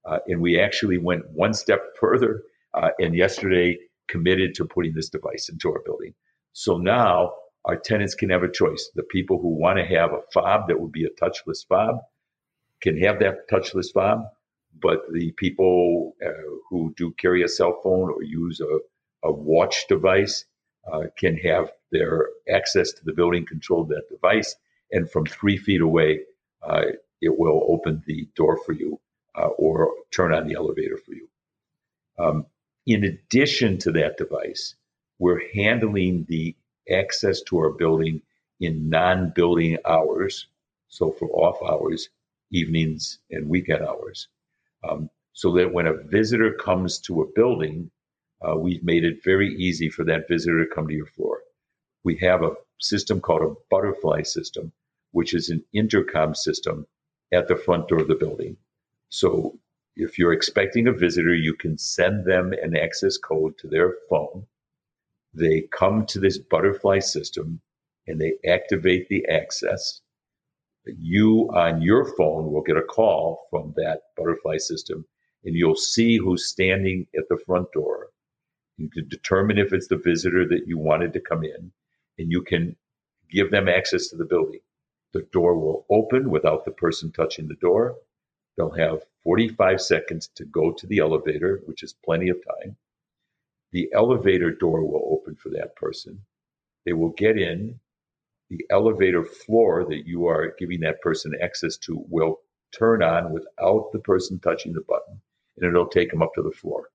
Uh, 0.04 0.18
and 0.28 0.40
we 0.40 0.60
actually 0.60 0.98
went 0.98 1.28
one 1.30 1.52
step 1.52 1.80
further. 2.00 2.42
Uh, 2.74 2.90
and 2.98 3.14
yesterday, 3.14 3.78
committed 4.08 4.54
to 4.54 4.64
putting 4.64 4.94
this 4.94 5.08
device 5.08 5.48
into 5.48 5.68
our 5.70 5.82
building. 5.84 6.14
So 6.52 6.78
now 6.78 7.34
our 7.64 7.76
tenants 7.76 8.14
can 8.14 8.30
have 8.30 8.44
a 8.44 8.50
choice. 8.50 8.90
The 8.94 9.02
people 9.02 9.40
who 9.40 9.48
want 9.48 9.78
to 9.78 9.84
have 9.84 10.12
a 10.12 10.20
fob 10.32 10.68
that 10.68 10.78
would 10.80 10.92
be 10.92 11.04
a 11.04 11.10
touchless 11.24 11.66
fob 11.66 11.96
can 12.80 12.96
have 13.02 13.18
that 13.18 13.48
touchless 13.50 13.92
fob, 13.92 14.24
but 14.80 15.00
the 15.12 15.32
people 15.32 16.14
uh, 16.24 16.30
who 16.68 16.92
do 16.96 17.12
carry 17.12 17.42
a 17.42 17.48
cell 17.48 17.80
phone 17.82 18.10
or 18.10 18.22
use 18.22 18.60
a, 18.60 18.78
a 19.28 19.32
watch 19.32 19.86
device 19.88 20.44
uh, 20.90 21.04
can 21.18 21.36
have 21.38 21.72
their 21.92 22.28
access 22.48 22.92
to 22.92 23.04
the 23.04 23.12
building 23.12 23.46
controlled 23.46 23.88
that 23.88 24.08
device. 24.10 24.54
And 24.92 25.10
from 25.10 25.26
three 25.26 25.56
feet 25.56 25.80
away, 25.80 26.20
uh, 26.62 26.82
it 27.20 27.38
will 27.38 27.66
open 27.68 28.02
the 28.06 28.28
door 28.36 28.58
for 28.64 28.72
you 28.72 29.00
uh, 29.36 29.48
or 29.48 29.92
turn 30.10 30.32
on 30.32 30.46
the 30.46 30.54
elevator 30.54 30.96
for 30.96 31.14
you. 31.14 31.28
Um, 32.18 32.46
in 32.86 33.04
addition 33.04 33.78
to 33.78 33.92
that 33.92 34.16
device, 34.16 34.74
we're 35.18 35.42
handling 35.54 36.26
the 36.28 36.54
access 36.90 37.42
to 37.42 37.58
our 37.58 37.70
building 37.70 38.22
in 38.60 38.88
non 38.88 39.30
building 39.34 39.78
hours. 39.84 40.46
So 40.88 41.10
for 41.10 41.28
off 41.30 41.58
hours, 41.62 42.08
evenings, 42.50 43.18
and 43.30 43.48
weekend 43.48 43.82
hours. 43.84 44.28
Um, 44.88 45.10
so 45.32 45.52
that 45.52 45.72
when 45.72 45.86
a 45.86 45.94
visitor 45.94 46.52
comes 46.52 46.98
to 47.00 47.22
a 47.22 47.32
building, 47.34 47.90
uh, 48.46 48.56
we've 48.56 48.82
made 48.82 49.04
it 49.04 49.24
very 49.24 49.54
easy 49.54 49.88
for 49.88 50.04
that 50.04 50.28
visitor 50.28 50.64
to 50.64 50.74
come 50.74 50.88
to 50.88 50.94
your 50.94 51.06
floor. 51.06 51.42
We 52.04 52.16
have 52.18 52.42
a 52.42 52.54
system 52.80 53.20
called 53.20 53.42
a 53.42 53.54
butterfly 53.70 54.22
system, 54.22 54.72
which 55.12 55.34
is 55.34 55.50
an 55.50 55.64
intercom 55.72 56.34
system 56.34 56.86
at 57.32 57.48
the 57.48 57.56
front 57.56 57.88
door 57.88 58.00
of 58.00 58.08
the 58.08 58.14
building. 58.14 58.56
So 59.08 59.58
if 59.96 60.18
you're 60.18 60.32
expecting 60.32 60.86
a 60.86 60.92
visitor, 60.92 61.34
you 61.34 61.54
can 61.54 61.78
send 61.78 62.24
them 62.24 62.52
an 62.52 62.76
access 62.76 63.16
code 63.16 63.58
to 63.58 63.68
their 63.68 63.94
phone. 64.08 64.46
They 65.34 65.62
come 65.72 66.06
to 66.06 66.20
this 66.20 66.38
butterfly 66.38 67.00
system 67.00 67.60
and 68.06 68.20
they 68.20 68.34
activate 68.46 69.08
the 69.08 69.26
access. 69.28 70.00
You 70.86 71.50
on 71.52 71.82
your 71.82 72.04
phone 72.16 72.52
will 72.52 72.62
get 72.62 72.76
a 72.76 72.82
call 72.82 73.46
from 73.50 73.74
that 73.76 74.02
butterfly 74.16 74.58
system 74.58 75.04
and 75.44 75.54
you'll 75.54 75.76
see 75.76 76.16
who's 76.16 76.46
standing 76.46 77.06
at 77.16 77.28
the 77.28 77.38
front 77.46 77.70
door. 77.72 78.08
You 78.76 78.90
can 78.90 79.08
determine 79.08 79.58
if 79.58 79.72
it's 79.72 79.88
the 79.88 79.96
visitor 79.96 80.46
that 80.48 80.66
you 80.66 80.78
wanted 80.78 81.12
to 81.14 81.20
come 81.20 81.44
in 81.44 81.72
and 82.18 82.30
you 82.30 82.42
can 82.42 82.76
give 83.30 83.50
them 83.50 83.68
access 83.68 84.08
to 84.08 84.16
the 84.16 84.24
building. 84.24 84.60
The 85.12 85.22
door 85.32 85.58
will 85.58 85.86
open 85.90 86.30
without 86.30 86.64
the 86.64 86.72
person 86.72 87.10
touching 87.10 87.48
the 87.48 87.54
door. 87.54 87.96
They'll 88.56 88.70
have 88.70 89.06
45 89.24 89.80
seconds 89.80 90.28
to 90.34 90.44
go 90.44 90.72
to 90.72 90.86
the 90.86 90.98
elevator, 90.98 91.62
which 91.64 91.82
is 91.82 91.94
plenty 92.04 92.28
of 92.28 92.38
time. 92.60 92.76
The 93.72 93.90
elevator 93.92 94.50
door 94.50 94.84
will 94.84 95.08
open 95.12 95.36
for 95.36 95.50
that 95.50 95.76
person. 95.76 96.24
They 96.84 96.92
will 96.92 97.10
get 97.10 97.38
in. 97.38 97.80
The 98.50 98.64
elevator 98.70 99.24
floor 99.24 99.84
that 99.88 100.06
you 100.06 100.26
are 100.26 100.54
giving 100.58 100.80
that 100.80 101.00
person 101.00 101.32
access 101.42 101.76
to 101.78 102.04
will 102.08 102.40
turn 102.76 103.02
on 103.02 103.32
without 103.32 103.90
the 103.92 103.98
person 103.98 104.38
touching 104.38 104.72
the 104.72 104.84
button, 104.88 105.20
and 105.56 105.68
it'll 105.68 105.88
take 105.88 106.10
them 106.10 106.22
up 106.22 106.32
to 106.34 106.42
the 106.42 106.56
floor. 106.56 106.88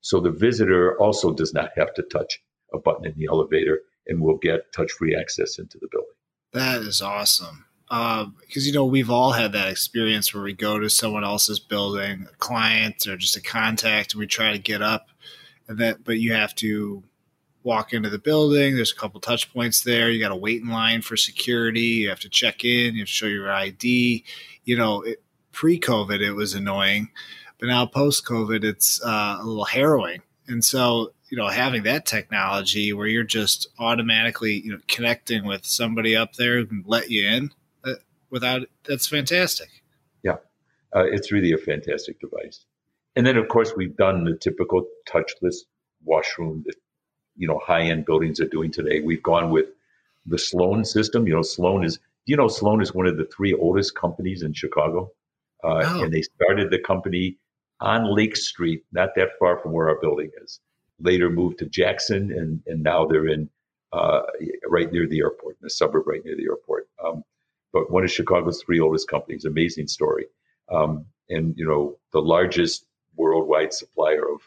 So 0.00 0.20
the 0.20 0.30
visitor 0.30 0.98
also 1.00 1.32
does 1.32 1.52
not 1.52 1.70
have 1.76 1.92
to 1.94 2.02
touch 2.02 2.40
a 2.72 2.78
button 2.78 3.06
in 3.06 3.14
the 3.16 3.26
elevator 3.30 3.80
and 4.06 4.20
will 4.20 4.38
get 4.38 4.72
touch 4.72 4.92
free 4.92 5.16
access 5.16 5.58
into 5.58 5.78
the 5.80 5.88
building. 5.90 6.08
That 6.52 6.82
is 6.82 7.02
awesome 7.02 7.66
because 7.88 8.24
um, 8.24 8.34
you 8.54 8.72
know 8.72 8.84
we've 8.84 9.10
all 9.10 9.32
had 9.32 9.52
that 9.52 9.68
experience 9.68 10.34
where 10.34 10.42
we 10.42 10.52
go 10.52 10.78
to 10.78 10.90
someone 10.90 11.24
else's 11.24 11.60
building, 11.60 12.26
a 12.32 12.36
client 12.36 13.06
or 13.06 13.16
just 13.16 13.36
a 13.36 13.40
contact, 13.40 14.12
and 14.12 14.20
we 14.20 14.26
try 14.26 14.52
to 14.52 14.58
get 14.58 14.82
up, 14.82 15.08
and 15.68 15.78
that 15.78 16.02
but 16.02 16.18
you 16.18 16.32
have 16.32 16.54
to 16.56 17.04
walk 17.66 17.92
into 17.92 18.08
the 18.08 18.18
building. 18.18 18.76
There's 18.76 18.92
a 18.92 18.96
couple 18.96 19.20
touch 19.20 19.52
points 19.52 19.82
there. 19.82 20.08
You 20.08 20.20
got 20.20 20.28
to 20.28 20.36
wait 20.36 20.62
in 20.62 20.68
line 20.68 21.02
for 21.02 21.16
security. 21.16 21.80
You 21.80 22.08
have 22.08 22.20
to 22.20 22.30
check 22.30 22.64
in. 22.64 22.94
You 22.94 23.00
have 23.00 23.08
to 23.08 23.12
show 23.12 23.26
your 23.26 23.52
ID. 23.52 24.24
You 24.64 24.76
know, 24.78 25.02
it, 25.02 25.22
pre-COVID 25.52 26.20
it 26.20 26.32
was 26.32 26.54
annoying, 26.54 27.10
but 27.58 27.66
now 27.66 27.84
post-COVID 27.84 28.64
it's 28.64 29.02
uh, 29.04 29.38
a 29.40 29.44
little 29.44 29.64
harrowing. 29.64 30.22
And 30.46 30.64
so 30.64 31.12
you 31.28 31.36
know 31.36 31.48
having 31.48 31.82
that 31.82 32.06
technology 32.06 32.92
where 32.92 33.06
you're 33.06 33.24
just 33.24 33.68
automatically 33.78 34.60
you 34.60 34.72
know 34.72 34.78
connecting 34.86 35.44
with 35.44 35.64
somebody 35.64 36.14
up 36.14 36.34
there 36.34 36.58
and 36.58 36.84
let 36.86 37.10
you 37.10 37.26
in 37.26 37.50
uh, 37.84 37.94
without 38.30 38.62
that's 38.84 39.08
fantastic 39.08 39.68
yeah 40.22 40.36
uh, 40.94 41.04
it's 41.04 41.32
really 41.32 41.52
a 41.52 41.58
fantastic 41.58 42.20
device 42.20 42.64
and 43.16 43.26
then 43.26 43.36
of 43.36 43.48
course 43.48 43.72
we've 43.76 43.96
done 43.96 44.24
the 44.24 44.36
typical 44.36 44.86
touchless 45.08 45.56
washroom 46.04 46.62
that 46.64 46.76
you 47.36 47.46
know 47.46 47.60
high 47.64 47.82
end 47.82 48.04
buildings 48.04 48.40
are 48.40 48.48
doing 48.48 48.70
today 48.70 49.00
we've 49.00 49.22
gone 49.22 49.50
with 49.50 49.66
the 50.26 50.38
sloan 50.38 50.84
system 50.84 51.26
you 51.26 51.34
know 51.34 51.42
sloan 51.42 51.84
is 51.84 51.98
you 52.26 52.36
know 52.36 52.48
sloan 52.48 52.82
is 52.82 52.94
one 52.94 53.06
of 53.06 53.16
the 53.16 53.28
three 53.36 53.54
oldest 53.54 53.94
companies 53.94 54.42
in 54.42 54.52
chicago 54.52 55.10
uh, 55.64 55.82
oh. 55.84 56.02
and 56.02 56.12
they 56.12 56.22
started 56.22 56.70
the 56.70 56.78
company 56.78 57.36
on 57.80 58.14
lake 58.14 58.36
street 58.36 58.84
not 58.92 59.10
that 59.16 59.30
far 59.38 59.58
from 59.58 59.72
where 59.72 59.88
our 59.88 60.00
building 60.00 60.30
is 60.42 60.60
later 61.00 61.30
moved 61.30 61.58
to 61.58 61.66
Jackson, 61.66 62.32
and, 62.32 62.62
and 62.66 62.82
now 62.82 63.06
they're 63.06 63.28
in 63.28 63.48
uh, 63.92 64.22
right 64.68 64.92
near 64.92 65.06
the 65.06 65.20
airport, 65.20 65.56
in 65.60 65.66
a 65.66 65.70
suburb 65.70 66.06
right 66.06 66.24
near 66.24 66.36
the 66.36 66.44
airport. 66.44 66.88
Um, 67.04 67.22
but 67.72 67.90
one 67.90 68.04
of 68.04 68.10
Chicago's 68.10 68.62
three 68.62 68.80
oldest 68.80 69.08
companies, 69.08 69.44
amazing 69.44 69.88
story. 69.88 70.26
Um, 70.70 71.06
and, 71.28 71.56
you 71.56 71.66
know, 71.66 71.96
the 72.12 72.20
largest 72.20 72.86
worldwide 73.16 73.72
supplier 73.72 74.22
of, 74.22 74.36
of, 74.36 74.42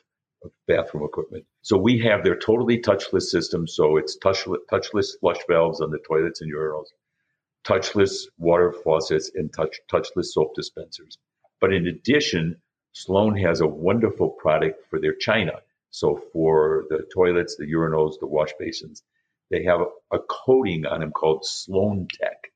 bathroom 0.68 1.04
equipment. 1.04 1.46
So 1.62 1.78
we 1.78 2.00
have 2.00 2.24
their 2.24 2.38
totally 2.38 2.80
touchless 2.80 3.24
system. 3.24 3.68
So 3.68 3.98
it's 3.98 4.18
touchless, 4.18 4.60
touchless 4.72 5.20
flush 5.20 5.40
valves 5.48 5.82
on 5.82 5.92
the 5.92 6.00
toilets 6.08 6.42
and 6.42 6.54
urinals, 6.54 6.88
touchless 7.66 8.28
water 8.38 8.74
faucets, 8.84 9.32
and 9.36 9.52
touch, 9.54 9.80
touchless 9.92 10.26
soap 10.26 10.56
dispensers. 10.56 11.18
But 11.60 11.74
in 11.74 11.88
addition, 11.88 12.62
Sloan 12.94 13.36
has 13.38 13.62
a 13.62 13.68
wonderful 13.68 14.30
product 14.30 14.86
for 14.90 15.00
their 15.00 15.14
china. 15.14 15.54
So 15.92 16.22
for 16.32 16.86
the 16.90 17.06
toilets, 17.14 17.56
the 17.58 17.72
urinals, 17.72 18.20
the 18.20 18.28
wash 18.28 18.52
basins, 18.60 19.04
they 19.52 19.64
have 19.64 19.82
a 20.12 20.20
coating 20.20 20.86
on 20.86 21.02
them 21.02 21.12
called 21.12 21.44
SloanTec. 21.44 22.52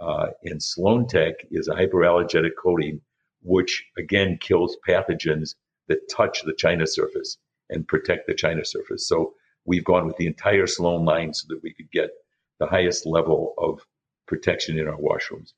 Uh, 0.00 0.28
and 0.44 0.60
SloanTec 0.60 1.34
is 1.50 1.68
a 1.68 1.74
hyperallergenic 1.74 2.52
coating, 2.62 3.00
which 3.42 3.84
again 3.98 4.38
kills 4.40 4.76
pathogens 4.88 5.56
that 5.88 6.08
touch 6.10 6.42
the 6.42 6.54
china 6.54 6.86
surface 6.86 7.38
and 7.70 7.86
protect 7.88 8.26
the 8.26 8.34
china 8.34 8.64
surface. 8.64 9.06
So 9.06 9.34
we've 9.64 9.84
gone 9.84 10.06
with 10.06 10.16
the 10.16 10.26
entire 10.26 10.66
Sloan 10.66 11.04
line 11.04 11.34
so 11.34 11.46
that 11.48 11.62
we 11.62 11.74
could 11.74 11.90
get 11.90 12.10
the 12.58 12.66
highest 12.66 13.06
level 13.06 13.54
of 13.58 13.80
protection 14.26 14.78
in 14.78 14.88
our 14.88 14.96
washrooms. 14.96 15.52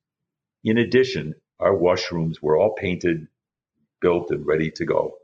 In 0.64 0.78
addition, 0.78 1.34
our 1.58 1.74
washrooms 1.74 2.42
were 2.42 2.56
all 2.56 2.74
painted, 2.74 3.26
built, 4.00 4.30
and 4.30 4.46
ready 4.46 4.70
to 4.72 4.84
go 4.84 5.14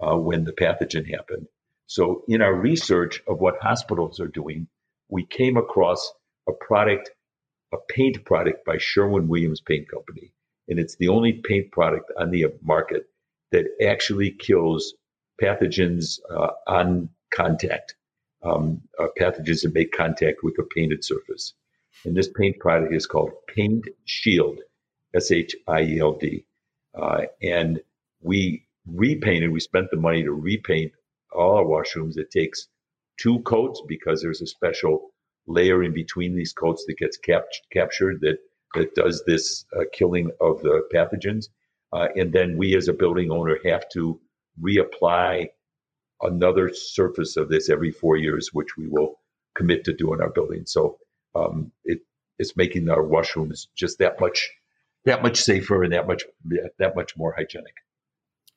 uh, 0.00 0.16
when 0.16 0.44
the 0.44 0.52
pathogen 0.52 1.10
happened. 1.10 1.46
So, 1.86 2.24
in 2.28 2.42
our 2.42 2.54
research 2.54 3.22
of 3.26 3.40
what 3.40 3.58
hospitals 3.60 4.20
are 4.20 4.28
doing, 4.28 4.68
we 5.08 5.24
came 5.24 5.56
across 5.56 6.12
a 6.48 6.52
product, 6.52 7.10
a 7.72 7.78
paint 7.88 8.24
product 8.24 8.64
by 8.64 8.76
Sherwin 8.78 9.28
Williams 9.28 9.60
Paint 9.60 9.88
Company. 9.90 10.32
And 10.68 10.78
it's 10.78 10.96
the 10.96 11.08
only 11.08 11.40
paint 11.44 11.72
product 11.72 12.12
on 12.18 12.30
the 12.30 12.46
market 12.62 13.06
that 13.52 13.66
actually 13.82 14.30
kills 14.30 14.94
pathogens 15.40 16.18
uh, 16.30 16.50
on 16.66 17.08
contact, 17.30 17.94
um, 18.42 18.80
uh, 18.98 19.06
pathogens 19.18 19.62
that 19.62 19.74
make 19.74 19.92
contact 19.92 20.38
with 20.42 20.58
a 20.58 20.64
painted 20.74 21.04
surface. 21.04 21.54
And 22.04 22.16
this 22.16 22.28
paint 22.28 22.58
product 22.58 22.94
is 22.94 23.06
called 23.06 23.32
Paint 23.48 23.84
Shield, 24.04 24.60
S 25.14 25.30
H 25.30 25.54
I 25.66 25.82
E 25.82 26.00
L 26.00 26.12
D. 26.12 26.44
Uh, 26.94 27.22
and 27.42 27.80
we 28.20 28.66
repainted. 28.86 29.50
We 29.50 29.60
spent 29.60 29.90
the 29.90 29.96
money 29.96 30.22
to 30.22 30.32
repaint 30.32 30.92
all 31.32 31.56
our 31.56 31.64
washrooms. 31.64 32.16
It 32.16 32.30
takes 32.30 32.68
two 33.18 33.40
coats 33.40 33.82
because 33.86 34.22
there's 34.22 34.42
a 34.42 34.46
special 34.46 35.10
layer 35.46 35.82
in 35.82 35.92
between 35.92 36.36
these 36.36 36.52
coats 36.52 36.84
that 36.86 36.98
gets 36.98 37.16
cap- 37.16 37.46
captured 37.72 38.20
that 38.20 38.38
that 38.74 38.94
does 38.94 39.24
this 39.26 39.64
uh, 39.76 39.84
killing 39.92 40.30
of 40.40 40.60
the 40.60 40.86
pathogens. 40.94 41.46
Uh, 41.92 42.08
and 42.16 42.32
then 42.32 42.56
we, 42.56 42.76
as 42.76 42.88
a 42.88 42.92
building 42.92 43.30
owner, 43.30 43.58
have 43.64 43.88
to 43.90 44.20
reapply 44.62 45.46
another 46.22 46.72
surface 46.72 47.36
of 47.36 47.48
this 47.48 47.70
every 47.70 47.90
four 47.90 48.16
years, 48.16 48.50
which 48.52 48.76
we 48.76 48.88
will 48.88 49.20
commit 49.54 49.84
to 49.84 49.94
do 49.94 50.12
in 50.12 50.20
our 50.20 50.30
building. 50.30 50.64
So 50.66 50.98
um, 51.34 51.72
it, 51.84 52.00
it's 52.38 52.56
making 52.56 52.88
our 52.88 53.02
washrooms 53.02 53.66
just 53.76 53.98
that 53.98 54.20
much 54.20 54.48
that 55.04 55.22
much 55.22 55.40
safer 55.40 55.82
and 55.82 55.92
that 55.92 56.06
much 56.06 56.24
that 56.78 56.96
much 56.96 57.16
more 57.16 57.34
hygienic. 57.36 57.74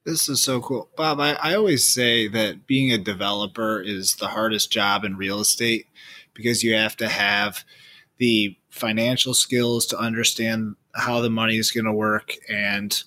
This 0.06 0.28
is 0.28 0.42
so 0.42 0.60
cool. 0.60 0.90
Bob, 0.98 1.20
I, 1.20 1.34
I 1.34 1.56
always 1.56 1.88
say 1.88 2.28
that 2.28 2.66
being 2.66 2.92
a 2.92 2.98
developer 2.98 3.80
is 3.80 4.16
the 4.16 4.30
hardest 4.30 4.72
job 4.72 5.04
in 5.04 5.16
real 5.16 5.40
estate 5.40 5.86
because 6.34 6.64
you 6.64 6.74
have 6.74 6.98
to 6.98 7.08
have 7.08 7.64
the 8.18 8.58
financial 8.70 9.34
skills 9.36 9.86
to 9.88 9.98
understand 9.98 10.76
how 10.96 11.22
the 11.22 11.30
money 11.30 11.58
is 11.58 11.72
going 11.72 11.86
to 11.86 11.94
work 11.94 12.34
and 12.50 13.04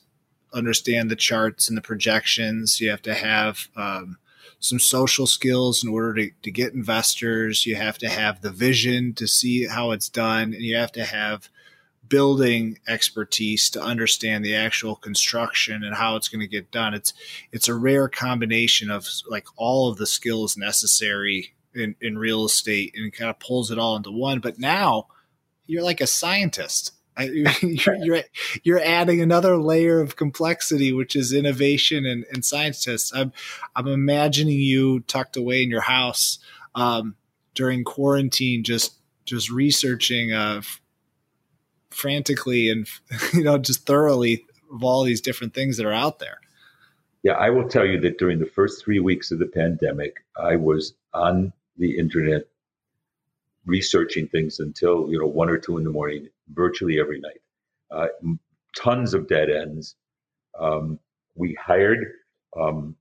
understand 0.54 1.10
the 1.10 1.16
charts 1.16 1.68
and 1.68 1.76
the 1.76 1.82
projections. 1.82 2.80
You 2.80 2.90
have 2.90 3.02
to 3.02 3.14
have 3.14 3.68
um, 3.76 4.18
some 4.60 4.78
social 4.78 5.26
skills 5.26 5.84
in 5.84 5.90
order 5.90 6.14
to, 6.14 6.30
to 6.42 6.50
get 6.50 6.72
investors. 6.72 7.66
You 7.66 7.76
have 7.76 7.98
to 7.98 8.08
have 8.08 8.40
the 8.40 8.50
vision 8.50 9.12
to 9.14 9.26
see 9.26 9.66
how 9.66 9.90
it's 9.90 10.08
done. 10.08 10.54
And 10.54 10.62
you 10.62 10.76
have 10.76 10.92
to 10.92 11.04
have 11.04 11.48
building 12.08 12.78
expertise 12.86 13.70
to 13.70 13.80
understand 13.80 14.44
the 14.44 14.54
actual 14.54 14.96
construction 14.96 15.82
and 15.82 15.94
how 15.94 16.16
it's 16.16 16.28
going 16.28 16.40
to 16.40 16.46
get 16.46 16.70
done. 16.70 16.94
It's 16.94 17.12
it's 17.52 17.68
a 17.68 17.74
rare 17.74 18.08
combination 18.08 18.90
of 18.90 19.06
like 19.28 19.46
all 19.56 19.90
of 19.90 19.96
the 19.96 20.06
skills 20.06 20.56
necessary 20.56 21.54
in, 21.74 21.96
in 22.00 22.18
real 22.18 22.44
estate 22.44 22.94
and 22.96 23.12
kind 23.12 23.30
of 23.30 23.40
pulls 23.40 23.70
it 23.70 23.78
all 23.78 23.96
into 23.96 24.10
one. 24.10 24.40
But 24.40 24.58
now 24.58 25.08
you're 25.66 25.82
like 25.82 26.00
a 26.00 26.06
scientist. 26.06 26.92
You're, 27.62 27.94
you're, 27.94 28.22
you're 28.64 28.80
adding 28.80 29.20
another 29.20 29.56
layer 29.56 30.00
of 30.00 30.16
complexity, 30.16 30.92
which 30.92 31.14
is 31.14 31.32
innovation 31.32 32.04
and, 32.04 32.24
and 32.32 32.44
scientists. 32.44 33.12
I'm 33.14 33.32
I'm 33.76 33.86
imagining 33.86 34.58
you 34.58 34.98
tucked 35.00 35.36
away 35.36 35.62
in 35.62 35.70
your 35.70 35.82
house 35.82 36.40
um, 36.74 37.14
during 37.54 37.84
quarantine, 37.84 38.64
just 38.64 38.96
just 39.26 39.48
researching 39.48 40.32
uh, 40.32 40.62
frantically 41.90 42.68
and 42.68 42.88
you 43.32 43.44
know 43.44 43.58
just 43.58 43.86
thoroughly 43.86 44.44
of 44.72 44.82
all 44.82 45.04
these 45.04 45.20
different 45.20 45.54
things 45.54 45.76
that 45.76 45.86
are 45.86 45.92
out 45.92 46.18
there. 46.18 46.40
Yeah, 47.22 47.34
I 47.34 47.50
will 47.50 47.68
tell 47.68 47.86
you 47.86 48.00
that 48.00 48.18
during 48.18 48.38
the 48.38 48.46
first 48.46 48.84
three 48.84 49.00
weeks 49.00 49.30
of 49.30 49.38
the 49.38 49.46
pandemic, 49.46 50.16
I 50.36 50.56
was 50.56 50.94
on 51.14 51.52
the 51.78 51.96
internet 51.96 52.46
researching 53.66 54.28
things 54.28 54.60
until 54.60 55.08
you 55.10 55.18
know 55.18 55.26
one 55.26 55.48
or 55.48 55.58
two 55.58 55.78
in 55.78 55.84
the 55.84 55.90
morning, 55.90 56.28
virtually 56.48 57.00
every 57.00 57.20
night. 57.20 57.40
Uh, 57.90 58.08
tons 58.76 59.14
of 59.14 59.28
dead 59.28 59.50
ends. 59.50 59.96
Um, 60.58 60.98
we 61.34 61.54
hired 61.54 62.04
um, 62.56 62.96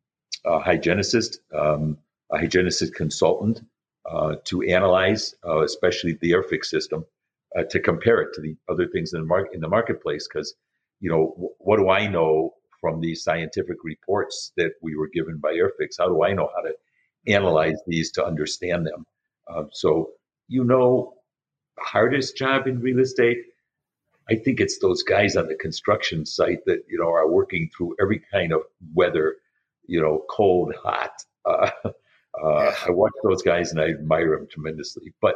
a 0.45 0.59
hygienist, 0.59 1.39
um, 1.53 1.97
a 2.31 2.37
hygienicist 2.37 2.95
consultant 2.95 3.61
uh, 4.09 4.35
to 4.45 4.61
analyze, 4.63 5.35
uh, 5.47 5.63
especially 5.63 6.17
the 6.21 6.31
AirPHX 6.31 6.65
system, 6.65 7.05
uh, 7.57 7.63
to 7.69 7.79
compare 7.79 8.21
it 8.21 8.33
to 8.33 8.41
the 8.41 8.55
other 8.69 8.87
things 8.87 9.13
in 9.13 9.21
the 9.21 9.25
market 9.25 9.53
in 9.53 9.61
the 9.61 9.69
marketplace. 9.69 10.27
Because 10.27 10.55
you 10.99 11.09
know, 11.09 11.33
w- 11.35 11.53
what 11.59 11.77
do 11.77 11.89
I 11.89 12.07
know 12.07 12.53
from 12.81 12.99
these 12.99 13.23
scientific 13.23 13.77
reports 13.83 14.51
that 14.57 14.71
we 14.81 14.95
were 14.95 15.09
given 15.13 15.37
by 15.37 15.53
AirPHX? 15.53 15.95
How 15.99 16.07
do 16.07 16.23
I 16.23 16.33
know 16.33 16.49
how 16.55 16.61
to 16.63 16.73
analyze 17.27 17.79
these 17.87 18.11
to 18.13 18.25
understand 18.25 18.85
them? 18.85 19.05
Uh, 19.47 19.63
so 19.71 20.11
you 20.47 20.63
know, 20.63 21.13
hardest 21.79 22.37
job 22.37 22.67
in 22.67 22.81
real 22.81 22.99
estate. 22.99 23.39
I 24.29 24.35
think 24.35 24.59
it's 24.59 24.79
those 24.79 25.03
guys 25.03 25.35
on 25.35 25.47
the 25.47 25.55
construction 25.55 26.25
site 26.25 26.65
that 26.65 26.83
you 26.87 26.97
know 26.97 27.09
are 27.09 27.29
working 27.29 27.69
through 27.75 27.95
every 28.01 28.21
kind 28.31 28.53
of 28.53 28.61
weather, 28.93 29.35
you 29.85 30.01
know, 30.01 30.23
cold, 30.29 30.73
hot. 30.81 31.11
Uh, 31.45 31.69
uh, 32.41 32.73
I 32.87 32.89
watch 32.91 33.11
those 33.21 33.41
guys 33.41 33.71
and 33.71 33.81
I 33.81 33.89
admire 33.89 34.37
them 34.37 34.47
tremendously. 34.49 35.13
But 35.21 35.35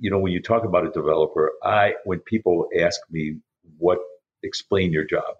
you 0.00 0.10
know, 0.10 0.18
when 0.18 0.32
you 0.32 0.42
talk 0.42 0.64
about 0.64 0.84
a 0.84 0.90
developer, 0.90 1.52
I 1.62 1.94
when 2.04 2.18
people 2.18 2.68
ask 2.80 3.00
me 3.12 3.36
what 3.78 3.98
explain 4.42 4.92
your 4.92 5.04
job, 5.04 5.36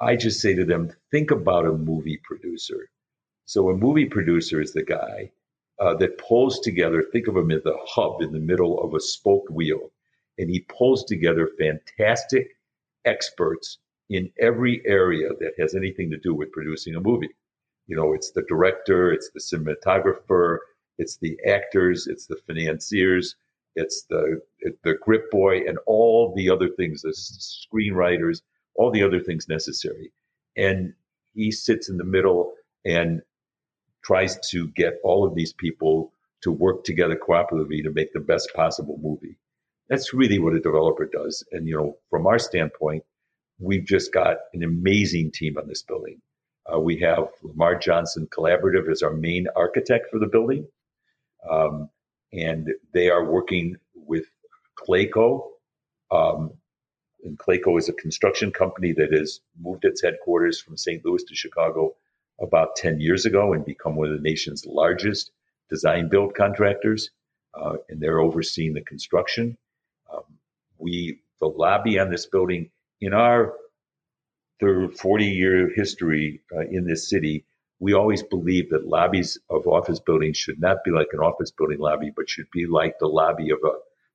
I 0.00 0.16
just 0.16 0.40
say 0.40 0.54
to 0.54 0.64
them, 0.64 0.92
think 1.10 1.32
about 1.32 1.66
a 1.66 1.72
movie 1.72 2.20
producer. 2.22 2.88
So 3.46 3.68
a 3.70 3.76
movie 3.76 4.06
producer 4.06 4.60
is 4.60 4.72
the 4.72 4.84
guy 4.84 5.32
uh, 5.78 5.94
that 5.94 6.18
pulls 6.18 6.60
together. 6.60 7.02
Think 7.02 7.28
of 7.28 7.36
him 7.36 7.50
as 7.50 7.62
the 7.62 7.76
hub 7.86 8.22
in 8.22 8.32
the 8.32 8.40
middle 8.40 8.80
of 8.82 8.94
a 8.94 9.00
spoke 9.00 9.48
wheel, 9.50 9.90
and 10.38 10.50
he 10.50 10.60
pulls 10.60 11.04
together 11.04 11.50
fantastic 11.58 12.56
experts 13.04 13.78
in 14.08 14.30
every 14.38 14.82
area 14.86 15.30
that 15.40 15.52
has 15.58 15.74
anything 15.74 16.10
to 16.10 16.18
do 16.18 16.34
with 16.34 16.52
producing 16.52 16.94
a 16.94 17.00
movie. 17.00 17.34
You 17.86 17.96
know, 17.96 18.14
it's 18.14 18.30
the 18.30 18.42
director, 18.48 19.12
it's 19.12 19.30
the 19.30 19.40
cinematographer, 19.40 20.58
it's 20.98 21.18
the 21.18 21.38
actors, 21.46 22.06
it's 22.06 22.26
the 22.26 22.36
financiers, 22.46 23.36
it's 23.74 24.04
the 24.08 24.40
the 24.82 24.94
grip 25.02 25.30
boy 25.30 25.58
and 25.58 25.78
all 25.86 26.34
the 26.34 26.50
other 26.50 26.68
things, 26.68 27.02
the 27.02 27.10
screenwriters, 27.10 28.40
all 28.74 28.90
the 28.90 29.02
other 29.02 29.20
things 29.20 29.48
necessary. 29.48 30.12
And 30.56 30.94
he 31.34 31.50
sits 31.52 31.88
in 31.88 31.98
the 31.98 32.04
middle 32.04 32.54
and 32.84 33.20
tries 34.06 34.38
to 34.50 34.68
get 34.68 35.00
all 35.02 35.26
of 35.26 35.34
these 35.34 35.52
people 35.52 36.12
to 36.42 36.52
work 36.52 36.84
together 36.84 37.16
cooperatively 37.16 37.82
to 37.82 37.90
make 37.90 38.12
the 38.12 38.20
best 38.20 38.48
possible 38.54 38.98
movie. 39.02 39.36
That's 39.88 40.14
really 40.14 40.38
what 40.38 40.54
a 40.54 40.60
developer 40.60 41.06
does. 41.06 41.44
And, 41.50 41.66
you 41.66 41.76
know, 41.76 41.96
from 42.08 42.26
our 42.26 42.38
standpoint, 42.38 43.02
we've 43.58 43.84
just 43.84 44.12
got 44.12 44.36
an 44.54 44.62
amazing 44.62 45.32
team 45.32 45.56
on 45.58 45.66
this 45.66 45.82
building. 45.82 46.20
Uh, 46.72 46.78
we 46.78 46.98
have 46.98 47.28
Lamar 47.42 47.76
Johnson 47.76 48.28
Collaborative 48.28 48.90
as 48.90 49.02
our 49.02 49.12
main 49.12 49.46
architect 49.56 50.06
for 50.10 50.18
the 50.18 50.26
building. 50.26 50.68
Um, 51.48 51.90
and 52.32 52.68
they 52.92 53.08
are 53.10 53.24
working 53.24 53.76
with 53.94 54.26
Clayco. 54.78 55.48
Um, 56.12 56.52
and 57.24 57.38
Clayco 57.38 57.76
is 57.78 57.88
a 57.88 57.92
construction 57.92 58.52
company 58.52 58.92
that 58.92 59.12
has 59.12 59.40
moved 59.60 59.84
its 59.84 60.02
headquarters 60.02 60.60
from 60.60 60.76
St. 60.76 61.04
Louis 61.04 61.24
to 61.24 61.34
Chicago 61.34 61.94
about 62.40 62.76
10 62.76 63.00
years 63.00 63.24
ago 63.24 63.52
and 63.52 63.64
become 63.64 63.96
one 63.96 64.08
of 64.08 64.16
the 64.16 64.28
nation's 64.28 64.66
largest 64.66 65.30
design 65.70 66.08
build 66.08 66.34
contractors. 66.34 67.10
Uh, 67.54 67.76
and 67.88 68.00
they're 68.00 68.20
overseeing 68.20 68.74
the 68.74 68.82
construction. 68.82 69.56
Um, 70.12 70.24
we, 70.78 71.20
the 71.40 71.46
lobby 71.46 71.98
on 71.98 72.10
this 72.10 72.26
building, 72.26 72.70
in 73.00 73.14
our 73.14 73.54
40 74.60 75.24
year 75.24 75.70
history 75.74 76.42
uh, 76.54 76.60
in 76.60 76.86
this 76.86 77.08
city, 77.08 77.44
we 77.78 77.94
always 77.94 78.22
believe 78.22 78.70
that 78.70 78.86
lobbies 78.86 79.38
of 79.50 79.66
office 79.66 80.00
buildings 80.00 80.36
should 80.36 80.60
not 80.60 80.78
be 80.84 80.90
like 80.90 81.08
an 81.12 81.20
office 81.20 81.50
building 81.50 81.78
lobby, 81.78 82.10
but 82.14 82.28
should 82.28 82.50
be 82.52 82.66
like 82.66 82.98
the 82.98 83.06
lobby 83.06 83.50
of 83.50 83.58
a 83.64 83.72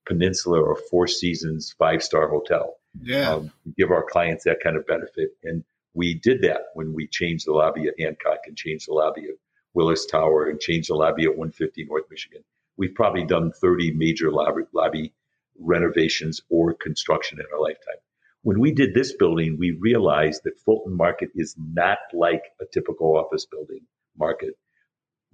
peninsula 0.08 0.60
or 0.60 0.76
Four 0.90 1.08
Seasons 1.08 1.74
five 1.78 2.02
star 2.02 2.28
hotel. 2.28 2.76
Yeah. 3.02 3.34
Um, 3.34 3.52
give 3.78 3.92
our 3.92 4.04
clients 4.04 4.44
that 4.46 4.62
kind 4.64 4.76
of 4.78 4.88
benefit. 4.88 5.32
And 5.44 5.64
we 5.94 6.14
did 6.14 6.42
that 6.42 6.68
when 6.74 6.94
we 6.94 7.08
changed 7.08 7.48
the 7.48 7.54
lobby 7.54 7.88
at 7.88 8.00
Hancock 8.00 8.40
and 8.48 8.58
changed 8.58 8.88
the 8.88 8.94
lobby 8.94 9.24
at 9.24 9.36
Willis 9.74 10.06
Tower 10.06 10.50
and 10.50 10.60
changed 10.60 10.90
the 10.90 10.96
lobby 10.96 11.24
at 11.24 11.38
150 11.38 11.86
North 11.86 12.06
Michigan. 12.10 12.44
We've 12.78 12.96
probably 12.96 13.26
done 13.26 13.52
30 13.52 13.94
major 13.94 14.32
lobby, 14.32 14.64
lobby 14.74 15.14
renovations 15.60 16.42
or 16.50 16.74
construction 16.74 17.40
in 17.40 17.46
our 17.54 17.62
lifetime. 17.62 17.98
When 18.44 18.60
we 18.60 18.72
did 18.72 18.94
this 18.94 19.14
building, 19.14 19.58
we 19.60 19.72
realized 19.80 20.44
that 20.46 20.60
Fulton 20.60 20.96
Market 20.96 21.30
is 21.36 21.56
not 21.58 22.00
like 22.14 22.44
a 22.60 22.66
typical 22.66 23.16
office 23.16 23.46
building 23.46 23.82
market. 24.18 24.56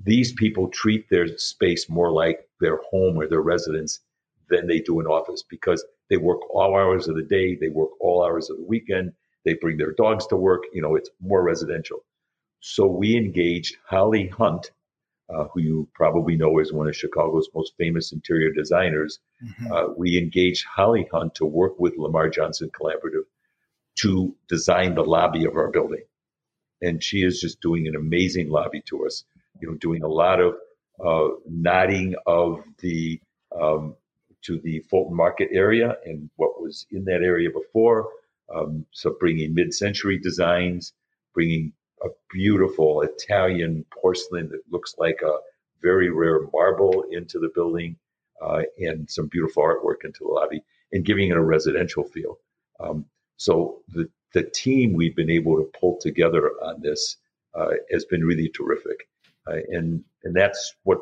These 0.04 0.34
people 0.34 0.68
treat 0.68 1.10
their 1.10 1.38
space 1.38 1.90
more 1.90 2.12
like 2.12 2.50
their 2.60 2.82
home 2.92 3.18
or 3.18 3.28
their 3.28 3.42
residence 3.42 4.00
than 4.50 4.68
they 4.68 4.80
do 4.80 5.00
an 5.00 5.08
office 5.08 5.44
because 5.44 5.86
they 6.10 6.18
work 6.18 6.42
all 6.54 6.76
hours 6.76 7.08
of 7.08 7.16
the 7.16 7.24
day, 7.24 7.56
they 7.56 7.70
work 7.70 7.90
all 8.00 8.26
hours 8.26 8.50
of 8.50 8.58
the 8.58 8.66
weekend, 8.66 9.14
they 9.48 9.54
bring 9.54 9.78
their 9.78 9.94
dogs 9.94 10.28
to 10.28 10.36
work. 10.36 10.64
You 10.74 10.82
know, 10.82 10.96
it's 10.96 11.10
more 11.22 11.42
residential. 11.42 12.04
So 12.60 12.86
we 12.86 13.16
engaged 13.16 13.78
Holly 13.86 14.28
Hunt, 14.28 14.72
uh, 15.34 15.46
who 15.46 15.62
you 15.62 15.90
probably 15.94 16.36
know 16.36 16.60
is 16.60 16.74
one 16.74 16.88
of 16.88 16.96
Chicago's 16.96 17.48
most 17.56 17.74
famous 17.78 18.12
interior 18.12 18.52
designers. 18.52 19.20
Mm-hmm. 19.44 19.72
Uh, 19.72 19.88
we 19.96 20.18
engaged 20.18 20.66
Holly 20.66 21.08
Hunt 21.12 21.36
to 21.36 21.46
work 21.46 21.80
with 21.80 21.98
Lamar 21.98 22.30
Johnson 22.30 22.70
Collaborative 22.70 23.24
to 24.00 24.36
design 24.50 24.96
the 24.96 25.04
lobby 25.04 25.46
of 25.46 25.56
our 25.56 25.72
building. 25.72 26.04
And 26.82 27.02
she 27.02 27.24
is 27.24 27.40
just 27.40 27.62
doing 27.62 27.88
an 27.88 27.96
amazing 27.96 28.50
lobby 28.50 28.82
to 28.90 29.06
us, 29.06 29.24
you 29.62 29.70
know, 29.70 29.78
doing 29.78 30.04
a 30.04 30.08
lot 30.08 30.42
of 30.42 30.56
uh, 31.04 31.36
nodding 31.50 32.16
of 32.26 32.64
the 32.80 33.22
um, 33.60 33.96
to 34.44 34.60
the 34.60 34.80
Fulton 34.90 35.16
Market 35.16 35.50
area 35.52 35.96
and 36.06 36.30
what 36.36 36.62
was 36.62 36.86
in 36.92 37.06
that 37.06 37.22
area 37.24 37.50
before. 37.50 38.10
Um, 38.54 38.86
so 38.92 39.16
bringing 39.20 39.54
mid-century 39.54 40.20
designs, 40.20 40.94
bringing 41.34 41.74
a 42.04 42.08
beautiful 42.32 43.02
Italian 43.02 43.86
porcelain 43.92 44.50
that 44.50 44.62
looks 44.72 44.96
like 44.98 45.22
a 45.22 45.38
very 45.82 46.10
rare 46.10 46.42
marble 46.54 47.06
into 47.12 47.40
the 47.40 47.52
building, 47.54 47.98
uh, 48.42 48.62
and 48.80 49.10
some 49.10 49.28
beautiful 49.28 49.64
artwork 49.64 50.06
into 50.06 50.20
the 50.22 50.32
lobby, 50.32 50.62
and 50.92 51.06
giving 51.06 51.30
it 51.30 51.38
a 51.38 51.42
residential 51.42 52.04
feel. 52.04 52.38
Um, 52.80 53.06
so 53.38 53.82
the 53.90 54.10
the 54.34 54.44
team 54.44 54.94
we've 54.94 55.16
been 55.16 55.30
able 55.30 55.58
to 55.58 55.72
pull 55.80 55.98
together 56.00 56.52
on 56.62 56.82
this 56.82 57.18
uh, 57.56 57.72
has 57.92 58.06
been 58.06 58.24
really 58.24 58.50
terrific, 58.50 59.08
uh, 59.48 59.58
and 59.70 60.04
and 60.24 60.36
that's 60.36 60.76
what 60.84 61.00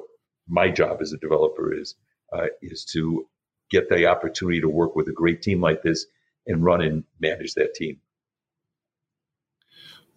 my 0.47 0.69
job 0.69 1.01
as 1.01 1.11
a 1.11 1.17
developer 1.17 1.73
is 1.73 1.95
uh, 2.33 2.47
is 2.61 2.85
to 2.85 3.27
get 3.69 3.89
the 3.89 4.05
opportunity 4.05 4.61
to 4.61 4.69
work 4.69 4.95
with 4.95 5.07
a 5.07 5.13
great 5.13 5.41
team 5.41 5.59
like 5.59 5.81
this 5.81 6.05
and 6.47 6.63
run 6.63 6.81
and 6.81 7.03
manage 7.19 7.53
that 7.53 7.73
team. 7.73 7.99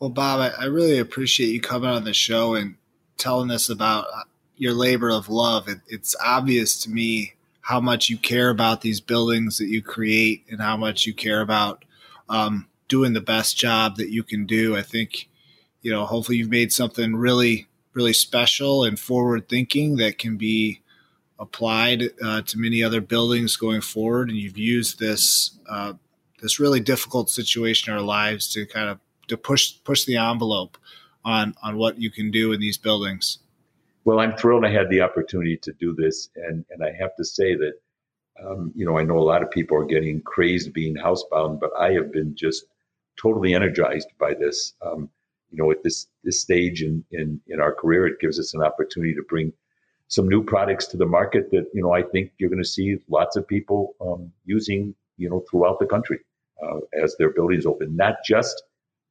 Well, 0.01 0.11
Bob, 0.11 0.53
I, 0.59 0.67
really 0.67 0.99
appreciate 0.99 1.53
you 1.53 1.61
coming 1.61 1.91
on 1.91 2.05
the 2.05 2.13
show 2.13 2.55
and 2.55 2.77
telling 3.17 3.51
us 3.51 3.69
about 3.69 4.07
uh, 4.15 4.23
your 4.57 4.73
labor 4.73 5.11
of 5.11 5.29
love. 5.29 5.69
It, 5.69 5.81
it's 5.89 6.15
obvious 6.25 6.81
to 6.83 6.91
me 6.91 7.35
how 7.63 7.81
much 7.81 8.09
you 8.09 8.17
care 8.17 8.49
about 8.49 8.81
these 8.81 9.01
buildings 9.01 9.59
that 9.59 9.67
you 9.67 9.83
create 9.83 10.45
and 10.51 10.61
how 10.61 10.77
much 10.77 11.05
you 11.05 11.13
care 11.13 11.41
about 11.41 11.85
um, 12.29 12.69
doing 12.87 13.13
the 13.13 13.21
best 13.21 13.57
job 13.57 13.97
that 13.97 14.11
you 14.11 14.23
can 14.23 14.47
do. 14.47 14.77
I 14.77 14.83
think, 14.83 15.29
you 15.83 15.91
know, 15.91 16.07
hopefully 16.07 16.39
you've 16.39 16.49
made 16.49 16.73
something 16.73 17.17
really, 17.17 17.67
really 17.93 18.13
special 18.13 18.85
and 18.85 18.99
forward 19.01 19.49
thinking 19.49 19.97
that 19.97 20.17
can 20.17 20.37
be 20.37 20.81
applied 21.41 22.05
uh, 22.23 22.43
to 22.43 22.59
many 22.59 22.83
other 22.85 23.01
buildings 23.01 23.57
going 23.57 23.81
forward. 23.81 24.29
And 24.29 24.39
you've 24.39 24.59
used 24.59 24.99
this 24.99 25.59
uh, 25.69 25.95
this 26.41 26.61
really 26.61 26.81
difficult 26.81 27.31
situation 27.31 27.93
in 27.93 27.99
our 27.99 28.05
lives 28.05 28.53
to 28.55 28.67
kind 28.67 28.89
of 28.89 28.99
to 29.29 29.37
push 29.37 29.75
push 29.85 30.05
the 30.05 30.17
envelope 30.17 30.79
on 31.25 31.55
on 31.63 31.77
what 31.77 31.99
you 31.99 32.11
can 32.11 32.31
do 32.31 32.53
in 32.53 32.61
these 32.61 32.79
buildings. 32.79 33.39
Well, 34.05 34.21
I'm 34.21 34.37
thrilled 34.37 34.65
I 34.65 34.71
had 34.71 34.89
the 34.89 35.03
opportunity 35.03 35.57
to 35.59 35.73
do 35.73 35.95
this, 35.95 36.31
and 36.37 36.65
and 36.71 36.83
I 36.83 36.93
have 36.93 37.15
to 37.17 37.25
say 37.25 37.55
that 37.55 37.75
um, 38.43 38.73
you 38.75 38.85
know 38.85 38.99
I 38.99 39.03
know 39.03 39.19
a 39.19 39.21
lot 39.21 39.43
of 39.43 39.51
people 39.51 39.77
are 39.77 39.85
getting 39.85 40.21
crazed 40.23 40.73
being 40.73 40.97
housebound, 40.97 41.61
but 41.61 41.71
I 41.79 41.93
have 41.93 42.13
been 42.13 42.35
just 42.35 42.65
totally 43.17 43.55
energized 43.55 44.09
by 44.19 44.35
this. 44.35 44.75
Um, 44.81 45.11
you 45.51 45.63
know, 45.63 45.71
at 45.71 45.83
this 45.83 46.07
this 46.25 46.41
stage 46.41 46.83
in, 46.83 47.05
in 47.11 47.41
in 47.49 47.61
our 47.61 47.75
career, 47.75 48.07
it 48.07 48.21
gives 48.21 48.39
us 48.39 48.55
an 48.55 48.63
opportunity 48.63 49.15
to 49.15 49.23
bring 49.23 49.53
some 50.09 50.29
new 50.29 50.43
products 50.43 50.87
to 50.87 50.97
the 50.97 51.07
market 51.07 51.51
that 51.51 51.67
you 51.75 51.83
know 51.83 51.93
I 51.93 52.03
think 52.03 52.33
you're 52.39 52.51
going 52.51 52.63
to 52.63 52.69
see 52.69 52.99
lots 53.09 53.37
of 53.37 53.47
people 53.47 53.95
um, 54.01 54.33
using 54.47 54.95
you 55.17 55.29
know 55.29 55.45
throughout 55.51 55.79
the 55.81 55.87
country 55.87 56.21
uh, 56.63 56.81
as 56.93 57.17
their 57.17 57.31
buildings 57.31 57.67
open, 57.67 57.97
not 57.97 58.17
just 58.25 58.63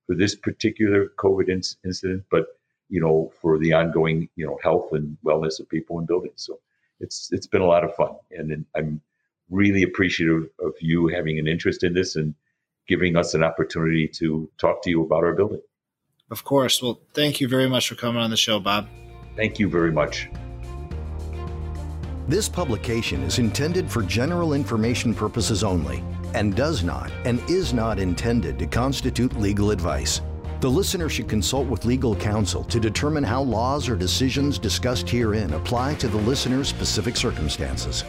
for 0.05 0.15
this 0.15 0.35
particular 0.35 1.11
COVID 1.17 1.49
incident, 1.49 2.23
but 2.31 2.47
you 2.89 3.01
know, 3.01 3.31
for 3.41 3.57
the 3.57 3.73
ongoing, 3.73 4.29
you 4.35 4.45
know, 4.45 4.57
health 4.63 4.93
and 4.93 5.17
wellness 5.25 5.59
of 5.59 5.67
people 5.67 5.99
in 5.99 6.05
buildings. 6.05 6.35
So 6.37 6.59
it's 6.99 7.29
it's 7.31 7.47
been 7.47 7.61
a 7.61 7.65
lot 7.65 7.83
of 7.83 7.93
fun, 7.95 8.15
and 8.31 8.65
I'm 8.75 9.01
really 9.49 9.83
appreciative 9.83 10.49
of 10.59 10.73
you 10.79 11.07
having 11.07 11.39
an 11.39 11.47
interest 11.47 11.83
in 11.83 11.93
this 11.93 12.15
and 12.15 12.33
giving 12.87 13.15
us 13.15 13.33
an 13.33 13.43
opportunity 13.43 14.07
to 14.07 14.49
talk 14.57 14.81
to 14.83 14.89
you 14.89 15.03
about 15.03 15.23
our 15.23 15.33
building. 15.33 15.61
Of 16.31 16.43
course. 16.43 16.81
Well, 16.81 16.99
thank 17.13 17.39
you 17.39 17.47
very 17.47 17.67
much 17.67 17.87
for 17.87 17.95
coming 17.95 18.21
on 18.21 18.29
the 18.29 18.37
show, 18.37 18.59
Bob. 18.59 18.87
Thank 19.35 19.59
you 19.59 19.69
very 19.69 19.91
much. 19.91 20.29
This 22.27 22.49
publication 22.49 23.23
is 23.23 23.39
intended 23.39 23.89
for 23.89 24.01
general 24.01 24.53
information 24.53 25.13
purposes 25.13 25.63
only 25.63 26.03
and 26.34 26.55
does 26.55 26.84
not 26.84 27.11
and 27.25 27.39
is 27.49 27.73
not 27.73 27.99
intended 27.99 28.59
to 28.59 28.67
constitute 28.67 29.36
legal 29.38 29.71
advice. 29.71 30.21
The 30.59 30.69
listener 30.69 31.07
should 31.07 31.30
consult 31.30 31.67
with 31.67 31.86
legal 31.86 32.15
counsel 32.15 32.63
to 32.63 32.80
determine 32.80 33.23
how 33.23 33.43
laws 33.43 33.88
or 33.88 33.95
decisions 33.95 34.57
discussed 34.57 35.07
herein 35.07 35.53
apply 35.53 35.93
to 35.95 36.07
the 36.07 36.17
listener's 36.17 36.67
specific 36.67 37.15
circumstances. 37.15 38.03